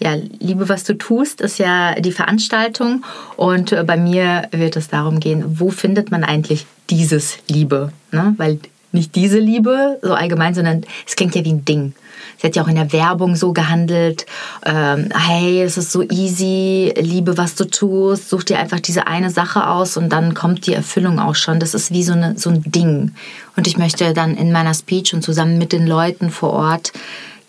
ja, 0.00 0.14
Liebe, 0.14 0.68
was 0.68 0.84
du 0.84 0.94
tust, 0.94 1.42
ist 1.42 1.58
ja 1.58 1.94
die 2.00 2.12
Veranstaltung. 2.12 3.04
Und 3.36 3.72
äh, 3.72 3.84
bei 3.84 3.96
mir 3.96 4.48
wird 4.50 4.76
es 4.76 4.88
darum 4.88 5.20
gehen, 5.20 5.44
wo 5.60 5.70
findet 5.70 6.10
man 6.10 6.24
eigentlich 6.24 6.66
dieses 6.88 7.38
Liebe? 7.48 7.92
Ne? 8.10 8.34
Weil 8.38 8.58
nicht 8.92 9.14
diese 9.14 9.38
Liebe 9.38 9.98
so 10.02 10.14
allgemein, 10.14 10.54
sondern 10.54 10.82
es 11.06 11.16
klingt 11.16 11.34
ja 11.34 11.44
wie 11.44 11.52
ein 11.52 11.64
Ding. 11.64 11.94
Sie 12.38 12.46
hat 12.46 12.56
ja 12.56 12.62
auch 12.62 12.68
in 12.68 12.76
der 12.76 12.92
Werbung 12.92 13.36
so 13.36 13.52
gehandelt, 13.52 14.24
ähm, 14.64 15.10
hey, 15.14 15.62
es 15.62 15.76
ist 15.76 15.92
so 15.92 16.02
easy, 16.02 16.92
liebe, 16.96 17.36
was 17.36 17.54
du 17.54 17.66
tust, 17.66 18.30
such 18.30 18.44
dir 18.44 18.58
einfach 18.58 18.80
diese 18.80 19.06
eine 19.06 19.30
Sache 19.30 19.68
aus 19.68 19.96
und 19.96 20.08
dann 20.10 20.32
kommt 20.32 20.66
die 20.66 20.74
Erfüllung 20.74 21.18
auch 21.18 21.34
schon. 21.34 21.60
Das 21.60 21.74
ist 21.74 21.92
wie 21.92 22.02
so, 22.02 22.12
eine, 22.12 22.38
so 22.38 22.50
ein 22.50 22.62
Ding. 22.62 23.12
Und 23.56 23.66
ich 23.66 23.76
möchte 23.76 24.14
dann 24.14 24.36
in 24.36 24.52
meiner 24.52 24.72
Speech 24.72 25.12
und 25.12 25.22
zusammen 25.22 25.58
mit 25.58 25.72
den 25.72 25.86
Leuten 25.86 26.30
vor 26.30 26.54
Ort 26.54 26.92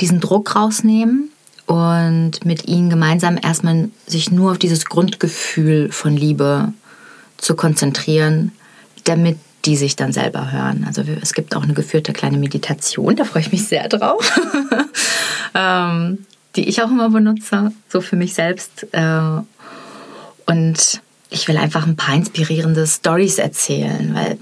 diesen 0.02 0.20
Druck 0.20 0.56
rausnehmen 0.56 1.32
und 1.68 2.44
mit 2.44 2.68
ihnen 2.68 2.90
gemeinsam 2.90 3.40
erstmal 3.42 3.90
sich 4.06 4.30
nur 4.30 4.52
auf 4.52 4.58
dieses 4.58 4.86
Grundgefühl 4.86 5.92
von 5.92 6.18
Liebe 6.18 6.74
zu 7.38 7.56
konzentrieren, 7.56 8.52
damit 9.06 9.38
die 9.66 9.76
sich 9.76 9.96
dann 9.96 10.12
selber 10.12 10.52
hören. 10.52 10.86
Also 10.88 11.04
es 11.22 11.34
gibt 11.34 11.56
auch 11.56 11.64
eine 11.64 11.74
geführte 11.74 12.14
kleine 12.14 12.38
Meditation, 12.38 13.16
da 13.16 13.24
freue 13.24 13.44
ich 13.44 13.52
mich 13.52 13.68
sehr 13.68 13.88
drauf, 13.88 14.40
ähm, 15.56 16.26
die 16.56 16.68
ich 16.68 16.82
auch 16.82 16.90
immer 16.90 17.10
benutze, 17.10 17.72
so 17.90 18.02
für 18.02 18.16
mich 18.16 18.34
selbst. 18.34 18.88
Äh, 18.92 19.42
und 20.46 21.02
ich 21.30 21.48
will 21.48 21.58
einfach 21.58 21.88
ein 21.88 21.96
paar 21.96 22.16
inspirierende 22.16 22.86
Stories 22.86 23.38
erzählen, 23.38 24.14
weil 24.14 24.38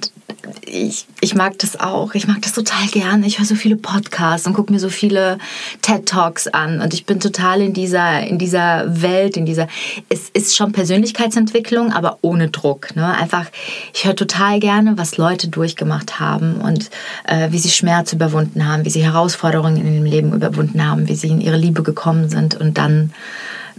ich, 0.65 1.05
ich 1.21 1.35
mag 1.35 1.57
das 1.59 1.79
auch. 1.79 2.13
Ich 2.13 2.27
mag 2.27 2.41
das 2.41 2.53
total 2.53 2.87
gerne. 2.87 3.25
Ich 3.25 3.39
höre 3.39 3.45
so 3.45 3.55
viele 3.55 3.75
Podcasts 3.75 4.47
und 4.47 4.53
gucke 4.53 4.71
mir 4.71 4.79
so 4.79 4.89
viele 4.89 5.37
TED 5.81 6.05
Talks 6.05 6.47
an. 6.47 6.81
Und 6.81 6.93
ich 6.93 7.05
bin 7.05 7.19
total 7.19 7.61
in 7.61 7.73
dieser, 7.73 8.21
in 8.21 8.37
dieser 8.37 9.01
Welt, 9.01 9.37
in 9.37 9.45
dieser. 9.45 9.67
Es 10.09 10.29
ist 10.33 10.55
schon 10.55 10.71
Persönlichkeitsentwicklung, 10.71 11.91
aber 11.93 12.19
ohne 12.21 12.49
Druck. 12.49 12.95
Ne? 12.95 13.17
Einfach, 13.17 13.45
ich 13.93 14.05
höre 14.05 14.15
total 14.15 14.59
gerne, 14.59 14.97
was 14.97 15.17
Leute 15.17 15.47
durchgemacht 15.47 16.19
haben 16.19 16.61
und 16.61 16.89
äh, 17.25 17.51
wie 17.51 17.59
sie 17.59 17.69
Schmerz 17.69 18.13
überwunden 18.13 18.67
haben, 18.67 18.85
wie 18.85 18.89
sie 18.89 19.03
Herausforderungen 19.03 19.77
in 19.77 19.93
ihrem 19.93 20.05
Leben 20.05 20.33
überwunden 20.33 20.85
haben, 20.85 21.07
wie 21.07 21.15
sie 21.15 21.29
in 21.29 21.41
ihre 21.41 21.57
Liebe 21.57 21.83
gekommen 21.83 22.29
sind 22.29 22.55
und 22.55 22.77
dann 22.77 23.13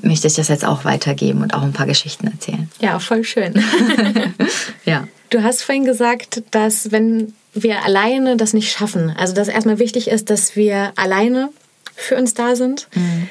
möchte 0.03 0.27
ich 0.27 0.35
das 0.35 0.49
jetzt 0.49 0.65
auch 0.65 0.85
weitergeben 0.85 1.43
und 1.43 1.55
auch 1.55 1.63
ein 1.63 1.73
paar 1.73 1.87
Geschichten 1.87 2.27
erzählen. 2.27 2.71
Ja, 2.81 2.99
voll 2.99 3.25
schön. 3.25 3.55
ja. 4.85 5.07
Du 5.31 5.43
hast 5.43 5.63
vorhin 5.63 5.85
gesagt, 5.85 6.43
dass 6.51 6.91
wenn 6.91 7.35
wir 7.53 7.85
alleine 7.85 8.37
das 8.37 8.53
nicht 8.53 8.73
schaffen, 8.73 9.15
also 9.17 9.35
dass 9.35 9.49
erstmal 9.49 9.79
wichtig 9.79 10.09
ist, 10.09 10.31
dass 10.31 10.57
wir 10.57 10.93
alleine 10.97 11.51
für 11.97 12.17
uns 12.17 12.35
da 12.35 12.57
sind. 12.57 12.89
Mhm. 12.95 13.29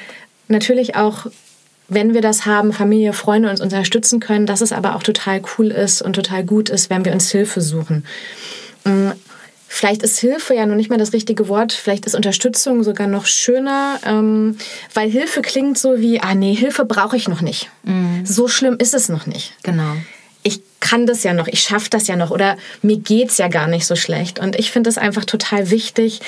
Natürlich 0.48 0.96
auch, 0.96 1.26
wenn 1.88 2.14
wir 2.14 2.20
das 2.20 2.46
haben, 2.46 2.72
Familie, 2.72 3.12
Freunde 3.12 3.50
uns 3.50 3.60
unterstützen 3.60 4.20
können, 4.20 4.46
dass 4.46 4.60
es 4.60 4.72
aber 4.72 4.96
auch 4.96 5.02
total 5.02 5.42
cool 5.58 5.68
ist 5.68 6.02
und 6.02 6.14
total 6.14 6.44
gut 6.44 6.68
ist, 6.68 6.90
wenn 6.90 7.04
wir 7.04 7.12
uns 7.12 7.30
Hilfe 7.30 7.60
suchen. 7.60 8.04
Vielleicht 9.72 10.02
ist 10.02 10.18
Hilfe 10.18 10.54
ja 10.54 10.66
noch 10.66 10.74
nicht 10.74 10.90
mal 10.90 10.98
das 10.98 11.12
richtige 11.12 11.46
Wort, 11.48 11.72
vielleicht 11.72 12.04
ist 12.04 12.16
Unterstützung 12.16 12.82
sogar 12.82 13.06
noch 13.06 13.26
schöner, 13.26 14.00
ähm, 14.04 14.58
weil 14.94 15.08
Hilfe 15.08 15.42
klingt 15.42 15.78
so 15.78 16.00
wie, 16.00 16.20
ah 16.20 16.34
nee, 16.34 16.54
Hilfe 16.54 16.84
brauche 16.84 17.16
ich 17.16 17.28
noch 17.28 17.40
nicht. 17.40 17.70
Mhm. 17.84 18.26
So 18.26 18.48
schlimm 18.48 18.76
ist 18.78 18.94
es 18.94 19.08
noch 19.08 19.26
nicht. 19.26 19.54
Genau 19.62 19.94
ich 20.42 20.62
kann 20.80 21.06
das 21.06 21.22
ja 21.22 21.34
noch, 21.34 21.46
ich 21.48 21.60
schaffe 21.60 21.90
das 21.90 22.06
ja 22.06 22.16
noch 22.16 22.30
oder 22.30 22.56
mir 22.82 22.96
geht 22.96 23.28
es 23.28 23.38
ja 23.38 23.48
gar 23.48 23.66
nicht 23.66 23.86
so 23.86 23.96
schlecht. 23.96 24.38
Und 24.38 24.58
ich 24.58 24.70
finde 24.70 24.88
es 24.88 24.98
einfach 24.98 25.24
total 25.24 25.70
wichtig, 25.70 26.20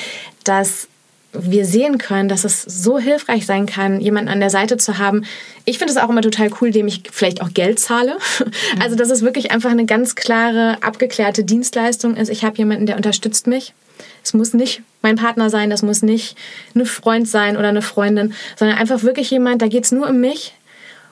dass 0.45 0.89
wir 1.33 1.65
sehen 1.65 1.99
können, 1.99 2.29
dass 2.29 2.45
es 2.45 2.63
so 2.63 2.99
hilfreich 2.99 3.47
sein 3.47 3.67
kann, 3.67 4.01
jemanden 4.01 4.29
an 4.29 4.41
der 4.41 4.51
Seite 4.51 4.77
zu 4.77 4.99
haben. 4.99 5.25
Ich 5.65 5.79
finde 5.79 5.93
es 5.93 5.99
auch 5.99 6.11
immer 6.11 6.21
total 6.21 6.51
cool, 6.61 6.71
dem 6.71 6.87
ich 6.87 7.03
vielleicht 7.11 7.41
auch 7.41 7.53
Geld 7.55 7.81
zahle. 7.81 8.17
Mhm. 8.39 8.83
Also, 8.83 8.97
dass 8.97 9.11
es 9.11 9.23
wirklich 9.23 9.51
einfach 9.51 9.71
eine 9.71 9.87
ganz 9.87 10.15
klare, 10.15 10.79
abgeklärte 10.83 11.45
Dienstleistung 11.45 12.17
ist. 12.17 12.29
Ich 12.29 12.45
habe 12.45 12.59
jemanden, 12.59 12.87
der 12.87 12.97
unterstützt 12.97 13.47
mich. 13.47 13.75
Es 14.23 14.35
muss 14.35 14.55
nicht 14.55 14.83
mein 15.01 15.17
Partner 15.17 15.51
sein, 15.51 15.71
das 15.71 15.83
muss 15.83 16.03
nicht 16.03 16.37
ein 16.75 16.87
Freund 16.87 17.29
sein 17.29 17.57
oder 17.57 17.69
eine 17.69 17.83
Freundin, 17.83 18.35
sondern 18.57 18.79
einfach 18.79 19.03
wirklich 19.03 19.31
jemand, 19.31 19.63
da 19.63 19.69
geht 19.69 19.85
es 19.85 19.93
nur 19.93 20.09
um 20.09 20.21
mich. 20.21 20.55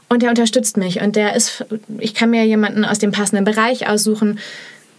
Und 0.09 0.23
der 0.23 0.31
unterstützt 0.31 0.77
mich 0.77 1.01
und 1.01 1.15
der 1.15 1.37
ist, 1.37 1.65
ich 1.99 2.15
kann 2.15 2.31
mir 2.31 2.45
jemanden 2.45 2.85
aus 2.85 2.99
dem 2.99 3.13
passenden 3.13 3.45
Bereich 3.45 3.89
aussuchen. 3.89 4.41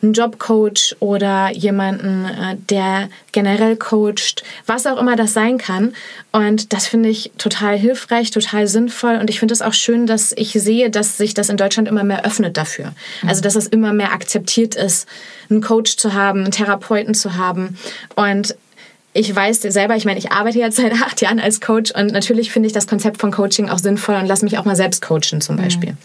Einen 0.01 0.13
Jobcoach 0.13 0.95
oder 0.99 1.51
jemanden, 1.51 2.25
äh, 2.25 2.57
der 2.69 3.09
generell 3.31 3.75
coacht, 3.75 4.43
was 4.65 4.87
auch 4.87 4.97
immer 4.97 5.15
das 5.15 5.33
sein 5.33 5.57
kann. 5.57 5.93
Und 6.31 6.73
das 6.73 6.87
finde 6.87 7.09
ich 7.09 7.31
total 7.37 7.77
hilfreich, 7.77 8.31
total 8.31 8.67
sinnvoll. 8.67 9.17
Und 9.17 9.29
ich 9.29 9.39
finde 9.39 9.53
es 9.53 9.61
auch 9.61 9.73
schön, 9.73 10.07
dass 10.07 10.31
ich 10.35 10.53
sehe, 10.53 10.89
dass 10.89 11.17
sich 11.17 11.33
das 11.33 11.49
in 11.49 11.57
Deutschland 11.57 11.87
immer 11.87 12.03
mehr 12.03 12.25
öffnet 12.25 12.57
dafür. 12.57 12.93
Mhm. 13.21 13.29
Also, 13.29 13.41
dass 13.41 13.55
es 13.55 13.67
immer 13.67 13.93
mehr 13.93 14.13
akzeptiert 14.13 14.75
ist, 14.75 15.07
einen 15.49 15.61
Coach 15.61 15.97
zu 15.97 16.13
haben, 16.13 16.41
einen 16.41 16.51
Therapeuten 16.51 17.13
zu 17.13 17.35
haben. 17.35 17.77
Und 18.15 18.55
ich 19.13 19.35
weiß 19.35 19.61
selber, 19.61 19.95
ich 19.95 20.05
meine, 20.05 20.19
ich 20.19 20.31
arbeite 20.31 20.59
jetzt 20.59 20.77
seit 20.77 20.93
acht 21.03 21.21
Jahren 21.21 21.39
als 21.39 21.61
Coach 21.61 21.91
und 21.91 22.11
natürlich 22.11 22.51
finde 22.51 22.67
ich 22.67 22.73
das 22.73 22.87
Konzept 22.87 23.19
von 23.19 23.31
Coaching 23.31 23.69
auch 23.69 23.79
sinnvoll 23.79 24.15
und 24.15 24.25
lasse 24.25 24.45
mich 24.45 24.57
auch 24.57 24.65
mal 24.65 24.75
selbst 24.75 25.01
coachen 25.01 25.41
zum 25.41 25.57
mhm. 25.57 25.97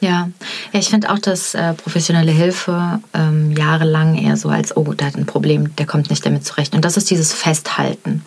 Ja, 0.00 0.30
ja 0.72 0.80
ich 0.80 0.88
finde 0.88 1.10
auch, 1.10 1.18
dass 1.18 1.54
äh, 1.54 1.74
professionelle 1.74 2.32
Hilfe 2.32 3.00
ähm, 3.14 3.52
jahrelang 3.52 4.16
eher 4.16 4.36
so 4.36 4.48
als, 4.48 4.76
oh, 4.76 4.92
der 4.92 5.08
hat 5.08 5.16
ein 5.16 5.26
Problem, 5.26 5.74
der 5.76 5.86
kommt 5.86 6.10
nicht 6.10 6.24
damit 6.24 6.44
zurecht. 6.44 6.74
Und 6.74 6.84
das 6.84 6.96
ist 6.96 7.10
dieses 7.10 7.32
Festhalten, 7.32 8.22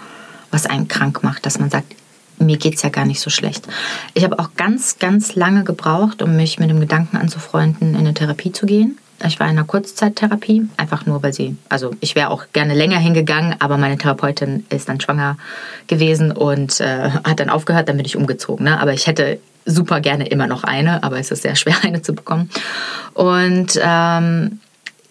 was 0.51 0.65
einen 0.65 0.87
krank 0.87 1.23
macht, 1.23 1.45
dass 1.45 1.59
man 1.59 1.69
sagt, 1.69 1.95
mir 2.39 2.57
geht 2.57 2.75
es 2.75 2.81
ja 2.81 2.89
gar 2.89 3.05
nicht 3.05 3.19
so 3.19 3.29
schlecht. 3.29 3.67
Ich 4.13 4.23
habe 4.23 4.39
auch 4.39 4.49
ganz, 4.55 4.99
ganz 4.99 5.35
lange 5.35 5.63
gebraucht, 5.63 6.21
um 6.21 6.35
mich 6.35 6.59
mit 6.59 6.69
dem 6.69 6.79
Gedanken 6.79 7.17
anzufreunden, 7.17 7.91
in 7.91 7.97
eine 7.97 8.13
Therapie 8.13 8.51
zu 8.51 8.65
gehen. 8.65 8.97
Ich 9.25 9.39
war 9.39 9.47
in 9.47 9.57
einer 9.57 9.65
Kurzzeittherapie, 9.65 10.67
einfach 10.75 11.05
nur, 11.05 11.23
weil 11.23 11.33
sie, 11.33 11.55
also 11.69 11.91
ich 12.01 12.15
wäre 12.15 12.29
auch 12.29 12.45
gerne 12.51 12.73
länger 12.73 12.97
hingegangen, 12.97 13.55
aber 13.59 13.77
meine 13.77 13.97
Therapeutin 13.97 14.65
ist 14.69 14.89
dann 14.89 14.99
schwanger 14.99 15.37
gewesen 15.87 16.31
und 16.31 16.81
äh, 16.81 17.11
hat 17.23 17.39
dann 17.39 17.49
aufgehört, 17.49 17.87
dann 17.87 17.97
bin 17.97 18.05
ich 18.05 18.17
umgezogen. 18.17 18.65
Ne? 18.65 18.79
Aber 18.79 18.93
ich 18.93 19.07
hätte 19.07 19.39
super 19.65 20.01
gerne 20.01 20.27
immer 20.27 20.47
noch 20.47 20.63
eine, 20.63 21.03
aber 21.03 21.19
es 21.19 21.31
ist 21.31 21.43
sehr 21.43 21.55
schwer, 21.55 21.75
eine 21.83 22.01
zu 22.01 22.13
bekommen. 22.13 22.49
Und 23.13 23.79
ähm, 23.81 24.59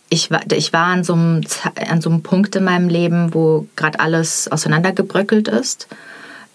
ich 0.09 0.31
war, 0.31 0.41
ich 0.53 0.73
war 0.73 0.87
an, 0.87 1.05
so 1.05 1.15
einem, 1.15 1.41
an 1.89 2.01
so 2.01 2.11
einem 2.11 2.23
Punkt 2.23 2.55
in 2.57 2.65
meinem 2.65 2.89
Leben, 2.89 3.33
wo 3.33 3.67
gerade 3.77 4.01
alles 4.01 4.47
auseinandergebröckelt 4.49 5.49
ist. 5.49 5.89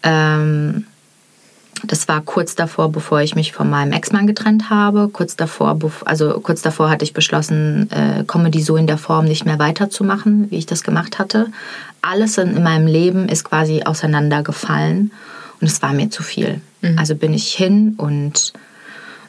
Ähm, 0.03 0.85
das 1.83 2.07
war 2.07 2.21
kurz 2.21 2.55
davor, 2.55 2.91
bevor 2.91 3.21
ich 3.21 3.35
mich 3.35 3.53
von 3.53 3.69
meinem 3.69 3.91
Ex-Mann 3.91 4.27
getrennt 4.27 4.69
habe. 4.69 5.09
Kurz 5.09 5.35
davor, 5.35 5.77
also 6.05 6.39
kurz 6.39 6.61
davor 6.61 6.89
hatte 6.89 7.03
ich 7.03 7.13
beschlossen, 7.13 7.89
äh, 7.91 8.23
Comedy 8.25 8.61
so 8.61 8.77
in 8.77 8.87
der 8.87 8.97
Form 8.97 9.25
nicht 9.25 9.45
mehr 9.45 9.59
weiterzumachen, 9.59 10.49
wie 10.49 10.57
ich 10.57 10.65
das 10.65 10.83
gemacht 10.83 11.19
hatte. 11.19 11.47
Alles 12.01 12.37
in, 12.37 12.57
in 12.57 12.63
meinem 12.63 12.87
Leben 12.87 13.29
ist 13.29 13.43
quasi 13.43 13.83
auseinandergefallen 13.83 15.11
und 15.59 15.67
es 15.67 15.81
war 15.81 15.93
mir 15.93 16.09
zu 16.09 16.23
viel. 16.23 16.61
Mhm. 16.81 16.99
Also 16.99 17.15
bin 17.15 17.33
ich 17.33 17.53
hin 17.53 17.95
und 17.97 18.53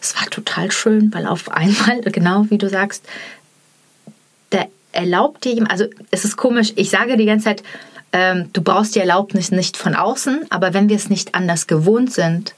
es 0.01 0.16
war 0.16 0.29
total 0.31 0.70
schön, 0.70 1.12
weil 1.12 1.26
auf 1.26 1.51
einmal, 1.53 2.01
genau 2.03 2.47
wie 2.51 2.59
du 2.59 2.68
sagst, 2.68 3.05
der 4.53 4.68
erlaubt 4.93 5.45
dir, 5.45 5.64
also 5.70 5.85
es 6.11 6.24
ist 6.24 6.37
komisch, 6.37 6.72
ich 6.76 6.91
sage 6.91 7.16
die 7.16 7.26
ganze 7.26 7.45
Zeit, 7.45 7.62
ähm, 8.12 8.51
du 8.53 8.62
brauchst 8.62 8.95
die 8.95 9.01
Erlaubnis 9.01 9.51
nicht 9.51 9.76
von 9.76 9.95
außen, 9.95 10.47
aber 10.51 10.72
wenn 10.72 10.89
wir 10.89 10.97
es 10.97 11.11
nicht 11.11 11.35
anders 11.35 11.66
gewohnt 11.66 12.12
sind, 12.12 12.55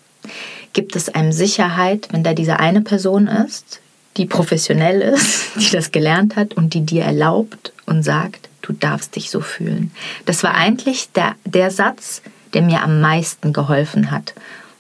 gibt 0.73 0.95
es 0.95 1.09
einem 1.09 1.33
Sicherheit, 1.33 2.09
wenn 2.13 2.23
da 2.23 2.35
diese 2.35 2.61
eine 2.61 2.83
Person 2.83 3.27
ist, 3.27 3.81
die 4.17 4.27
professionell 4.27 5.01
ist, 5.15 5.57
die 5.57 5.71
das 5.71 5.91
gelernt 5.91 6.37
hat 6.37 6.55
und 6.55 6.75
die 6.75 6.83
dir 6.83 7.05
erlaubt 7.05 7.73
und 7.87 8.05
sagt, 8.05 8.49
du 8.63 8.73
darfst 8.73 9.17
dich 9.17 9.31
so 9.31 9.41
fühlen. 9.41 9.91
Das 10.27 10.43
war 10.45 10.55
eigentlich 10.55 11.11
der, 11.13 11.35
der 11.45 11.71
Satz, 11.71 12.23
der 12.55 12.63
mir 12.63 12.83
am 12.83 13.01
meisten 13.01 13.53
geholfen 13.53 14.11
hat, 14.11 14.35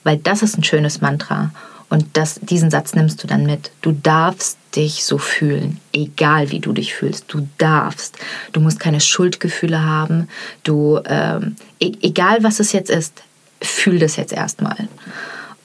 weil 0.04 0.16
das 0.16 0.42
ist 0.42 0.58
ein 0.58 0.64
schönes 0.64 1.00
Mantra. 1.00 1.50
Und 1.90 2.06
das, 2.16 2.38
diesen 2.40 2.70
Satz 2.70 2.94
nimmst 2.94 3.22
du 3.22 3.26
dann 3.26 3.44
mit. 3.44 3.72
Du 3.82 3.90
darfst 3.90 4.58
dich 4.76 5.04
so 5.04 5.18
fühlen, 5.18 5.80
egal 5.92 6.52
wie 6.52 6.60
du 6.60 6.72
dich 6.72 6.94
fühlst. 6.94 7.24
Du 7.26 7.48
darfst. 7.58 8.16
Du 8.52 8.60
musst 8.60 8.78
keine 8.78 9.00
Schuldgefühle 9.00 9.84
haben. 9.84 10.28
Du, 10.62 11.00
ähm, 11.04 11.56
e 11.80 11.92
egal 12.00 12.44
was 12.44 12.60
es 12.60 12.70
jetzt 12.72 12.90
ist, 12.90 13.22
fühl 13.60 13.98
das 13.98 14.14
jetzt 14.14 14.32
erstmal. 14.32 14.88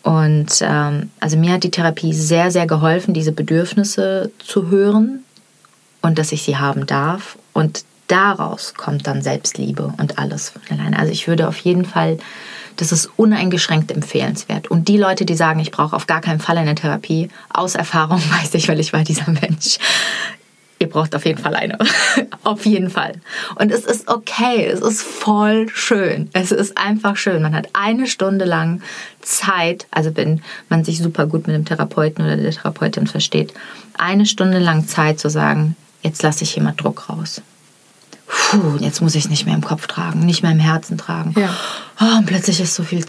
Und 0.01 0.61
ähm, 0.61 1.11
also 1.19 1.37
mir 1.37 1.53
hat 1.53 1.63
die 1.63 1.71
Therapie 1.71 2.13
sehr, 2.13 2.49
sehr 2.49 2.65
geholfen, 2.65 3.13
diese 3.13 3.31
Bedürfnisse 3.31 4.31
zu 4.39 4.69
hören 4.69 5.23
und 6.01 6.17
dass 6.17 6.31
ich 6.31 6.43
sie 6.43 6.57
haben 6.57 6.85
darf. 6.87 7.37
Und 7.53 7.85
daraus 8.07 8.73
kommt 8.75 9.07
dann 9.07 9.21
Selbstliebe 9.21 9.93
und 9.97 10.17
alles 10.17 10.49
von 10.49 10.61
alleine. 10.79 10.99
Also 10.99 11.11
ich 11.11 11.27
würde 11.27 11.47
auf 11.47 11.57
jeden 11.57 11.85
Fall 11.85 12.17
das 12.77 12.91
ist 12.91 13.09
uneingeschränkt 13.15 13.91
empfehlenswert. 13.91 14.69
Und 14.69 14.87
die 14.87 14.97
Leute, 14.97 15.25
die 15.25 15.35
sagen, 15.35 15.59
ich 15.59 15.71
brauche 15.71 15.95
auf 15.95 16.07
gar 16.07 16.21
keinen 16.21 16.39
Fall 16.39 16.57
eine 16.57 16.75
Therapie, 16.75 17.29
aus 17.49 17.75
Erfahrung 17.75 18.19
weiß 18.41 18.53
ich, 18.55 18.67
weil 18.67 18.79
ich 18.79 18.93
war 18.93 19.03
dieser 19.03 19.29
Mensch. 19.29 19.77
Ihr 20.77 20.89
braucht 20.89 21.15
auf 21.15 21.25
jeden 21.25 21.41
Fall 21.41 21.55
eine. 21.55 21.77
auf 22.43 22.65
jeden 22.65 22.89
Fall. 22.89 23.13
Und 23.55 23.71
es 23.71 23.85
ist 23.85 24.09
okay. 24.09 24.65
Es 24.65 24.81
ist 24.81 25.03
voll 25.03 25.69
schön. 25.69 26.29
Es 26.33 26.51
ist 26.51 26.77
einfach 26.77 27.15
schön. 27.15 27.41
Man 27.41 27.55
hat 27.55 27.69
eine 27.71 28.07
Stunde 28.07 28.43
lang 28.43 28.81
Zeit, 29.21 29.87
also 29.89 30.15
wenn 30.17 30.41
man 30.67 30.83
sich 30.83 30.97
super 30.97 31.27
gut 31.27 31.47
mit 31.47 31.55
dem 31.55 31.63
Therapeuten 31.63 32.25
oder 32.25 32.35
der 32.35 32.51
Therapeutin 32.51 33.07
versteht, 33.07 33.53
eine 33.97 34.25
Stunde 34.25 34.59
lang 34.59 34.85
Zeit 34.85 35.17
zu 35.17 35.29
sagen, 35.29 35.77
jetzt 36.03 36.21
lasse 36.23 36.43
ich 36.43 36.59
mal 36.59 36.73
Druck 36.75 37.09
raus 37.09 37.41
puh, 38.27 38.77
jetzt 38.79 39.01
muss 39.01 39.15
ich 39.15 39.25
es 39.25 39.29
nicht 39.29 39.45
mehr 39.45 39.55
im 39.55 39.63
Kopf 39.63 39.87
tragen, 39.87 40.25
nicht 40.25 40.43
mehr 40.43 40.51
im 40.51 40.59
Herzen 40.59 40.97
tragen. 40.97 41.33
Ja. 41.37 41.55
Oh, 41.99 42.17
und 42.17 42.25
plötzlich 42.25 42.59
ist 42.59 42.75
so 42.75 42.83
viel 42.83 43.05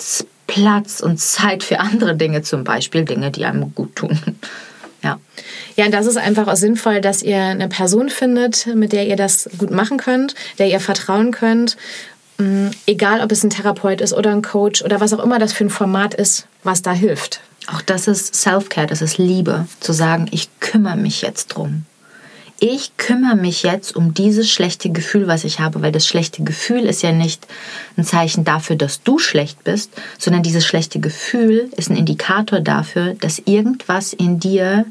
Platz 0.46 1.00
und 1.00 1.18
Zeit 1.18 1.62
für 1.62 1.80
andere 1.80 2.16
Dinge, 2.16 2.42
zum 2.42 2.64
Beispiel 2.64 3.04
Dinge, 3.04 3.30
die 3.30 3.44
einem 3.44 3.74
gut 3.74 3.96
tun. 3.96 4.18
Ja. 5.02 5.20
Ja, 5.76 5.84
und 5.84 5.92
das 5.92 6.06
ist 6.06 6.16
einfach 6.16 6.48
auch 6.48 6.56
sinnvoll, 6.56 7.00
dass 7.00 7.22
ihr 7.22 7.40
eine 7.40 7.68
Person 7.68 8.08
findet, 8.08 8.66
mit 8.74 8.92
der 8.92 9.06
ihr 9.06 9.14
das 9.14 9.48
gut 9.56 9.70
machen 9.70 9.98
könnt, 9.98 10.34
der 10.58 10.66
ihr 10.66 10.80
vertrauen 10.80 11.30
könnt. 11.30 11.76
Mm, 12.38 12.70
egal, 12.86 13.20
ob 13.20 13.30
es 13.30 13.44
ein 13.44 13.50
Therapeut 13.50 14.00
ist 14.00 14.14
oder 14.14 14.32
ein 14.32 14.42
Coach 14.42 14.82
oder 14.82 14.98
was 14.98 15.12
auch 15.12 15.22
immer 15.22 15.38
das 15.38 15.52
für 15.52 15.64
ein 15.64 15.70
Format 15.70 16.14
ist, 16.14 16.48
was 16.64 16.82
da 16.82 16.92
hilft. 16.92 17.40
Auch 17.72 17.82
das 17.82 18.08
ist 18.08 18.34
Self-Care, 18.34 18.86
das 18.86 19.00
ist 19.00 19.18
Liebe, 19.18 19.66
zu 19.78 19.92
sagen, 19.92 20.26
ich 20.32 20.48
kümmere 20.58 20.96
mich 20.96 21.22
jetzt 21.22 21.48
drum 21.48 21.84
ich 22.58 22.96
kümmere 22.96 23.36
mich 23.36 23.62
jetzt 23.62 23.94
um 23.94 24.14
dieses 24.14 24.50
schlechte 24.50 24.90
Gefühl, 24.90 25.26
was 25.26 25.44
ich 25.44 25.60
habe, 25.60 25.82
weil 25.82 25.92
das 25.92 26.06
schlechte 26.06 26.42
Gefühl 26.42 26.86
ist 26.86 27.02
ja 27.02 27.12
nicht 27.12 27.46
ein 27.96 28.04
Zeichen 28.04 28.44
dafür, 28.44 28.76
dass 28.76 29.02
du 29.02 29.18
schlecht 29.18 29.62
bist, 29.64 29.90
sondern 30.18 30.42
dieses 30.42 30.64
schlechte 30.64 30.98
Gefühl 30.98 31.70
ist 31.76 31.90
ein 31.90 31.96
Indikator 31.96 32.60
dafür, 32.60 33.14
dass 33.14 33.40
irgendwas 33.40 34.12
in 34.14 34.40
dir 34.40 34.86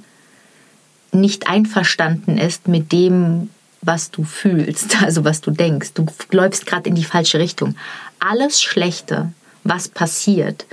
nicht 1.11 1.47
einverstanden 1.47 2.37
ist 2.37 2.67
mit 2.67 2.91
dem, 2.91 3.49
was 3.81 4.11
du 4.11 4.23
fühlst, 4.23 5.01
also 5.03 5.23
was 5.23 5.41
du 5.41 5.51
denkst. 5.51 5.93
Du 5.93 6.05
läufst 6.31 6.65
gerade 6.65 6.89
in 6.89 6.95
die 6.95 7.03
falsche 7.03 7.39
Richtung. 7.39 7.75
Alles 8.19 8.61
Schlechte, 8.61 9.31
was 9.63 9.87
passiert, 9.87 10.65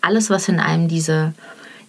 alles, 0.00 0.30
was 0.30 0.48
in 0.48 0.60
einem 0.60 0.86
diese 0.86 1.34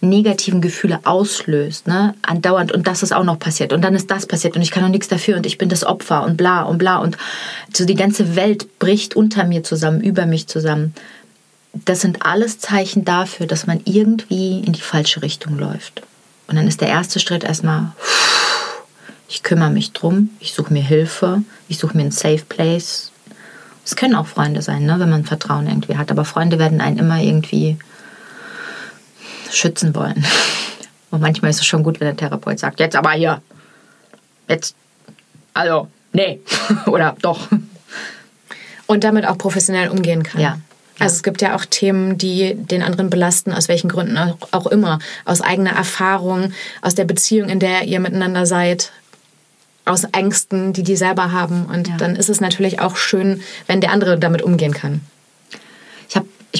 negativen 0.00 0.60
Gefühle 0.60 1.00
auslöst, 1.04 1.86
ne, 1.86 2.14
andauernd. 2.22 2.72
Und 2.72 2.86
das 2.86 3.02
ist 3.02 3.12
auch 3.12 3.24
noch 3.24 3.38
passiert. 3.38 3.72
Und 3.72 3.82
dann 3.82 3.94
ist 3.94 4.10
das 4.10 4.26
passiert. 4.26 4.56
Und 4.56 4.62
ich 4.62 4.70
kann 4.70 4.82
noch 4.82 4.90
nichts 4.90 5.08
dafür. 5.08 5.36
Und 5.36 5.46
ich 5.46 5.58
bin 5.58 5.68
das 5.68 5.84
Opfer. 5.84 6.24
Und 6.24 6.36
bla 6.36 6.62
und 6.62 6.78
bla. 6.78 6.98
Und 6.98 7.16
so 7.74 7.84
die 7.84 7.94
ganze 7.94 8.36
Welt 8.36 8.78
bricht 8.78 9.14
unter 9.14 9.44
mir 9.44 9.62
zusammen, 9.62 10.00
über 10.00 10.26
mich 10.26 10.46
zusammen. 10.46 10.94
Das 11.72 12.00
sind 12.00 12.24
alles 12.24 12.58
Zeichen 12.58 13.04
dafür, 13.04 13.46
dass 13.46 13.66
man 13.66 13.80
irgendwie 13.84 14.60
in 14.60 14.72
die 14.72 14.80
falsche 14.80 15.22
Richtung 15.22 15.58
läuft. 15.58 16.02
Und 16.48 16.56
dann 16.56 16.66
ist 16.66 16.80
der 16.80 16.88
erste 16.88 17.20
Schritt 17.20 17.44
erstmal, 17.44 17.92
ich 19.28 19.44
kümmere 19.44 19.70
mich 19.70 19.92
drum, 19.92 20.30
ich 20.40 20.52
suche 20.52 20.72
mir 20.72 20.82
Hilfe, 20.82 21.42
ich 21.68 21.78
suche 21.78 21.96
mir 21.96 22.02
einen 22.02 22.10
Safe 22.10 22.42
Place. 22.48 23.12
Es 23.84 23.94
können 23.94 24.16
auch 24.16 24.26
Freunde 24.26 24.60
sein, 24.60 24.84
ne, 24.84 24.98
wenn 24.98 25.10
man 25.10 25.24
Vertrauen 25.24 25.68
irgendwie 25.68 25.96
hat, 25.96 26.10
aber 26.10 26.24
Freunde 26.24 26.58
werden 26.58 26.80
einen 26.80 26.98
immer 26.98 27.20
irgendwie 27.20 27.78
schützen 29.50 29.94
wollen. 29.94 30.24
Und 31.10 31.20
manchmal 31.20 31.50
ist 31.50 31.60
es 31.60 31.66
schon 31.66 31.82
gut, 31.82 32.00
wenn 32.00 32.06
der 32.06 32.16
Therapeut 32.16 32.58
sagt, 32.58 32.80
jetzt 32.80 32.96
aber 32.96 33.12
hier, 33.12 33.42
jetzt, 34.48 34.74
also, 35.54 35.88
nee, 36.12 36.40
oder 36.86 37.16
doch. 37.20 37.48
Und 38.86 39.04
damit 39.04 39.26
auch 39.26 39.38
professionell 39.38 39.88
umgehen 39.88 40.22
kann. 40.22 40.40
Ja. 40.40 40.58
Also 40.98 41.16
es 41.16 41.22
gibt 41.22 41.40
ja 41.40 41.56
auch 41.56 41.64
Themen, 41.64 42.18
die 42.18 42.54
den 42.54 42.82
anderen 42.82 43.08
belasten, 43.08 43.52
aus 43.52 43.68
welchen 43.68 43.88
Gründen 43.88 44.18
auch 44.50 44.66
immer. 44.66 44.98
Aus 45.24 45.40
eigener 45.40 45.70
Erfahrung, 45.70 46.52
aus 46.82 46.94
der 46.94 47.06
Beziehung, 47.06 47.48
in 47.48 47.58
der 47.58 47.84
ihr 47.84 48.00
miteinander 48.00 48.44
seid, 48.44 48.92
aus 49.86 50.04
Ängsten, 50.04 50.74
die 50.74 50.82
die 50.82 50.96
selber 50.96 51.32
haben. 51.32 51.66
Und 51.66 51.88
ja. 51.88 51.96
dann 51.96 52.16
ist 52.16 52.28
es 52.28 52.40
natürlich 52.40 52.80
auch 52.80 52.96
schön, 52.96 53.42
wenn 53.66 53.80
der 53.80 53.92
andere 53.92 54.18
damit 54.18 54.42
umgehen 54.42 54.74
kann 54.74 55.00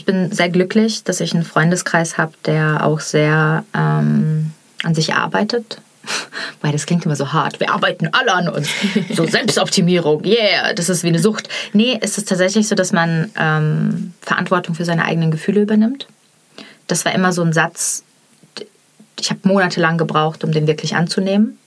ich 0.00 0.06
bin 0.06 0.32
sehr 0.32 0.48
glücklich, 0.48 1.04
dass 1.04 1.20
ich 1.20 1.34
einen 1.34 1.44
Freundeskreis 1.44 2.16
habe, 2.16 2.32
der 2.46 2.86
auch 2.86 3.00
sehr 3.00 3.64
ähm, 3.74 4.52
an 4.82 4.94
sich 4.94 5.12
arbeitet. 5.12 5.80
Weil 6.62 6.72
das 6.72 6.86
klingt 6.86 7.04
immer 7.04 7.16
so 7.16 7.34
hart. 7.34 7.60
Wir 7.60 7.70
arbeiten 7.70 8.08
alle 8.12 8.32
an 8.32 8.48
uns. 8.48 8.68
So 9.14 9.26
Selbstoptimierung, 9.26 10.24
yeah, 10.24 10.72
das 10.72 10.88
ist 10.88 11.02
wie 11.02 11.08
eine 11.08 11.18
Sucht. 11.18 11.50
Nee, 11.74 11.98
es 12.00 12.16
ist 12.16 12.28
tatsächlich 12.28 12.66
so, 12.66 12.74
dass 12.74 12.92
man 12.92 13.30
ähm, 13.38 14.14
Verantwortung 14.22 14.74
für 14.74 14.86
seine 14.86 15.04
eigenen 15.04 15.30
Gefühle 15.30 15.60
übernimmt. 15.60 16.06
Das 16.86 17.04
war 17.04 17.14
immer 17.14 17.32
so 17.32 17.42
ein 17.42 17.52
Satz, 17.52 18.02
ich 19.20 19.28
habe 19.28 19.40
monatelang 19.42 19.98
gebraucht, 19.98 20.44
um 20.44 20.52
den 20.52 20.66
wirklich 20.66 20.96
anzunehmen. 20.96 21.58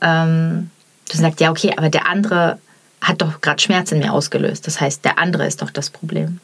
Ähm, 0.00 0.70
Du 1.08 1.16
sagst, 1.16 1.40
ja, 1.40 1.50
okay, 1.50 1.72
aber 1.76 1.88
der 1.88 2.08
andere 2.08 2.58
hat 3.00 3.22
doch 3.22 3.40
gerade 3.40 3.62
Schmerz 3.62 3.92
in 3.92 3.98
mir 3.98 4.12
ausgelöst. 4.12 4.66
Das 4.66 4.80
heißt, 4.80 5.04
der 5.04 5.18
andere 5.18 5.46
ist 5.46 5.62
doch 5.62 5.70
das 5.70 5.90
Problem. 5.90 6.40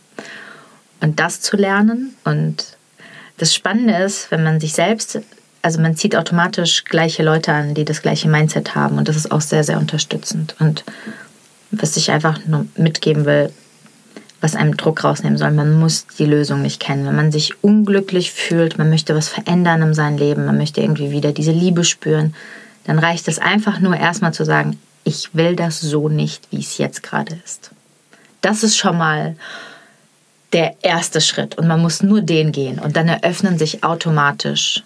Und 1.00 1.20
das 1.20 1.40
zu 1.40 1.56
lernen 1.56 2.14
und 2.24 2.76
das 3.36 3.54
Spannende 3.54 3.94
ist, 3.94 4.30
wenn 4.30 4.42
man 4.42 4.60
sich 4.60 4.72
selbst, 4.74 5.20
also 5.60 5.80
man 5.80 5.96
zieht 5.96 6.16
automatisch 6.16 6.84
gleiche 6.84 7.22
Leute 7.22 7.52
an, 7.52 7.74
die 7.74 7.84
das 7.84 8.00
gleiche 8.00 8.28
Mindset 8.28 8.74
haben 8.74 8.98
und 8.98 9.08
das 9.08 9.16
ist 9.16 9.30
auch 9.30 9.40
sehr, 9.40 9.64
sehr 9.64 9.78
unterstützend. 9.78 10.54
Und 10.60 10.84
was 11.70 11.96
ich 11.96 12.10
einfach 12.10 12.44
nur 12.46 12.66
mitgeben 12.76 13.24
will, 13.24 13.50
was 14.44 14.54
einem 14.54 14.76
Druck 14.76 15.02
rausnehmen 15.02 15.38
soll. 15.38 15.52
Man 15.52 15.80
muss 15.80 16.06
die 16.18 16.26
Lösung 16.26 16.60
nicht 16.60 16.78
kennen. 16.78 17.06
Wenn 17.06 17.16
man 17.16 17.32
sich 17.32 17.64
unglücklich 17.64 18.30
fühlt, 18.30 18.76
man 18.76 18.90
möchte 18.90 19.14
was 19.14 19.28
verändern 19.28 19.80
in 19.80 19.94
seinem 19.94 20.18
Leben, 20.18 20.44
man 20.44 20.58
möchte 20.58 20.82
irgendwie 20.82 21.10
wieder 21.10 21.32
diese 21.32 21.50
Liebe 21.50 21.82
spüren, 21.82 22.34
dann 22.84 22.98
reicht 22.98 23.26
es 23.26 23.38
einfach 23.38 23.80
nur 23.80 23.96
erstmal 23.96 24.34
zu 24.34 24.44
sagen, 24.44 24.78
ich 25.02 25.30
will 25.34 25.56
das 25.56 25.80
so 25.80 26.10
nicht, 26.10 26.46
wie 26.50 26.60
es 26.60 26.76
jetzt 26.76 27.02
gerade 27.02 27.38
ist. 27.42 27.70
Das 28.42 28.62
ist 28.62 28.76
schon 28.76 28.98
mal 28.98 29.34
der 30.54 30.76
erste 30.82 31.20
Schritt 31.20 31.58
und 31.58 31.66
man 31.66 31.82
muss 31.82 32.02
nur 32.02 32.22
den 32.22 32.52
gehen 32.52 32.78
und 32.78 32.96
dann 32.96 33.08
eröffnen 33.08 33.58
sich 33.58 33.84
automatisch 33.84 34.82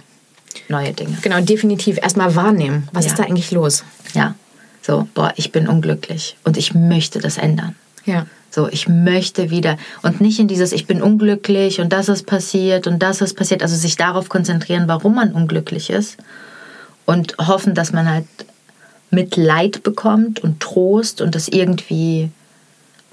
neue 0.68 0.92
Dinge. 0.92 1.16
Genau, 1.22 1.40
definitiv 1.40 1.98
erstmal 1.98 2.34
wahrnehmen, 2.34 2.88
was 2.92 3.04
ja. 3.04 3.12
ist 3.12 3.18
da 3.18 3.24
eigentlich 3.24 3.50
los? 3.52 3.84
Ja, 4.14 4.34
so, 4.82 5.06
boah, 5.14 5.32
ich 5.36 5.52
bin 5.52 5.68
unglücklich 5.68 6.36
und 6.44 6.56
ich 6.56 6.74
möchte 6.74 7.20
das 7.20 7.36
ändern. 7.36 7.76
Ja. 8.06 8.26
So, 8.50 8.66
ich 8.66 8.88
möchte 8.88 9.50
wieder 9.50 9.76
und 10.02 10.22
nicht 10.22 10.40
in 10.40 10.48
dieses, 10.48 10.72
ich 10.72 10.86
bin 10.86 11.02
unglücklich 11.02 11.82
und 11.82 11.92
das 11.92 12.08
ist 12.08 12.24
passiert 12.24 12.86
und 12.86 13.02
das 13.02 13.20
ist 13.20 13.34
passiert. 13.34 13.62
Also 13.62 13.76
sich 13.76 13.96
darauf 13.96 14.30
konzentrieren, 14.30 14.88
warum 14.88 15.16
man 15.16 15.32
unglücklich 15.32 15.90
ist 15.90 16.16
und 17.04 17.36
hoffen, 17.36 17.74
dass 17.74 17.92
man 17.92 18.10
halt 18.10 18.24
Mitleid 19.10 19.82
bekommt 19.82 20.42
und 20.42 20.60
Trost 20.60 21.20
und 21.20 21.34
das 21.34 21.48
irgendwie 21.48 22.30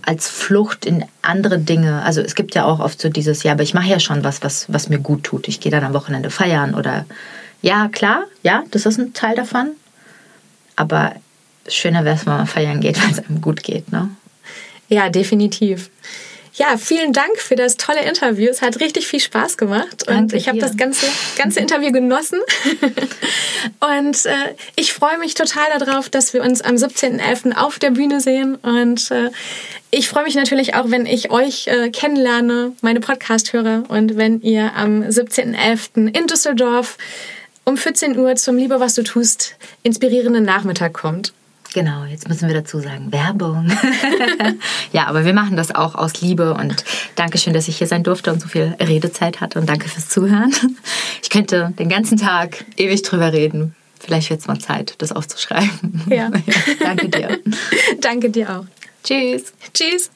als 0.05 0.27
Flucht 0.29 0.85
in 0.85 1.05
andere 1.21 1.59
Dinge. 1.59 2.03
Also 2.03 2.21
es 2.21 2.35
gibt 2.35 2.55
ja 2.55 2.65
auch 2.65 2.79
oft 2.79 3.01
so 3.01 3.09
dieses, 3.09 3.43
ja, 3.43 3.53
aber 3.53 3.63
ich 3.63 3.73
mache 3.73 3.89
ja 3.89 3.99
schon 3.99 4.23
was, 4.23 4.43
was, 4.43 4.71
was 4.71 4.89
mir 4.89 4.99
gut 4.99 5.23
tut. 5.23 5.47
Ich 5.47 5.59
gehe 5.59 5.71
dann 5.71 5.83
am 5.83 5.93
Wochenende 5.93 6.29
feiern 6.29 6.75
oder 6.75 7.05
ja, 7.61 7.87
klar, 7.87 8.25
ja, 8.43 8.63
das 8.71 8.85
ist 8.85 8.99
ein 8.99 9.13
Teil 9.13 9.35
davon. 9.35 9.71
Aber 10.75 11.13
schöner 11.67 12.05
wäre 12.05 12.15
es, 12.15 12.25
wenn 12.25 12.33
man 12.33 12.47
feiern 12.47 12.81
geht, 12.81 13.01
wenn 13.03 13.11
es 13.11 13.19
einem 13.19 13.41
gut 13.41 13.63
geht, 13.63 13.91
ne? 13.91 14.09
Ja, 14.87 15.09
definitiv. 15.09 15.89
Ja, 16.57 16.77
vielen 16.77 17.11
Dank 17.11 17.37
für 17.37 17.57
das 17.57 17.75
tolle 17.75 18.01
Interview. 18.05 18.49
Es 18.49 18.61
hat 18.61 18.79
richtig 18.79 19.07
viel 19.07 19.19
Spaß 19.19 19.57
gemacht 19.57 20.07
und 20.07 20.15
Danke 20.15 20.37
ich 20.37 20.47
habe 20.47 20.57
das 20.57 20.77
ganze, 20.77 21.05
ganze 21.37 21.59
Interview 21.59 21.91
genossen. 21.91 22.39
und 23.99 24.25
äh, 24.25 24.55
ich 24.77 24.93
freue 24.93 25.17
mich 25.17 25.33
total 25.33 25.77
darauf, 25.77 26.07
dass 26.07 26.33
wir 26.33 26.41
uns 26.41 26.61
am 26.61 26.75
17.11. 26.75 27.57
auf 27.57 27.77
der 27.77 27.91
Bühne 27.91 28.21
sehen. 28.21 28.55
Und 28.55 29.11
äh, 29.11 29.31
ich 29.91 30.07
freue 30.07 30.23
mich 30.23 30.35
natürlich 30.35 30.75
auch, 30.75 30.89
wenn 30.89 31.05
ich 31.05 31.29
euch 31.29 31.67
äh, 31.67 31.89
kennenlerne, 31.89 32.71
meine 32.81 33.01
Podcast-Hörer, 33.01 33.83
und 33.89 34.15
wenn 34.15 34.39
ihr 34.41 34.75
am 34.75 35.01
17.11. 35.01 36.17
in 36.17 36.27
Düsseldorf 36.27 36.97
um 37.65 37.75
14 37.75 38.17
Uhr 38.17 38.35
zum 38.35 38.55
Liebe, 38.55 38.79
was 38.79 38.93
du 38.93 39.03
tust, 39.03 39.57
inspirierenden 39.83 40.45
Nachmittag 40.45 40.93
kommt. 40.93 41.33
Genau, 41.75 42.05
jetzt 42.05 42.29
müssen 42.29 42.47
wir 42.47 42.55
dazu 42.55 42.79
sagen, 42.79 43.11
Werbung. 43.11 43.69
ja, 44.93 45.07
aber 45.07 45.25
wir 45.25 45.33
machen 45.33 45.57
das 45.57 45.75
auch 45.75 45.93
aus 45.93 46.21
Liebe 46.21 46.53
und 46.53 46.85
danke 47.15 47.37
schön, 47.37 47.51
dass 47.51 47.67
ich 47.67 47.79
hier 47.79 47.87
sein 47.87 48.01
durfte 48.01 48.31
und 48.31 48.41
so 48.41 48.47
viel 48.47 48.77
Redezeit 48.79 49.41
hatte 49.41 49.59
und 49.59 49.67
danke 49.67 49.89
fürs 49.89 50.07
Zuhören. 50.07 50.55
Ich 51.21 51.29
könnte 51.29 51.73
den 51.77 51.89
ganzen 51.89 52.17
Tag 52.17 52.63
ewig 52.77 53.01
drüber 53.01 53.33
reden. 53.33 53.75
Vielleicht 53.99 54.29
wird 54.29 54.39
es 54.39 54.47
mal 54.47 54.57
Zeit, 54.57 54.95
das 54.99 55.11
aufzuschreiben. 55.11 56.01
Ja. 56.09 56.31
danke 56.79 57.09
dir. 57.09 57.39
danke 57.99 58.29
dir 58.29 58.57
auch. 58.57 58.65
Tschüss. 59.03 59.51
Tschüss. 59.73 60.11